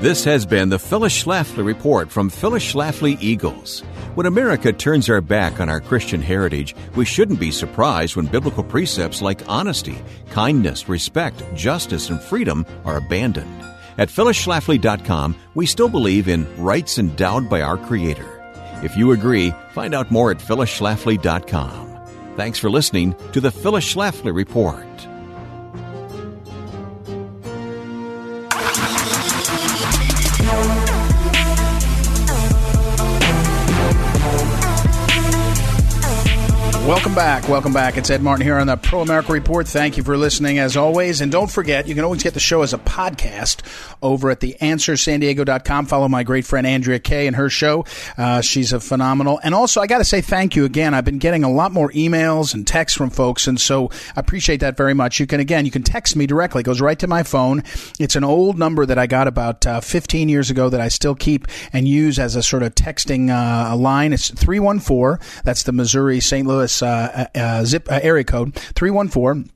This 0.00 0.24
has 0.24 0.46
been 0.46 0.70
the 0.70 0.78
Phyllis 0.78 1.12
Schlafly 1.12 1.62
Report 1.62 2.10
from 2.10 2.30
Phyllis 2.30 2.72
Schlafly 2.72 3.18
Eagles. 3.20 3.80
When 4.14 4.24
America 4.24 4.72
turns 4.72 5.10
our 5.10 5.20
back 5.20 5.60
on 5.60 5.68
our 5.68 5.78
Christian 5.78 6.22
heritage, 6.22 6.74
we 6.96 7.04
shouldn't 7.04 7.38
be 7.38 7.50
surprised 7.50 8.16
when 8.16 8.24
biblical 8.24 8.64
precepts 8.64 9.20
like 9.20 9.46
honesty, 9.46 9.98
kindness, 10.30 10.88
respect, 10.88 11.42
justice, 11.54 12.08
and 12.08 12.18
freedom 12.18 12.64
are 12.86 12.96
abandoned. 12.96 13.62
At 13.98 14.08
phyllisschlafly.com, 14.08 15.36
we 15.54 15.66
still 15.66 15.90
believe 15.90 16.28
in 16.28 16.46
rights 16.56 16.98
endowed 16.98 17.50
by 17.50 17.60
our 17.60 17.76
Creator. 17.76 18.40
If 18.82 18.96
you 18.96 19.12
agree, 19.12 19.52
find 19.74 19.92
out 19.92 20.10
more 20.10 20.30
at 20.30 20.38
phyllisschlafly.com. 20.38 22.36
Thanks 22.38 22.58
for 22.58 22.70
listening 22.70 23.14
to 23.32 23.40
the 23.42 23.50
Phyllis 23.50 23.94
Schlafly 23.94 24.34
Report. 24.34 24.86
Welcome 37.10 37.24
back. 37.24 37.48
Welcome 37.48 37.72
back. 37.72 37.96
It's 37.96 38.08
Ed 38.08 38.22
Martin 38.22 38.46
here 38.46 38.56
on 38.56 38.68
the 38.68 38.76
Pro 38.76 39.00
America 39.00 39.32
Report. 39.32 39.66
Thank 39.66 39.96
you 39.96 40.04
for 40.04 40.16
listening 40.16 40.60
as 40.60 40.76
always. 40.76 41.20
And 41.20 41.32
don't 41.32 41.50
forget, 41.50 41.88
you 41.88 41.96
can 41.96 42.04
always 42.04 42.22
get 42.22 42.34
the 42.34 42.40
show 42.40 42.62
as 42.62 42.72
a 42.72 42.78
podcast 42.78 43.62
over 44.00 44.30
at 44.30 44.38
the 44.38 44.56
answersandiego.com. 44.60 45.86
Follow 45.86 46.06
my 46.06 46.22
great 46.22 46.46
friend 46.46 46.68
Andrea 46.68 47.00
Kaye 47.00 47.26
and 47.26 47.34
her 47.34 47.50
show. 47.50 47.84
Uh, 48.16 48.42
she's 48.42 48.72
a 48.72 48.78
phenomenal. 48.78 49.40
And 49.42 49.56
also, 49.56 49.80
I 49.80 49.88
got 49.88 49.98
to 49.98 50.04
say 50.04 50.20
thank 50.20 50.54
you 50.54 50.64
again. 50.64 50.94
I've 50.94 51.04
been 51.04 51.18
getting 51.18 51.42
a 51.42 51.50
lot 51.50 51.72
more 51.72 51.90
emails 51.90 52.54
and 52.54 52.64
texts 52.64 52.96
from 52.96 53.10
folks. 53.10 53.48
And 53.48 53.60
so 53.60 53.90
I 54.14 54.20
appreciate 54.20 54.60
that 54.60 54.76
very 54.76 54.94
much. 54.94 55.18
You 55.18 55.26
can, 55.26 55.40
again, 55.40 55.64
you 55.64 55.72
can 55.72 55.82
text 55.82 56.14
me 56.14 56.28
directly. 56.28 56.60
It 56.60 56.64
goes 56.66 56.80
right 56.80 56.98
to 57.00 57.08
my 57.08 57.24
phone. 57.24 57.64
It's 57.98 58.14
an 58.14 58.22
old 58.22 58.56
number 58.56 58.86
that 58.86 58.98
I 58.98 59.08
got 59.08 59.26
about 59.26 59.66
uh, 59.66 59.80
15 59.80 60.28
years 60.28 60.48
ago 60.48 60.68
that 60.68 60.80
I 60.80 60.86
still 60.86 61.16
keep 61.16 61.48
and 61.72 61.88
use 61.88 62.20
as 62.20 62.36
a 62.36 62.42
sort 62.44 62.62
of 62.62 62.76
texting 62.76 63.30
uh, 63.30 63.74
line. 63.74 64.12
It's 64.12 64.30
314. 64.30 65.18
That's 65.42 65.64
the 65.64 65.72
Missouri 65.72 66.20
St. 66.20 66.46
Louis 66.46 66.82
uh, 67.00 67.38
uh, 67.38 67.64
zip 67.64 67.90
uh, 67.90 68.00
area 68.02 68.24
code 68.24 68.54
314 68.54 69.50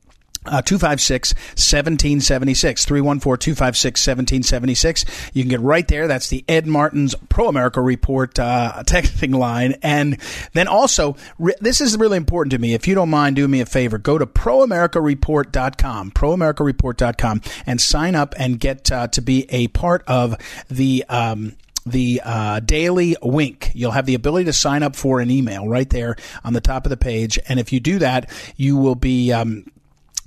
uh, 0.47 0.61
256 0.61 1.33
1776. 1.33 2.85
314 2.85 3.39
256 3.39 4.07
1776. 4.07 5.05
You 5.33 5.43
can 5.43 5.49
get 5.49 5.59
right 5.59 5.87
there. 5.87 6.07
That's 6.07 6.29
the 6.29 6.45
Ed 6.47 6.67
Martin's 6.67 7.15
Pro 7.29 7.47
America 7.47 7.81
Report 7.81 8.37
uh, 8.37 8.83
texting 8.85 9.35
line. 9.35 9.75
And 9.81 10.19
then 10.53 10.67
also, 10.67 11.15
re- 11.39 11.55
this 11.59 11.81
is 11.81 11.97
really 11.97 12.17
important 12.17 12.51
to 12.51 12.59
me. 12.59 12.73
If 12.73 12.87
you 12.87 12.95
don't 12.95 13.09
mind, 13.09 13.35
do 13.35 13.47
me 13.47 13.61
a 13.61 13.65
favor. 13.65 13.97
Go 13.97 14.17
to 14.17 14.25
proamericareport.com, 14.25 16.11
proamericareport.com, 16.11 17.41
and 17.65 17.81
sign 17.81 18.15
up 18.15 18.35
and 18.37 18.59
get 18.59 18.91
uh, 18.91 19.07
to 19.07 19.21
be 19.21 19.47
a 19.49 19.67
part 19.69 20.03
of 20.07 20.35
the. 20.69 21.03
Um, 21.09 21.55
the 21.85 22.21
uh, 22.23 22.59
daily 22.61 23.15
wink. 23.21 23.71
You'll 23.73 23.91
have 23.91 24.05
the 24.05 24.15
ability 24.15 24.45
to 24.45 24.53
sign 24.53 24.83
up 24.83 24.95
for 24.95 25.19
an 25.19 25.29
email 25.29 25.67
right 25.67 25.89
there 25.89 26.15
on 26.43 26.53
the 26.53 26.61
top 26.61 26.85
of 26.85 26.89
the 26.89 26.97
page. 26.97 27.37
And 27.47 27.59
if 27.59 27.71
you 27.71 27.79
do 27.79 27.99
that, 27.99 28.29
you 28.57 28.77
will 28.77 28.95
be 28.95 29.31
um, 29.31 29.65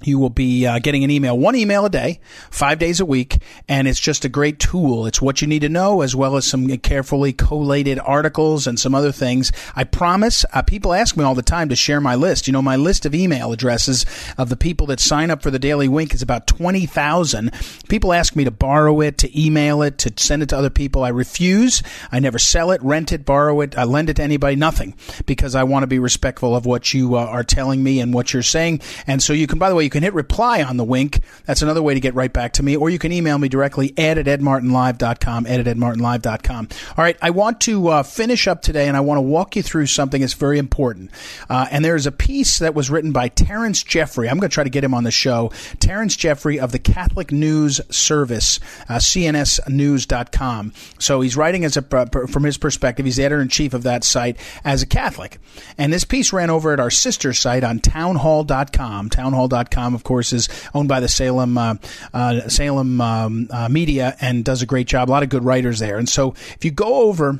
you 0.03 0.19
will 0.19 0.31
be 0.31 0.65
uh, 0.65 0.79
getting 0.79 1.03
an 1.03 1.11
email, 1.11 1.37
one 1.37 1.57
email 1.57 1.85
a 1.85 1.91
day, 1.91 2.21
five 2.51 2.79
days 2.79 3.01
a 3.01 3.05
week, 3.05 3.39
and 3.69 3.89
it's 3.89 3.99
just 3.99 4.25
a 4.25 4.29
great 4.29 4.61
tool. 4.61 5.07
It's 5.07 5.21
what 5.21 5.43
you 5.43 5.49
need 5.49 5.63
to 5.63 5.69
know, 5.69 6.03
as 6.03 6.15
well 6.15 6.37
as 6.37 6.47
some 6.47 6.69
carefully 6.79 7.33
collated 7.33 7.99
articles 7.99 8.69
and 8.69 8.79
some 8.79 8.95
other 8.95 9.11
things. 9.11 9.51
I 9.75 9.83
promise. 9.85 10.45
Uh, 10.53 10.63
people 10.63 10.95
ask 10.95 11.17
me 11.17 11.25
all 11.25 11.35
the 11.35 11.43
time 11.43 11.69
to 11.71 11.77
share 11.77 12.01
my 12.01 12.15
list. 12.15 12.47
You 12.47 12.53
know, 12.53 12.63
my 12.63 12.77
list 12.77 13.07
of 13.07 13.15
email 13.15 13.53
addresses 13.53 14.07
of 14.39 14.51
the 14.51 14.57
people 14.57 14.87
that 14.87 15.01
sign 15.01 15.31
up 15.33 15.43
for 15.43 15.51
the 15.51 15.59
Daily 15.59 15.89
Wink 15.89 16.15
is 16.15 16.23
about 16.23 16.47
twenty 16.47 16.87
thousand. 16.87 17.53
People 17.89 18.13
ask 18.13 18.37
me 18.37 18.45
to 18.45 18.53
borrow 18.53 19.01
it, 19.01 19.19
to 19.19 19.41
email 19.41 19.83
it, 19.83 19.99
to 19.99 20.13
send 20.17 20.43
it 20.45 20.51
to 20.51 20.57
other 20.57 20.71
people. 20.71 21.03
I 21.03 21.09
refuse. 21.09 21.83
I 22.13 22.21
never 22.21 22.39
sell 22.39 22.71
it, 22.71 22.83
rent 22.85 23.11
it, 23.11 23.25
borrow 23.25 23.61
it, 23.63 23.77
I 23.77 23.85
lend 23.85 24.11
it 24.11 24.15
to 24.15 24.23
anybody. 24.23 24.55
Nothing, 24.55 24.95
because 25.27 25.57
I 25.57 25.65
want 25.65 25.83
to 25.83 25.89
be 25.89 25.99
respectful 25.99 26.55
of 26.55 26.67
what 26.67 26.95
you 26.95 27.17
uh, 27.17 27.25
are 27.25 27.45
telling 27.45 27.83
me 27.83 28.01
and 28.01 28.15
what 28.15 28.33
you're 28.33 28.43
saying. 28.43 28.81
And 29.07 29.21
so 29.21 29.33
you 29.33 29.49
can, 29.49 29.59
by 29.59 29.69
the 29.69 29.75
way 29.75 29.88
you 29.89 29.91
can 29.91 30.03
hit 30.03 30.13
reply 30.13 30.63
on 30.63 30.77
the 30.77 30.85
wink. 30.85 31.21
That's 31.47 31.63
another 31.63 31.81
way 31.81 31.95
to 31.95 32.01
get 32.01 32.15
right 32.15 32.31
back 32.31 32.53
to 32.55 32.63
me. 32.63 32.77
Or 32.77 32.91
you 32.91 32.99
can 32.99 33.11
email 33.11 33.39
me 33.39 33.49
directly, 33.49 33.95
ed 33.97 34.19
at 34.19 34.27
edmartinlive.com, 34.27 35.47
ed 35.47 35.67
at 35.67 35.77
edmartinlive.com. 35.77 36.69
All 36.91 37.03
right, 37.03 37.17
I 37.23 37.31
want 37.31 37.63
to 37.63 37.89
uh, 37.89 38.03
finish 38.03 38.47
up 38.47 38.61
today 38.61 38.87
and 38.87 38.99
I 38.99 39.01
want 39.01 39.17
to 39.17 39.23
walk 39.23 39.57
you 39.57 39.63
through 39.63 39.87
something 39.87 40.21
that's 40.21 40.35
very 40.35 40.59
important. 40.59 41.11
Uh, 41.49 41.69
and 41.71 41.83
there's 41.83 42.05
a 42.05 42.13
piece 42.13 42.59
that 42.59 42.75
was 42.75 42.91
written 42.91 43.13
by 43.13 43.29
Terence 43.29 43.83
Jeffrey. 43.83 44.29
I'm 44.29 44.39
going 44.39 44.51
to 44.51 44.53
try 44.53 44.63
to 44.63 44.69
get 44.69 44.85
him 44.85 44.93
on 44.93 45.05
the 45.05 45.11
show. 45.11 45.53
Terence 45.81 46.15
Jeffrey 46.15 46.61
of 46.61 46.71
the 46.71 46.79
Catholic 46.79 47.33
News 47.33 47.81
Service, 47.89 48.61
uh, 48.91 48.97
cnsnews.com. 48.97 50.75
So 50.99 51.23
he's 51.23 51.35
writing 51.35 51.65
as 51.65 51.79
a, 51.79 52.27
from 52.27 52.45
his 52.45 52.59
perspective. 52.59 53.07
He's 53.07 53.17
the 53.17 53.25
editor 53.25 53.41
in 53.41 53.49
chief 53.49 53.73
of 53.73 53.85
that 53.85 54.05
site 54.05 54.37
as 54.67 54.83
a 54.83 54.87
Catholic. 54.87 55.39
And 55.79 55.91
this 55.91 56.05
piece 56.05 56.31
ran 56.31 56.51
over 56.51 56.75
at 56.75 56.81
our 56.81 56.91
sister 56.91 57.33
site 57.33 57.65
on 57.65 57.81
townhall.com, 57.81 59.09
townhall.com 59.09 59.78
com, 59.79 59.95
of 59.95 60.03
course, 60.03 60.33
is 60.33 60.49
owned 60.75 60.89
by 60.89 61.01
the 61.01 61.09
Salem 61.09 61.57
uh, 61.57 61.75
uh, 62.13 62.49
Salem 62.49 63.01
um, 63.01 63.49
uh, 63.51 63.69
Media 63.69 64.17
and 64.21 64.45
does 64.45 64.61
a 64.61 64.67
great 64.67 64.89
job. 64.89 65.09
A 65.09 65.13
lot 65.13 65.23
of 65.23 65.29
good 65.29 65.45
writers 65.45 65.79
there. 65.79 65.99
And 65.99 66.09
so 66.09 66.33
if 66.33 66.65
you 66.65 66.71
go 66.71 67.03
over 67.03 67.39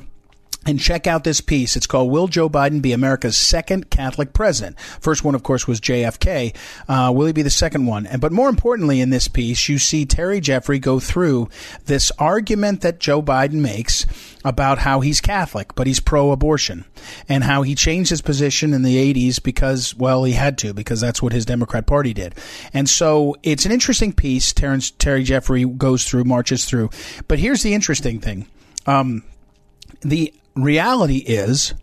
and 0.65 0.79
check 0.79 1.07
out 1.07 1.23
this 1.23 1.41
piece. 1.41 1.75
It's 1.75 1.87
called 1.87 2.11
"Will 2.11 2.27
Joe 2.27 2.49
Biden 2.49 2.81
Be 2.81 2.91
America's 2.91 3.37
Second 3.37 3.89
Catholic 3.89 4.33
President?" 4.33 4.79
First 4.79 5.23
one, 5.23 5.35
of 5.35 5.43
course, 5.43 5.67
was 5.67 5.79
JFK. 5.79 6.55
Uh, 6.87 7.11
will 7.13 7.27
he 7.27 7.33
be 7.33 7.41
the 7.41 7.49
second 7.49 7.85
one? 7.85 8.05
And 8.05 8.21
but 8.21 8.31
more 8.31 8.49
importantly, 8.49 8.99
in 8.99 9.09
this 9.09 9.27
piece, 9.27 9.69
you 9.69 9.77
see 9.77 10.05
Terry 10.05 10.41
Jeffrey 10.41 10.79
go 10.79 10.99
through 10.99 11.49
this 11.85 12.11
argument 12.19 12.81
that 12.81 12.99
Joe 12.99 13.21
Biden 13.21 13.61
makes 13.61 14.05
about 14.43 14.79
how 14.79 14.99
he's 14.99 15.21
Catholic, 15.21 15.75
but 15.75 15.87
he's 15.87 15.99
pro-abortion, 15.99 16.85
and 17.27 17.43
how 17.43 17.61
he 17.61 17.75
changed 17.75 18.09
his 18.09 18.21
position 18.21 18.73
in 18.73 18.83
the 18.83 19.13
'80s 19.13 19.41
because, 19.41 19.95
well, 19.95 20.23
he 20.25 20.33
had 20.33 20.57
to 20.59 20.73
because 20.73 20.99
that's 20.99 21.21
what 21.21 21.33
his 21.33 21.45
Democrat 21.45 21.87
Party 21.87 22.13
did. 22.13 22.35
And 22.73 22.89
so 22.89 23.35
it's 23.43 23.65
an 23.65 23.71
interesting 23.71 24.13
piece. 24.13 24.51
Terence 24.51 24.91
Terry 24.91 25.23
Jeffrey 25.23 25.65
goes 25.65 26.05
through, 26.05 26.25
marches 26.25 26.65
through. 26.65 26.89
But 27.27 27.39
here's 27.39 27.63
the 27.63 27.73
interesting 27.73 28.19
thing. 28.19 28.45
Um, 28.85 29.23
the 30.01 30.33
reality 30.61 31.17
is 31.17 31.73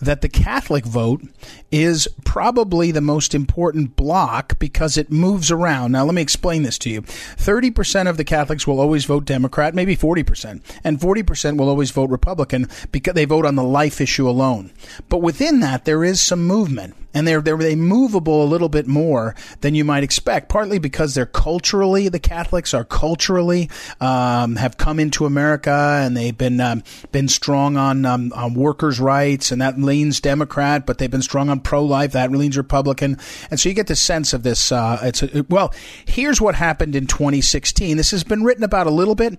that 0.00 0.20
the 0.20 0.28
Catholic 0.28 0.84
vote 0.84 1.22
is 1.70 2.08
probably 2.24 2.90
the 2.90 3.00
most 3.00 3.34
important 3.34 3.96
block 3.96 4.58
because 4.58 4.96
it 4.96 5.10
moves 5.10 5.50
around. 5.50 5.92
Now, 5.92 6.04
let 6.04 6.14
me 6.14 6.22
explain 6.22 6.62
this 6.62 6.78
to 6.78 6.90
you. 6.90 7.02
30% 7.02 8.08
of 8.08 8.16
the 8.16 8.24
Catholics 8.24 8.66
will 8.66 8.80
always 8.80 9.04
vote 9.04 9.24
Democrat, 9.24 9.74
maybe 9.74 9.96
40%, 9.96 10.62
and 10.84 10.98
40% 10.98 11.58
will 11.58 11.68
always 11.68 11.90
vote 11.90 12.10
Republican 12.10 12.68
because 12.92 13.14
they 13.14 13.24
vote 13.24 13.44
on 13.44 13.56
the 13.56 13.64
life 13.64 14.00
issue 14.00 14.28
alone. 14.28 14.72
But 15.08 15.18
within 15.18 15.60
that, 15.60 15.84
there 15.84 16.04
is 16.04 16.20
some 16.20 16.46
movement 16.46 16.94
and 17.14 17.26
they're 17.26 17.40
they're 17.40 17.56
they 17.56 17.74
movable 17.74 18.44
a 18.44 18.46
little 18.46 18.68
bit 18.68 18.86
more 18.86 19.34
than 19.60 19.74
you 19.74 19.84
might 19.84 20.02
expect. 20.02 20.48
Partly 20.48 20.78
because 20.78 21.14
they're 21.14 21.26
culturally 21.26 22.08
the 22.08 22.18
Catholics 22.18 22.74
are 22.74 22.84
culturally 22.84 23.70
um, 24.00 24.56
have 24.56 24.76
come 24.76 25.00
into 25.00 25.26
America 25.26 26.00
and 26.02 26.16
they've 26.16 26.36
been 26.36 26.60
um, 26.60 26.82
been 27.12 27.28
strong 27.28 27.76
on 27.76 28.04
um, 28.04 28.32
on 28.34 28.54
workers' 28.54 29.00
rights 29.00 29.50
and 29.50 29.60
that 29.62 29.78
leans 29.88 30.20
Democrat, 30.20 30.86
but 30.86 30.98
they've 30.98 31.10
been 31.10 31.22
strong 31.22 31.48
on 31.48 31.60
pro 31.60 31.84
life. 31.84 32.12
That 32.12 32.30
leans 32.30 32.56
Republican. 32.56 33.18
And 33.50 33.58
so 33.58 33.68
you 33.68 33.74
get 33.74 33.86
the 33.86 33.96
sense 33.96 34.32
of 34.32 34.42
this. 34.42 34.70
Uh, 34.70 35.00
it's 35.02 35.22
a, 35.22 35.44
well, 35.48 35.74
here's 36.06 36.40
what 36.40 36.54
happened 36.54 36.94
in 36.94 37.06
2016. 37.06 37.96
This 37.96 38.10
has 38.10 38.22
been 38.22 38.44
written 38.44 38.64
about 38.64 38.86
a 38.86 38.90
little 38.90 39.14
bit 39.14 39.38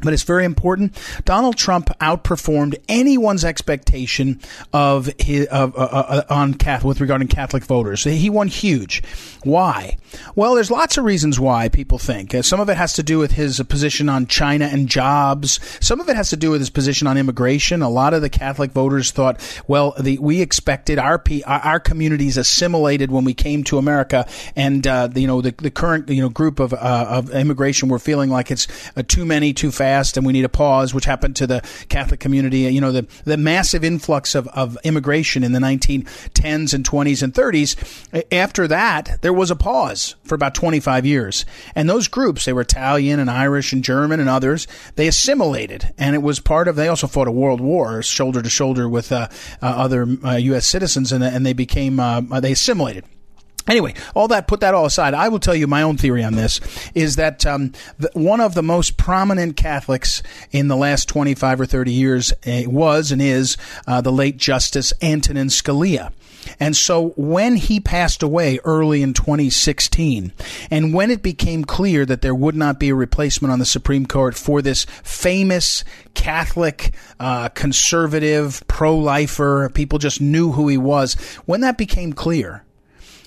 but 0.00 0.12
it's 0.12 0.22
very 0.22 0.44
important. 0.44 0.96
Donald 1.24 1.56
Trump 1.56 1.88
outperformed 2.00 2.76
anyone's 2.88 3.44
expectation 3.44 4.40
of 4.72 5.10
his 5.18 5.46
of, 5.46 5.76
uh, 5.76 5.78
uh, 5.78 6.22
uh 6.28 6.34
on 6.34 6.54
Catholic 6.54 6.88
with 6.88 7.00
regarding 7.00 7.28
Catholic 7.28 7.64
voters. 7.64 8.04
He 8.04 8.30
won 8.30 8.48
huge. 8.48 9.02
Why? 9.44 9.96
Well, 10.34 10.54
there's 10.54 10.70
lots 10.70 10.98
of 10.98 11.04
reasons 11.04 11.38
why 11.38 11.68
people 11.68 11.98
think. 11.98 12.34
Uh, 12.34 12.42
some 12.42 12.60
of 12.60 12.68
it 12.68 12.76
has 12.76 12.94
to 12.94 13.02
do 13.02 13.18
with 13.18 13.32
his 13.32 13.60
position 13.68 14.08
on 14.08 14.26
China 14.26 14.66
and 14.66 14.88
jobs. 14.88 15.60
Some 15.80 16.00
of 16.00 16.08
it 16.08 16.16
has 16.16 16.30
to 16.30 16.36
do 16.36 16.50
with 16.50 16.60
his 16.60 16.70
position 16.70 17.06
on 17.06 17.16
immigration. 17.16 17.82
A 17.82 17.88
lot 17.88 18.14
of 18.14 18.22
the 18.22 18.30
Catholic 18.30 18.72
voters 18.72 19.10
thought, 19.10 19.40
well, 19.66 19.94
the, 20.00 20.18
we 20.18 20.40
expected 20.40 20.98
our 20.98 21.22
our 21.46 21.80
communities 21.80 22.36
assimilated 22.36 23.10
when 23.10 23.24
we 23.24 23.34
came 23.34 23.64
to 23.64 23.78
America, 23.78 24.26
and 24.56 24.86
uh, 24.86 25.08
you 25.14 25.26
know 25.26 25.40
the, 25.40 25.52
the 25.52 25.70
current 25.70 26.08
you 26.08 26.22
know 26.22 26.28
group 26.28 26.60
of 26.60 26.72
uh, 26.72 27.06
of 27.08 27.30
immigration 27.30 27.88
were 27.88 27.98
feeling 27.98 28.30
like 28.30 28.50
it's 28.50 28.66
too 29.08 29.24
many, 29.24 29.52
too 29.52 29.70
fast 29.70 29.81
fast 29.82 30.16
and 30.16 30.24
we 30.24 30.32
need 30.32 30.44
a 30.44 30.48
pause, 30.48 30.94
which 30.94 31.06
happened 31.06 31.34
to 31.34 31.46
the 31.46 31.60
Catholic 31.88 32.20
community. 32.20 32.60
You 32.60 32.80
know, 32.80 32.92
the, 32.92 33.06
the 33.24 33.36
massive 33.36 33.82
influx 33.82 34.36
of, 34.36 34.46
of 34.48 34.78
immigration 34.84 35.42
in 35.42 35.50
the 35.50 35.58
1910s 35.58 36.72
and 36.72 36.88
20s 36.88 37.20
and 37.20 37.34
30s. 37.34 38.24
After 38.30 38.68
that, 38.68 39.18
there 39.22 39.32
was 39.32 39.50
a 39.50 39.56
pause 39.56 40.14
for 40.22 40.36
about 40.36 40.54
25 40.54 41.04
years. 41.04 41.44
And 41.74 41.90
those 41.90 42.06
groups, 42.06 42.44
they 42.44 42.52
were 42.52 42.60
Italian 42.60 43.18
and 43.18 43.28
Irish 43.28 43.72
and 43.72 43.82
German 43.82 44.20
and 44.20 44.28
others, 44.28 44.68
they 44.94 45.08
assimilated. 45.08 45.92
And 45.98 46.14
it 46.14 46.22
was 46.22 46.38
part 46.38 46.68
of, 46.68 46.76
they 46.76 46.86
also 46.86 47.08
fought 47.08 47.26
a 47.26 47.32
world 47.32 47.60
war 47.60 48.02
shoulder 48.04 48.40
to 48.40 48.50
shoulder 48.50 48.88
with 48.88 49.10
uh, 49.10 49.28
uh, 49.60 49.66
other 49.66 50.06
uh, 50.24 50.36
U.S. 50.36 50.64
citizens 50.64 51.10
and, 51.10 51.24
and 51.24 51.44
they 51.44 51.54
became, 51.54 51.98
uh, 51.98 52.20
they 52.38 52.52
assimilated. 52.52 53.04
Anyway, 53.68 53.94
all 54.14 54.28
that 54.28 54.48
put 54.48 54.60
that 54.60 54.74
all 54.74 54.86
aside. 54.86 55.14
I 55.14 55.28
will 55.28 55.38
tell 55.38 55.54
you 55.54 55.66
my 55.66 55.82
own 55.82 55.96
theory 55.96 56.24
on 56.24 56.34
this 56.34 56.60
is 56.94 57.16
that 57.16 57.46
um, 57.46 57.72
the, 57.98 58.10
one 58.14 58.40
of 58.40 58.54
the 58.54 58.62
most 58.62 58.96
prominent 58.96 59.56
Catholics 59.56 60.22
in 60.50 60.68
the 60.68 60.76
last 60.76 61.08
twenty 61.08 61.34
five 61.34 61.60
or 61.60 61.66
thirty 61.66 61.92
years 61.92 62.32
uh, 62.46 62.62
was 62.66 63.12
and 63.12 63.22
is 63.22 63.56
uh, 63.86 64.00
the 64.00 64.12
late 64.12 64.36
Justice 64.36 64.92
Antonin 65.00 65.48
Scalia. 65.48 66.12
And 66.58 66.76
so 66.76 67.10
when 67.16 67.56
he 67.56 67.80
passed 67.80 68.22
away 68.22 68.58
early 68.64 69.02
in 69.02 69.14
2016, 69.14 70.32
and 70.70 70.94
when 70.94 71.10
it 71.10 71.22
became 71.22 71.64
clear 71.64 72.04
that 72.06 72.22
there 72.22 72.34
would 72.34 72.56
not 72.56 72.80
be 72.80 72.90
a 72.90 72.94
replacement 72.94 73.52
on 73.52 73.58
the 73.58 73.64
Supreme 73.64 74.06
Court 74.06 74.34
for 74.34 74.62
this 74.62 74.84
famous 75.04 75.84
Catholic, 76.14 76.94
uh, 77.20 77.48
conservative, 77.50 78.62
pro 78.66 78.96
lifer, 78.96 79.70
people 79.70 79.98
just 79.98 80.20
knew 80.20 80.52
who 80.52 80.68
he 80.68 80.78
was. 80.78 81.14
When 81.46 81.60
that 81.60 81.78
became 81.78 82.12
clear, 82.12 82.64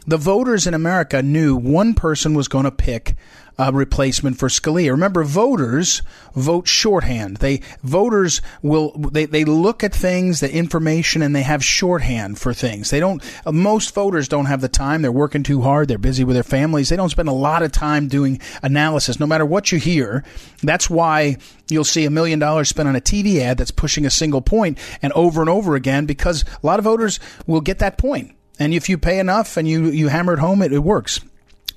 the 0.08 0.18
voters 0.18 0.68
in 0.68 0.74
America 0.74 1.22
knew 1.22 1.56
one 1.56 1.93
person 1.93 2.34
was 2.34 2.47
going 2.47 2.66
to 2.66 2.72
pick 2.72 3.16
a 3.58 3.72
replacement 3.72 4.38
for 4.38 4.49
Scalia. 4.49 4.91
Remember, 4.91 5.24
voters 5.24 6.01
vote 6.34 6.68
shorthand. 6.68 7.38
They 7.38 7.62
voters 7.82 8.41
will 8.62 8.91
they, 8.91 9.26
they 9.26 9.45
look 9.45 9.84
at 9.84 9.93
things, 9.93 10.41
the 10.41 10.53
information, 10.53 11.22
and 11.22 11.36
they 11.36 11.43
have 11.43 11.64
shorthand 11.64 12.38
for 12.38 12.53
things. 12.53 12.89
They 12.89 12.99
don't. 12.99 13.24
Most 13.45 13.93
voters 13.93 14.28
don't 14.28 14.45
have 14.47 14.62
the 14.62 14.68
time. 14.68 15.01
They're 15.01 15.12
working 15.12 15.43
too 15.43 15.62
hard. 15.62 15.88
They're 15.88 15.97
busy 15.97 16.24
with 16.24 16.36
their 16.36 16.43
families. 16.43 16.89
They 16.89 16.97
don't 16.97 17.10
spend 17.10 17.30
a 17.30 17.34
lot 17.34 17.64
of 17.64 17.72
time 17.72 18.08
doing 18.08 18.41
analysis. 18.62 19.20
No 19.20 19.28
matter 19.28 19.45
what 19.45 19.72
you 19.72 19.80
hear, 19.80 20.24
that's 20.62 20.89
why 20.89 21.38
you'll 21.70 21.84
see 21.86 22.06
a 22.06 22.12
million 22.12 22.39
dollars 22.39 22.70
spent 22.70 22.89
on 22.89 22.95
a 22.95 23.01
TV 23.01 23.39
ad 23.39 23.58
that's 23.58 23.72
pushing 23.72 24.06
a 24.06 24.10
single 24.10 24.41
point 24.41 24.78
and 25.01 25.14
over 25.14 25.39
and 25.41 25.49
over 25.49 25.76
again 25.76 26.06
because 26.06 26.43
a 26.62 26.66
lot 26.66 26.80
of 26.80 26.86
voters 26.86 27.20
will 27.47 27.62
get 27.62 27.80
that 27.80 27.97
point. 27.97 28.36
And 28.60 28.74
if 28.74 28.89
you 28.89 28.97
pay 28.97 29.20
enough 29.20 29.58
and 29.58 29.68
you, 29.68 29.88
you 29.88 30.08
hammer 30.08 30.34
it 30.34 30.39
home, 30.39 30.62
it, 30.62 30.72
it 30.72 30.80
works. 30.80 31.20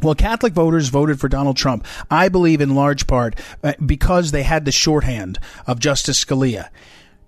Well, 0.00 0.14
Catholic 0.14 0.52
voters 0.52 0.90
voted 0.90 1.18
for 1.18 1.28
Donald 1.28 1.56
Trump, 1.56 1.84
I 2.08 2.28
believe 2.28 2.60
in 2.60 2.74
large 2.76 3.08
part 3.08 3.34
uh, 3.64 3.72
because 3.84 4.30
they 4.30 4.44
had 4.44 4.64
the 4.64 4.72
shorthand 4.72 5.40
of 5.66 5.80
Justice 5.80 6.24
Scalia. 6.24 6.68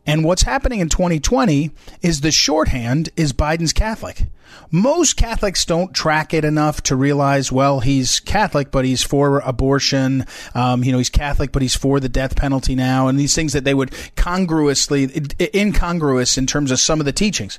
And 0.06 0.24
what's 0.24 0.42
happening 0.42 0.80
in 0.80 0.88
2020 0.88 1.72
is 2.00 2.20
the 2.20 2.30
shorthand 2.30 3.10
is 3.16 3.32
Biden's 3.32 3.72
Catholic. 3.72 4.26
Most 4.70 5.16
Catholics 5.16 5.64
don't 5.64 5.94
track 5.94 6.32
it 6.32 6.44
enough 6.44 6.82
to 6.84 6.96
realize, 6.96 7.50
well, 7.50 7.80
he's 7.80 8.20
Catholic, 8.20 8.70
but 8.70 8.84
he's 8.84 9.02
for 9.02 9.40
abortion. 9.40 10.24
Um, 10.54 10.84
you 10.84 10.92
know, 10.92 10.98
he's 10.98 11.10
Catholic, 11.10 11.52
but 11.52 11.62
he's 11.62 11.74
for 11.74 12.00
the 12.00 12.08
death 12.08 12.36
penalty 12.36 12.74
now, 12.74 13.08
and 13.08 13.18
these 13.18 13.34
things 13.34 13.52
that 13.52 13.64
they 13.64 13.74
would 13.74 13.92
congruously, 14.16 15.10
incongruous 15.54 16.38
in 16.38 16.46
terms 16.46 16.70
of 16.70 16.78
some 16.78 17.00
of 17.00 17.06
the 17.06 17.12
teachings. 17.12 17.58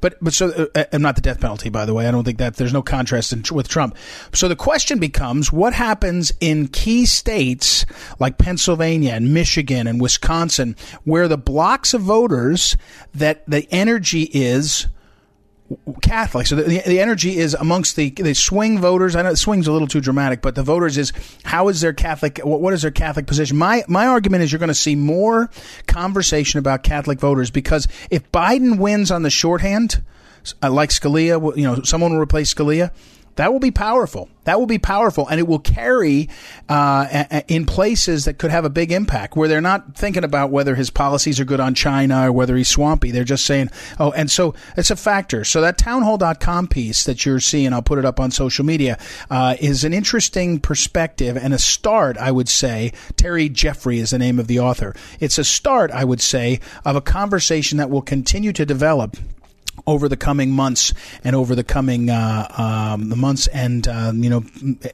But, 0.00 0.16
but 0.20 0.32
so, 0.32 0.68
uh, 0.74 0.84
uh, 0.92 0.98
not 0.98 1.16
the 1.16 1.22
death 1.22 1.40
penalty, 1.40 1.68
by 1.68 1.84
the 1.84 1.94
way. 1.94 2.06
I 2.06 2.10
don't 2.10 2.24
think 2.24 2.38
that 2.38 2.56
there's 2.56 2.72
no 2.72 2.82
contrast 2.82 3.32
in, 3.32 3.44
with 3.54 3.68
Trump. 3.68 3.96
So 4.32 4.48
the 4.48 4.56
question 4.56 4.98
becomes, 4.98 5.52
what 5.52 5.72
happens 5.72 6.32
in 6.40 6.68
key 6.68 7.06
states 7.06 7.86
like 8.18 8.38
Pennsylvania 8.38 9.12
and 9.12 9.32
Michigan 9.32 9.86
and 9.86 10.00
Wisconsin, 10.00 10.76
where 11.04 11.28
the 11.28 11.38
blocks 11.38 11.94
of 11.94 12.02
voters 12.02 12.76
that 13.14 13.48
the 13.48 13.66
energy 13.70 14.28
is 14.32 14.86
Catholic. 16.00 16.46
So 16.46 16.54
the, 16.54 16.82
the, 16.86 17.00
energy 17.00 17.38
is 17.38 17.54
amongst 17.54 17.96
the 17.96 18.10
the 18.10 18.34
swing 18.34 18.78
voters. 18.78 19.16
I 19.16 19.22
know 19.22 19.34
swing's 19.34 19.66
a 19.66 19.72
little 19.72 19.88
too 19.88 20.00
dramatic, 20.00 20.40
but 20.40 20.54
the 20.54 20.62
voters 20.62 20.96
is 20.96 21.12
how 21.44 21.68
is 21.68 21.80
their 21.80 21.92
Catholic? 21.92 22.38
What, 22.38 22.60
what 22.60 22.72
is 22.72 22.82
their 22.82 22.92
Catholic 22.92 23.26
position? 23.26 23.56
My 23.56 23.82
my 23.88 24.06
argument 24.06 24.44
is 24.44 24.52
you're 24.52 24.60
going 24.60 24.68
to 24.68 24.74
see 24.74 24.94
more 24.94 25.50
conversation 25.88 26.58
about 26.58 26.84
Catholic 26.84 27.18
voters 27.18 27.50
because 27.50 27.88
if 28.10 28.30
Biden 28.30 28.78
wins 28.78 29.10
on 29.10 29.22
the 29.22 29.30
shorthand, 29.30 30.02
uh, 30.62 30.70
like 30.70 30.90
Scalia, 30.90 31.56
you 31.56 31.64
know, 31.64 31.82
someone 31.82 32.12
will 32.12 32.20
replace 32.20 32.54
Scalia. 32.54 32.92
That 33.36 33.52
will 33.52 33.60
be 33.60 33.70
powerful. 33.70 34.28
That 34.44 34.60
will 34.60 34.66
be 34.66 34.78
powerful, 34.78 35.26
and 35.26 35.40
it 35.40 35.46
will 35.46 35.58
carry 35.58 36.28
uh, 36.68 37.42
in 37.48 37.66
places 37.66 38.26
that 38.26 38.38
could 38.38 38.52
have 38.52 38.64
a 38.64 38.70
big 38.70 38.92
impact 38.92 39.36
where 39.36 39.48
they're 39.48 39.60
not 39.60 39.96
thinking 39.96 40.22
about 40.22 40.50
whether 40.50 40.76
his 40.76 40.88
policies 40.88 41.40
are 41.40 41.44
good 41.44 41.58
on 41.58 41.74
China 41.74 42.28
or 42.28 42.32
whether 42.32 42.56
he's 42.56 42.68
swampy. 42.68 43.10
They're 43.10 43.24
just 43.24 43.44
saying, 43.44 43.70
oh, 43.98 44.12
and 44.12 44.30
so 44.30 44.54
it's 44.76 44.90
a 44.92 44.96
factor. 44.96 45.42
So 45.42 45.60
that 45.62 45.78
townhall.com 45.78 46.68
piece 46.68 47.02
that 47.04 47.26
you're 47.26 47.40
seeing, 47.40 47.72
I'll 47.72 47.82
put 47.82 47.98
it 47.98 48.04
up 48.04 48.20
on 48.20 48.30
social 48.30 48.64
media, 48.64 48.98
uh, 49.30 49.56
is 49.58 49.82
an 49.82 49.92
interesting 49.92 50.60
perspective 50.60 51.36
and 51.36 51.52
a 51.52 51.58
start, 51.58 52.16
I 52.16 52.30
would 52.30 52.48
say. 52.48 52.92
Terry 53.16 53.48
Jeffrey 53.48 53.98
is 53.98 54.10
the 54.10 54.18
name 54.18 54.38
of 54.38 54.46
the 54.46 54.60
author. 54.60 54.94
It's 55.18 55.38
a 55.38 55.44
start, 55.44 55.90
I 55.90 56.04
would 56.04 56.20
say, 56.20 56.60
of 56.84 56.94
a 56.94 57.00
conversation 57.00 57.78
that 57.78 57.90
will 57.90 58.02
continue 58.02 58.52
to 58.52 58.64
develop 58.64 59.16
over 59.86 60.08
the 60.08 60.16
coming 60.16 60.50
months 60.50 60.92
and 61.24 61.36
over 61.36 61.54
the 61.54 61.64
coming 61.64 62.10
uh, 62.10 62.46
um, 62.56 63.08
the 63.08 63.16
months 63.16 63.46
and 63.48 63.86
uh, 63.86 64.12
you 64.14 64.30
know 64.30 64.44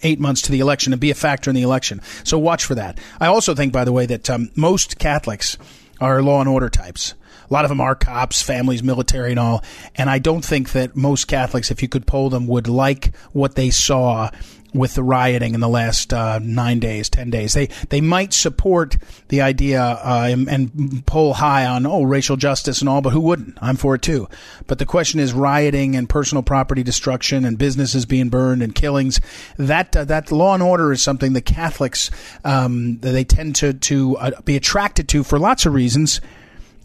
eight 0.03 0.20
months 0.20 0.43
to 0.43 0.53
the 0.53 0.61
election 0.61 0.93
and 0.93 1.01
be 1.01 1.11
a 1.11 1.14
factor 1.14 1.51
in 1.51 1.57
the 1.57 1.62
election. 1.62 2.01
So 2.24 2.38
watch 2.38 2.64
for 2.64 2.74
that. 2.74 2.99
I 3.20 3.26
also 3.26 3.55
think, 3.55 3.72
by 3.72 3.84
the 3.84 3.93
way, 3.93 4.07
that 4.07 4.28
um, 4.30 4.51
most 4.55 4.99
Catholics 4.99 5.57
are 6.01 6.22
law 6.22 6.40
and 6.40 6.49
order 6.49 6.68
types. 6.68 7.14
A 7.49 7.53
lot 7.53 7.64
of 7.64 7.68
them 7.68 7.80
are 7.80 7.95
cops, 7.95 8.40
families, 8.40 8.82
military, 8.82 9.30
and 9.30 9.38
all. 9.38 9.62
And 9.95 10.09
I 10.09 10.18
don't 10.18 10.45
think 10.45 10.72
that 10.72 10.97
most 10.97 11.26
Catholics, 11.26 11.70
if 11.70 11.82
you 11.82 11.88
could 11.88 12.07
poll 12.07 12.30
them, 12.30 12.47
would 12.47 12.66
like 12.66 13.14
what 13.32 13.57
they 13.57 13.68
saw 13.68 14.30
with 14.74 14.94
the 14.94 15.02
rioting 15.02 15.54
in 15.54 15.60
the 15.60 15.68
last 15.68 16.12
uh, 16.12 16.38
nine 16.40 16.78
days, 16.78 17.08
ten 17.08 17.30
days. 17.30 17.54
They 17.54 17.66
they 17.90 18.00
might 18.00 18.32
support 18.32 18.96
the 19.28 19.40
idea 19.42 19.82
uh, 19.82 20.28
and, 20.30 20.48
and 20.48 21.06
poll 21.06 21.34
high 21.34 21.66
on 21.66 21.86
oh 21.86 22.02
racial 22.02 22.36
justice 22.36 22.80
and 22.80 22.88
all, 22.88 23.00
but 23.00 23.12
who 23.12 23.20
wouldn't? 23.20 23.58
I'm 23.60 23.76
for 23.76 23.94
it 23.94 24.02
too. 24.02 24.28
But 24.66 24.78
the 24.78 24.86
question 24.86 25.20
is 25.20 25.32
rioting 25.32 25.96
and 25.96 26.08
personal 26.08 26.42
property 26.42 26.82
destruction 26.82 27.44
and 27.44 27.58
businesses 27.58 28.06
being 28.06 28.28
burned 28.28 28.62
and 28.62 28.74
killings. 28.74 29.20
That 29.56 29.96
uh, 29.96 30.04
that 30.04 30.32
law 30.32 30.54
and 30.54 30.62
order 30.62 30.92
is 30.92 31.02
something 31.02 31.32
the 31.32 31.40
Catholics 31.40 32.10
um, 32.44 32.98
they 32.98 33.24
tend 33.24 33.56
to 33.56 33.72
to 33.72 34.16
uh, 34.18 34.40
be 34.42 34.56
attracted 34.56 35.08
to 35.10 35.24
for 35.24 35.38
lots 35.38 35.66
of 35.66 35.74
reasons 35.74 36.20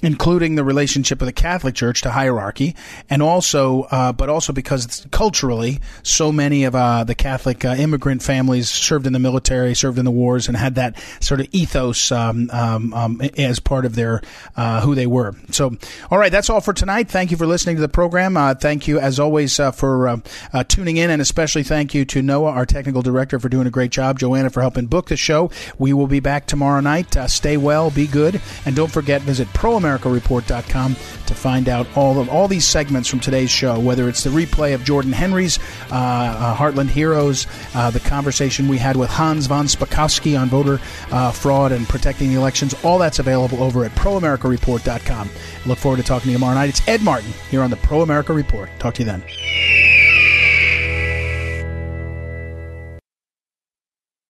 including 0.01 0.55
the 0.55 0.63
relationship 0.63 1.21
of 1.21 1.25
the 1.25 1.33
Catholic 1.33 1.75
Church 1.75 2.01
to 2.01 2.11
hierarchy, 2.11 2.75
and 3.09 3.21
also, 3.21 3.83
uh, 3.83 4.11
but 4.11 4.29
also 4.29 4.53
because 4.53 5.05
culturally, 5.11 5.79
so 6.03 6.31
many 6.31 6.63
of 6.63 6.75
uh, 6.75 7.03
the 7.03 7.15
Catholic 7.15 7.65
uh, 7.65 7.75
immigrant 7.77 8.21
families 8.21 8.69
served 8.69 9.07
in 9.07 9.13
the 9.13 9.19
military, 9.19 9.73
served 9.73 9.97
in 9.97 10.05
the 10.05 10.11
wars, 10.11 10.47
and 10.47 10.57
had 10.57 10.75
that 10.75 10.99
sort 11.19 11.39
of 11.39 11.47
ethos 11.51 12.11
um, 12.11 12.49
um, 12.51 12.93
um, 12.93 13.21
as 13.37 13.59
part 13.59 13.85
of 13.85 13.95
their 13.95 14.21
uh, 14.55 14.81
who 14.81 14.93
they 14.95 15.07
were. 15.07 15.35
So, 15.51 15.75
all 16.11 16.17
right, 16.17 16.31
that's 16.31 16.49
all 16.49 16.61
for 16.61 16.73
tonight. 16.73 17.09
Thank 17.09 17.31
you 17.31 17.37
for 17.37 17.47
listening 17.47 17.77
to 17.77 17.81
the 17.81 17.89
program. 17.89 18.37
Uh, 18.37 18.53
thank 18.53 18.87
you, 18.87 18.99
as 18.99 19.19
always, 19.19 19.59
uh, 19.59 19.71
for 19.71 20.21
tuning 20.67 20.97
in, 20.97 21.09
and 21.09 21.21
especially 21.21 21.63
thank 21.63 21.93
you 21.93 22.05
to 22.05 22.21
Noah, 22.21 22.51
our 22.51 22.65
technical 22.65 23.01
director, 23.01 23.39
for 23.39 23.49
doing 23.49 23.67
a 23.67 23.71
great 23.71 23.91
job. 23.91 24.19
Joanna 24.19 24.49
for 24.49 24.61
helping 24.61 24.85
book 24.85 25.07
the 25.07 25.17
show. 25.17 25.49
We 25.77 25.93
will 25.93 26.07
be 26.07 26.19
back 26.19 26.45
tomorrow 26.45 26.81
night. 26.81 27.15
stay 27.29 27.57
well, 27.57 27.89
be 27.89 28.07
good, 28.07 28.41
and 28.65 28.75
don't 28.75 28.91
forget 28.91 29.21
visit 29.21 29.47
Pro 29.53 29.79
proamericareport.com 29.87 30.93
to 30.93 31.35
find 31.35 31.69
out 31.69 31.87
all 31.95 32.19
of 32.19 32.29
all 32.29 32.47
these 32.47 32.65
segments 32.65 33.07
from 33.09 33.19
today's 33.19 33.49
show, 33.49 33.79
whether 33.79 34.07
it's 34.09 34.23
the 34.23 34.29
replay 34.29 34.73
of 34.73 34.83
Jordan 34.83 35.11
Henry's 35.11 35.59
uh, 35.91 35.95
uh, 35.95 36.55
Heartland 36.55 36.89
Heroes, 36.89 37.47
uh, 37.73 37.89
the 37.91 37.99
conversation 37.99 38.67
we 38.67 38.77
had 38.77 38.95
with 38.95 39.09
Hans 39.09 39.47
von 39.47 39.65
Spakovsky 39.65 40.39
on 40.39 40.49
voter 40.49 40.79
uh, 41.11 41.31
fraud 41.31 41.71
and 41.71 41.87
protecting 41.87 42.29
the 42.29 42.35
elections. 42.35 42.73
All 42.83 42.97
that's 42.97 43.19
available 43.19 43.63
over 43.63 43.85
at 43.85 43.91
proamericareport.com. 43.91 45.29
Look 45.65 45.77
forward 45.77 45.97
to 45.97 46.03
talking 46.03 46.25
to 46.25 46.29
you 46.29 46.35
tomorrow 46.35 46.55
night. 46.55 46.69
It's 46.69 46.87
Ed 46.87 47.01
Martin 47.01 47.31
here 47.49 47.61
on 47.61 47.69
the 47.69 47.77
Pro 47.77 48.01
America 48.01 48.33
Report. 48.33 48.69
Talk 48.79 48.95
to 48.95 49.03
you 49.03 49.05
then. 49.05 50.06